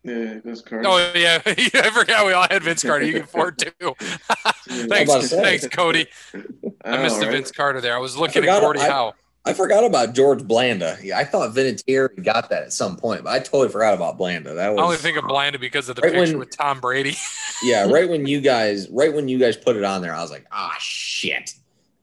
yeah, 0.04 0.40
Vince 0.44 0.62
Carter. 0.62 0.88
Oh 0.88 1.12
yeah, 1.16 1.40
I 1.46 1.90
forgot 1.92 2.26
we 2.26 2.34
all 2.34 2.48
had 2.50 2.64
Vince 2.64 2.82
Carter. 2.84 3.06
You 3.06 3.14
get 3.14 3.30
four 3.30 3.52
too. 3.52 3.70
to 3.80 3.94
thanks, 4.68 5.30
say. 5.30 5.42
thanks, 5.42 5.68
Cody. 5.68 6.08
I 6.84 6.98
missed 6.98 7.16
All 7.16 7.20
the 7.22 7.26
right. 7.28 7.32
Vince 7.36 7.52
Carter 7.52 7.80
there. 7.80 7.96
I 7.96 8.00
was 8.00 8.18
looking 8.18 8.42
forgot- 8.42 8.58
at 8.58 8.62
Gordie 8.62 8.80
I- 8.82 8.90
Howe. 8.90 9.14
I 9.46 9.54
forgot 9.54 9.86
about 9.86 10.14
George 10.14 10.44
Blanda. 10.46 10.98
Yeah, 11.02 11.18
I 11.18 11.24
thought 11.24 11.56
Vinatieri 11.56 12.24
got 12.24 12.50
that 12.50 12.64
at 12.64 12.74
some 12.74 12.98
point, 12.98 13.24
but 13.24 13.30
I 13.32 13.40
totally 13.40 13.70
forgot 13.70 13.94
about 13.94 14.18
Blanda. 14.18 14.54
That 14.54 14.74
was 14.74 14.80
I 14.80 14.84
only 14.84 14.98
think 14.98 15.18
of 15.18 15.24
Blanda 15.26 15.58
because 15.58 15.88
of 15.90 15.96
the 15.96 16.02
Right 16.02 16.12
picture 16.14 16.34
when- 16.34 16.40
with 16.40 16.56
Tom 16.56 16.82
Brady. 16.82 17.16
yeah, 17.64 17.86
right 17.90 18.08
when 18.10 18.28
you 18.28 18.42
guys, 18.42 18.90
right 18.90 19.14
when 19.14 19.28
you 19.30 19.40
guys 19.40 19.56
put 19.56 19.78
it 19.78 19.84
on 19.86 20.02
there, 20.02 20.14
I 20.14 20.22
was 20.22 20.30
like, 20.32 20.46
ah, 20.52 20.76
shit. 20.80 21.54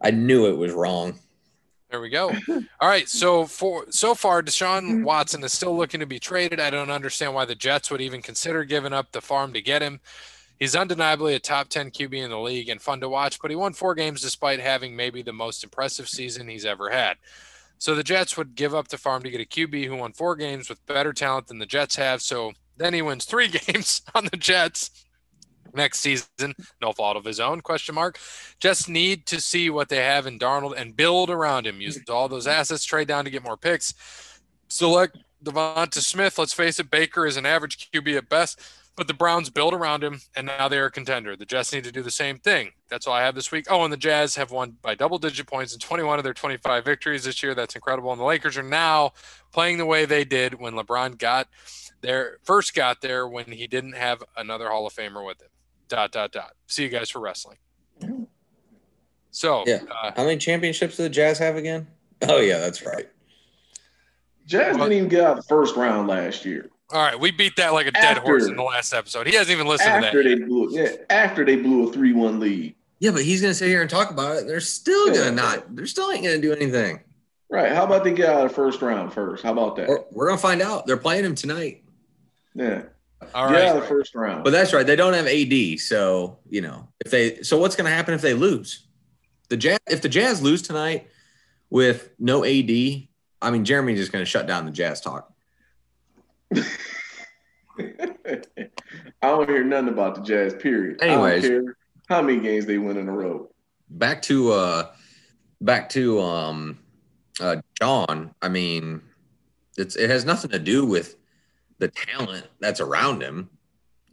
I 0.01 0.13
knew 0.13 0.47
it 0.47 0.57
was 0.57 0.73
wrong. 0.73 1.19
There 1.91 2.01
we 2.01 2.09
go. 2.09 2.33
All 2.81 2.89
right. 2.89 3.09
So 3.09 3.47
for 3.47 3.87
so 3.91 4.15
far, 4.15 4.43
Deshaun 4.43 4.83
mm-hmm. 4.83 5.03
Watson 5.05 5.45
is 5.45 5.53
still 5.53 5.77
looking 5.77 6.01
to 6.01 6.07
be 6.07 6.19
traded. 6.19 6.61
I 6.61 6.71
don't 6.71 6.91
understand 6.91 7.35
why 7.35 7.45
the 7.45 7.55
Jets 7.55 7.91
would 7.91 8.01
even 8.01 8.23
consider 8.23 8.65
giving 8.65 8.93
up 8.93 9.13
the 9.13 9.21
farm 9.21 9.53
to 9.53 9.63
get 9.63 9.83
him. 9.83 10.01
He's 10.59 10.75
undeniably 10.75 11.35
a 11.35 11.39
top 11.39 11.69
10 11.69 11.91
QB 11.91 12.15
in 12.15 12.31
the 12.31 12.39
league 12.39 12.71
and 12.71 12.81
fun 12.81 13.01
to 13.01 13.09
watch, 13.09 13.39
but 13.41 13.51
he 13.51 13.57
won 13.57 13.75
four 13.75 13.95
games 13.95 14.23
despite 14.23 14.59
having 14.59 14.97
maybe 14.97 15.23
the 15.23 15.33
most 15.33 15.63
impressive 15.63 16.09
season 16.09 16.49
he's 16.49 16.65
ever 16.65 16.89
had. 16.89 17.19
So 17.79 17.95
the 17.95 18.03
Jets 18.03 18.39
would 18.39 18.55
give 18.55 18.75
up 18.75 18.89
the 18.89 18.97
farm 18.97 19.23
to 19.23 19.31
get 19.31 19.41
a 19.41 19.45
QB 19.45 19.87
who 19.87 19.97
won 19.97 20.15
four 20.15 20.35
games 20.35 20.71
with 20.71 20.85
better 20.87 21.13
talent 21.13 21.49
than 21.49 21.59
the 21.59 21.67
Jets 21.67 21.97
have. 21.97 22.23
So 22.23 22.53
then 22.79 22.95
he 22.95 23.03
wins 23.03 23.27
three 23.27 23.49
games 23.67 24.01
on 24.15 24.25
the 24.25 24.39
Jets 24.39 25.06
next 25.77 26.01
season. 26.01 26.55
No 26.81 26.93
fault 26.93 27.17
of 27.17 27.25
his 27.25 27.41
own, 27.41 27.61
question 27.61 27.95
mark. 27.95 28.19
Just 28.59 28.89
need 28.89 29.27
to 29.27 29.41
see 29.41 29.71
what 29.71 29.89
they 29.89 30.03
have 30.03 30.27
in 30.27 30.39
Darnold 30.39 30.75
and 30.77 30.97
build 30.97 31.31
around 31.31 31.67
him. 31.67 31.81
Use 31.81 32.01
all 32.09 32.29
those 32.29 32.47
assets, 32.47 32.85
trade 32.85 33.09
down 33.09 33.25
to 33.25 33.31
get 33.31 33.45
more 33.45 33.57
picks. 33.57 33.95
Select 34.69 35.19
Devonta 35.45 36.01
Smith. 36.01 36.39
Let's 36.39 36.53
face 36.53 36.79
it, 36.79 36.91
Baker 36.91 37.27
is 37.27 37.37
an 37.37 37.47
average 37.47 37.91
QB 37.91 38.17
at 38.17 38.29
best, 38.29 38.61
but 38.97 39.07
the 39.07 39.15
Browns 39.15 39.51
build 39.51 39.75
around 39.75 40.03
him, 40.03 40.21
and 40.35 40.47
now 40.47 40.69
they 40.69 40.79
are 40.79 40.87
a 40.87 40.91
contender. 40.91 41.37
The 41.37 41.45
Jets 41.45 41.73
need 41.73 41.85
to 41.85 41.93
do 41.93 42.03
the 42.03 42.11
same 42.11 42.39
thing. 42.39 42.71
That's 42.89 43.07
all 43.07 43.15
I 43.15 43.23
have 43.23 43.35
this 43.35 43.53
week. 43.53 43.67
Oh, 43.71 43.85
and 43.85 43.93
the 43.93 43.99
Jazz 43.99 44.35
have 44.37 44.51
won 44.51 44.77
by 44.83 44.95
double 44.95 45.19
digit 45.19 45.47
points 45.47 45.73
in 45.73 45.79
21 45.79 46.19
of 46.19 46.25
their 46.25 46.35
25 46.35 46.85
victories 46.85 47.25
this 47.25 47.43
year. 47.43 47.55
That's 47.55 47.75
incredible. 47.75 48.11
And 48.11 48.21
the 48.21 48.25
Lakers 48.25 48.57
are 48.57 48.63
now 48.63 49.13
playing 49.53 49.79
the 49.79 49.87
way 49.87 50.05
they 50.05 50.25
did 50.25 50.55
when 50.55 50.75
LeBron 50.75 51.19
got 51.19 51.49
there, 52.01 52.39
first 52.43 52.75
got 52.75 53.01
there 53.01 53.29
when 53.29 53.47
he 53.47 53.67
didn't 53.67 53.95
have 53.95 54.23
another 54.37 54.69
Hall 54.69 54.87
of 54.87 54.95
Famer 54.95 55.25
with 55.25 55.41
him. 55.41 55.49
Dot, 55.89 56.11
dot, 56.13 56.33
dot. 56.33 56.53
See 56.67 56.83
you 56.83 56.89
guys 56.89 57.11
for 57.11 57.21
wrestling. 57.21 57.59
So, 59.31 59.65
Yeah. 59.67 59.81
uh, 59.91 60.13
How 60.17 60.25
many 60.25 60.39
championships 60.39 60.97
do 60.97 61.03
the 61.05 61.09
Jazz 61.09 61.39
have 61.39 61.57
again? 61.57 61.87
Oh 62.29 62.41
yeah, 62.41 62.59
that's 62.59 62.85
right. 62.85 63.09
Jazz 64.47 64.77
didn't 64.77 64.93
even 64.93 65.09
get 65.09 65.25
out 65.25 65.33
of 65.33 65.45
the 65.45 65.49
first 65.49 65.77
round 65.77 66.09
last 66.09 66.45
year. 66.45 66.71
all 66.93 67.03
right, 67.03 67.19
we 67.19 67.31
beat 67.33 67.57
that 67.57 67.73
like 67.73 67.87
a 67.87 67.91
dead 67.91 68.19
horse 68.19 68.47
in 68.47 68.57
the 68.57 68.63
last 68.63 68.95
episode. 68.95 69.27
He 69.27 69.35
hasn't 69.35 69.53
even 69.55 69.67
listened 69.67 69.91
After 70.05 70.23
to 70.23 70.29
they 70.29 70.35
that. 70.37 70.47
blew, 70.47 70.69
yeah, 70.71 70.93
after 71.11 71.45
they 71.45 71.57
blew 71.57 71.89
a 71.89 71.93
three-one 71.93 72.39
lead. 72.41 72.75
Yeah, 73.01 73.11
but 73.11 73.23
he's 73.25 73.43
gonna 73.43 73.55
sit 73.55 73.69
here 73.69 73.81
and 73.83 73.91
talk 73.91 74.11
about 74.11 74.37
it. 74.37 74.47
They're 74.47 74.61
still 74.61 75.09
Yeah. 75.09 75.15
gonna 75.25 75.31
not. 75.33 75.75
They're 75.77 75.87
still 75.87 76.11
ain't 76.13 76.23
gonna 76.25 76.39
do 76.39 76.53
anything. 76.53 77.01
Right? 77.51 77.73
How 77.73 77.85
about 77.85 78.05
they 78.05 78.13
get 78.13 78.29
out 78.29 78.45
of 78.45 78.49
the 78.51 78.55
first 78.55 78.81
round 78.83 79.13
first? 79.13 79.43
How 79.45 79.53
about 79.53 79.77
that? 79.77 79.89
We're, 79.89 80.05
we're 80.13 80.27
gonna 80.29 80.39
find 80.39 80.63
out. 80.63 80.87
They're 80.87 80.97
playing 80.97 81.25
him 81.25 81.35
tonight. 81.35 81.83
Yeah, 82.55 82.83
All 83.35 83.47
right. 83.47 83.65
of 83.65 83.81
the 83.81 83.89
first 83.89 84.15
round. 84.15 84.45
But 84.45 84.51
that's 84.51 84.73
right. 84.73 84.87
They 84.87 84.97
don't 84.97 85.15
have 85.15 85.27
AD, 85.27 85.81
so 85.81 86.39
you 86.49 86.61
know 86.61 86.89
if 87.05 87.11
they. 87.11 87.43
So 87.43 87.59
what's 87.59 87.77
gonna 87.77 87.91
happen 87.91 88.15
if 88.15 88.21
they 88.21 88.35
lose? 88.35 88.87
The 89.49 89.57
Jazz. 89.57 89.79
If 89.89 90.03
the 90.03 90.09
Jazz 90.09 90.43
lose 90.43 90.63
tonight 90.63 91.09
with 91.71 92.11
no 92.19 92.45
AD, 92.45 92.71
I 92.71 93.51
mean 93.51 93.65
Jeremy's 93.65 93.99
just 93.99 94.13
gonna 94.13 94.25
shut 94.25 94.47
down 94.47 94.67
the 94.67 94.71
Jazz 94.71 95.01
talk. 95.01 95.33
I 97.79 98.41
don't 99.23 99.49
hear 99.49 99.65
nothing 99.65 99.89
about 99.89 100.15
the 100.17 100.23
Jazz. 100.23 100.55
Period. 100.55 101.03
Anyways. 101.03 101.45
I 101.45 101.49
don't 101.49 101.65
care 101.65 101.77
how 102.09 102.23
many 102.23 102.41
games 102.41 102.67
they 102.67 102.79
win 102.79 102.97
in 102.97 103.09
a 103.09 103.13
row. 103.13 103.51
back 103.89 104.23
to 104.23 104.53
uh 104.53 104.93
back 105.61 105.89
to 105.91 106.21
um 106.21 106.79
uh 107.41 107.57
John, 107.81 108.35
I 108.43 108.49
mean 108.49 109.03
it's 109.77 109.97
it 109.97 110.11
has 110.11 110.25
nothing 110.25 110.51
to 110.51 110.59
do 110.59 110.85
with 110.87 111.17
the 111.79 111.89
talent 111.89 112.47
that's 112.61 112.81
around 112.81 113.23
him. 113.23 113.51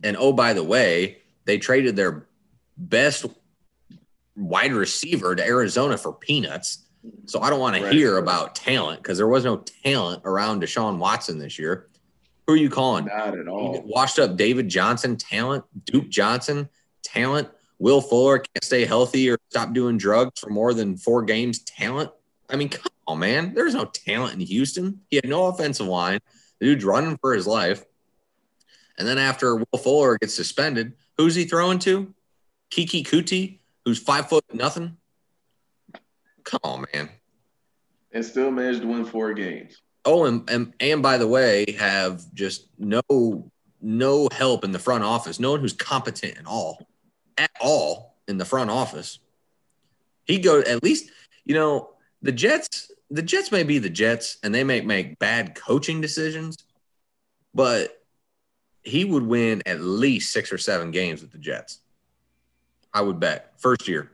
And 0.04 0.18
oh 0.18 0.34
by 0.34 0.54
the 0.54 0.64
way, 0.64 1.20
they 1.46 1.58
traded 1.58 1.96
their 1.96 2.28
best 2.78 3.26
wide 4.36 4.74
receiver 4.74 5.36
to 5.36 5.46
Arizona 5.46 5.98
for 5.98 6.14
peanuts. 6.14 6.86
So 7.26 7.42
I 7.42 7.50
don't 7.50 7.60
want 7.60 7.76
to 7.76 7.90
hear 7.90 8.18
about 8.18 8.56
talent 8.56 9.04
because 9.04 9.18
there 9.18 9.28
was 9.28 9.44
no 9.44 9.58
talent 9.84 10.22
around 10.26 10.62
Deshaun 10.62 10.98
Watson 10.98 11.38
this 11.38 11.60
year. 11.60 11.90
Who 12.48 12.54
are 12.54 12.58
you 12.58 12.70
calling? 12.70 13.06
Not 13.06 13.38
at 13.38 13.48
all. 13.48 13.82
Washed 13.86 14.20
up 14.20 14.36
David 14.36 14.70
Johnson, 14.70 15.18
talent. 15.18 15.66
Duke 15.86 16.10
Johnson, 16.10 16.70
talent. 17.02 17.50
Will 17.80 18.02
Fuller 18.02 18.40
can't 18.40 18.64
stay 18.64 18.86
healthy 18.86 19.30
or 19.30 19.38
stop 19.50 19.74
doing 19.74 19.98
drugs 19.98 20.40
for 20.40 20.50
more 20.50 20.74
than 20.74 20.96
four 20.96 21.24
games, 21.24 21.60
talent. 21.60 22.10
I 22.50 22.56
mean, 22.56 22.70
come 22.70 22.92
on, 23.08 23.20
man. 23.20 23.54
There's 23.54 23.74
no 23.74 23.86
talent 23.86 24.36
in 24.36 24.40
Houston. 24.42 25.02
He 25.10 25.18
had 25.18 25.28
no 25.28 25.48
offensive 25.48 25.88
line. 25.88 26.20
The 26.60 26.68
dude's 26.68 26.86
running 26.86 27.18
for 27.18 27.34
his 27.34 27.48
life. 27.48 27.84
And 28.98 29.08
then 29.08 29.18
after 29.18 29.56
Will 29.56 29.80
Fuller 29.80 30.18
gets 30.18 30.36
suspended, 30.36 30.94
who's 31.18 31.36
he 31.36 31.46
throwing 31.46 31.80
to? 31.80 32.14
Keke 32.72 33.06
Coutee, 33.06 33.60
who's 33.86 34.00
five 34.00 34.30
foot 34.30 34.44
nothing. 34.54 34.98
Come 36.44 36.60
on, 36.64 36.86
man. 36.94 37.10
And 38.12 38.24
still 38.24 38.52
managed 38.52 38.82
to 38.82 38.88
win 38.88 39.06
four 39.06 39.34
games. 39.34 39.82
Oh, 40.06 40.26
and, 40.26 40.48
and 40.50 40.74
and 40.80 41.02
by 41.02 41.18
the 41.18 41.28
way, 41.28 41.66
have 41.80 42.22
just 42.34 42.68
no 42.78 43.52
no 43.82 44.28
help 44.32 44.64
in 44.64 44.72
the 44.72 44.80
front 44.80 45.04
office. 45.04 45.40
No 45.40 45.52
one 45.52 45.62
who's 45.62 45.74
competent 45.74 46.38
at 46.38 46.46
all, 46.46 46.88
at 47.38 47.52
all 47.62 48.18
in 48.28 48.38
the 48.38 48.46
front 48.46 48.70
office. 48.70 49.20
He 50.26 50.40
go 50.40 50.60
at 50.60 50.84
least 50.84 51.10
you 51.46 51.56
know 51.56 51.92
the 52.24 52.32
Jets. 52.32 52.90
The 53.12 53.22
Jets 53.22 53.52
may 53.52 53.62
be 53.62 53.78
the 53.78 53.90
Jets, 53.90 54.38
and 54.42 54.56
they 54.56 54.64
may 54.64 54.82
make 54.82 55.20
bad 55.20 55.54
coaching 55.54 56.02
decisions, 56.02 56.58
but 57.54 58.04
he 58.82 59.06
would 59.06 59.24
win 59.24 59.62
at 59.68 59.82
least 59.82 60.34
six 60.34 60.52
or 60.52 60.58
seven 60.58 60.90
games 60.90 61.22
with 61.22 61.32
the 61.32 61.38
Jets. 61.38 61.80
I 62.92 63.02
would 63.02 63.20
bet 63.20 63.54
first 63.58 63.88
year. 63.88 64.10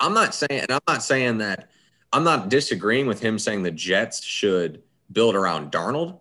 I'm 0.00 0.14
not 0.14 0.34
saying, 0.34 0.62
and 0.62 0.72
I'm 0.72 0.80
not 0.88 1.02
saying 1.02 1.38
that 1.38 1.70
I'm 2.12 2.24
not 2.24 2.48
disagreeing 2.48 3.06
with 3.06 3.20
him 3.20 3.38
saying 3.38 3.62
the 3.62 3.70
Jets 3.70 4.22
should 4.24 4.82
build 5.12 5.36
around 5.36 5.70
Darnold, 5.70 6.18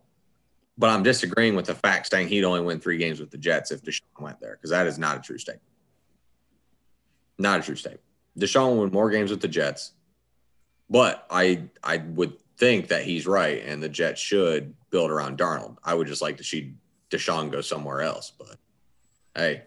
but 0.77 0.89
I'm 0.89 1.03
disagreeing 1.03 1.55
with 1.55 1.65
the 1.65 1.75
fact 1.75 2.11
saying 2.11 2.27
he'd 2.27 2.43
only 2.43 2.61
win 2.61 2.79
three 2.79 2.97
games 2.97 3.19
with 3.19 3.31
the 3.31 3.37
Jets 3.37 3.71
if 3.71 3.81
Deshaun 3.81 4.01
went 4.19 4.39
there 4.39 4.55
because 4.55 4.69
that 4.69 4.87
is 4.87 4.99
not 4.99 5.17
a 5.17 5.21
true 5.21 5.37
statement. 5.37 5.63
Not 7.37 7.59
a 7.59 7.63
true 7.63 7.75
statement. 7.75 8.01
Deshaun 8.37 8.69
will 8.69 8.81
win 8.81 8.91
more 8.91 9.09
games 9.09 9.31
with 9.31 9.41
the 9.41 9.47
Jets, 9.47 9.93
but 10.89 11.25
I 11.29 11.63
I 11.83 11.97
would 11.97 12.37
think 12.57 12.87
that 12.87 13.03
he's 13.03 13.27
right 13.27 13.63
and 13.65 13.81
the 13.81 13.89
Jets 13.89 14.21
should 14.21 14.73
build 14.89 15.11
around 15.11 15.37
Darnold. 15.37 15.77
I 15.83 15.93
would 15.93 16.07
just 16.07 16.21
like 16.21 16.37
to 16.37 16.43
see 16.43 16.73
Deshaun 17.09 17.51
go 17.51 17.61
somewhere 17.61 18.01
else, 18.01 18.31
but 18.37 18.57
hey, 19.35 19.63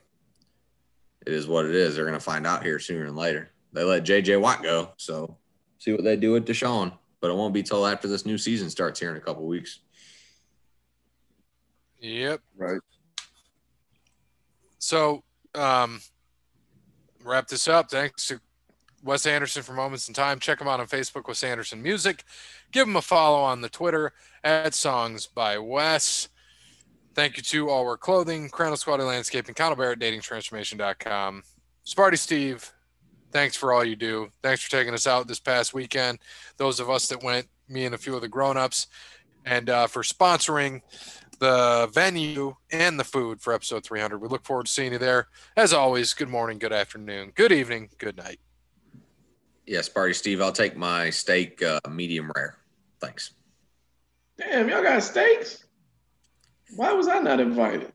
it 1.26 1.32
is 1.32 1.46
what 1.46 1.66
it 1.66 1.74
is. 1.74 1.94
They're 1.94 2.04
going 2.04 2.14
to 2.14 2.20
find 2.20 2.46
out 2.46 2.62
here 2.62 2.78
sooner 2.78 3.06
than 3.06 3.16
later. 3.16 3.50
They 3.72 3.84
let 3.84 4.04
JJ 4.04 4.40
Watt 4.40 4.62
go, 4.62 4.90
so 4.96 5.36
see 5.78 5.92
what 5.92 6.04
they 6.04 6.16
do 6.16 6.32
with 6.32 6.46
Deshaun. 6.46 6.92
But 7.20 7.30
it 7.30 7.36
won't 7.36 7.52
be 7.52 7.62
till 7.62 7.86
after 7.86 8.08
this 8.08 8.24
new 8.24 8.38
season 8.38 8.70
starts 8.70 9.00
here 9.00 9.10
in 9.10 9.16
a 9.16 9.20
couple 9.20 9.44
weeks. 9.46 9.80
Yep. 12.00 12.40
Right. 12.56 12.80
So, 14.78 15.24
um, 15.54 16.00
wrap 17.24 17.48
this 17.48 17.66
up. 17.66 17.90
Thanks 17.90 18.28
to 18.28 18.40
Wes 19.02 19.26
Anderson 19.26 19.62
for 19.62 19.72
Moments 19.72 20.08
in 20.08 20.14
Time. 20.14 20.38
Check 20.38 20.60
him 20.60 20.68
out 20.68 20.80
on 20.80 20.86
Facebook, 20.86 21.28
Wes 21.28 21.42
Anderson 21.44 21.82
Music. 21.82 22.24
Give 22.72 22.86
him 22.86 22.96
a 22.96 23.02
follow 23.02 23.38
on 23.38 23.60
the 23.60 23.68
Twitter 23.68 24.12
at 24.42 24.74
Songs 24.74 25.26
by 25.26 25.58
Wes. 25.58 26.28
Thank 27.14 27.36
you 27.36 27.42
to 27.44 27.68
All 27.68 27.84
Work 27.84 28.00
Clothing, 28.00 28.48
Crandall 28.48 28.76
Squatty 28.76 29.02
Landscaping, 29.02 29.54
Connell 29.54 29.76
Barrett, 29.76 29.98
DatingTransformation.com. 29.98 31.42
Sparty 31.84 32.18
Steve, 32.18 32.72
thanks 33.32 33.56
for 33.56 33.72
all 33.72 33.84
you 33.84 33.96
do. 33.96 34.28
Thanks 34.42 34.62
for 34.62 34.70
taking 34.70 34.94
us 34.94 35.06
out 35.06 35.26
this 35.26 35.40
past 35.40 35.74
weekend. 35.74 36.18
Those 36.58 36.80
of 36.80 36.90
us 36.90 37.08
that 37.08 37.22
went, 37.22 37.48
me 37.68 37.86
and 37.86 37.94
a 37.94 37.98
few 37.98 38.14
of 38.14 38.20
the 38.20 38.28
grown-ups, 38.28 38.86
and 39.44 39.70
uh, 39.70 39.86
for 39.86 40.02
sponsoring 40.02 40.82
the 41.38 41.88
venue 41.92 42.54
and 42.72 42.98
the 42.98 43.04
food 43.04 43.40
for 43.40 43.52
episode 43.52 43.84
300. 43.84 44.18
We 44.18 44.28
look 44.28 44.44
forward 44.44 44.66
to 44.66 44.72
seeing 44.72 44.92
you 44.92 44.98
there. 44.98 45.28
As 45.56 45.72
always, 45.72 46.14
good 46.14 46.28
morning, 46.28 46.58
good 46.58 46.72
afternoon, 46.72 47.32
good 47.34 47.52
evening, 47.52 47.90
good 47.98 48.16
night. 48.16 48.40
Yes, 49.68 49.86
Party 49.86 50.14
Steve, 50.14 50.40
I'll 50.40 50.50
take 50.50 50.78
my 50.78 51.10
steak 51.10 51.62
uh, 51.62 51.78
medium 51.90 52.32
rare. 52.34 52.56
Thanks. 53.00 53.32
Damn, 54.38 54.68
y'all 54.70 54.82
got 54.82 55.02
steaks? 55.02 55.66
Why 56.74 56.92
was 56.92 57.06
I 57.06 57.18
not 57.18 57.38
invited? 57.38 57.92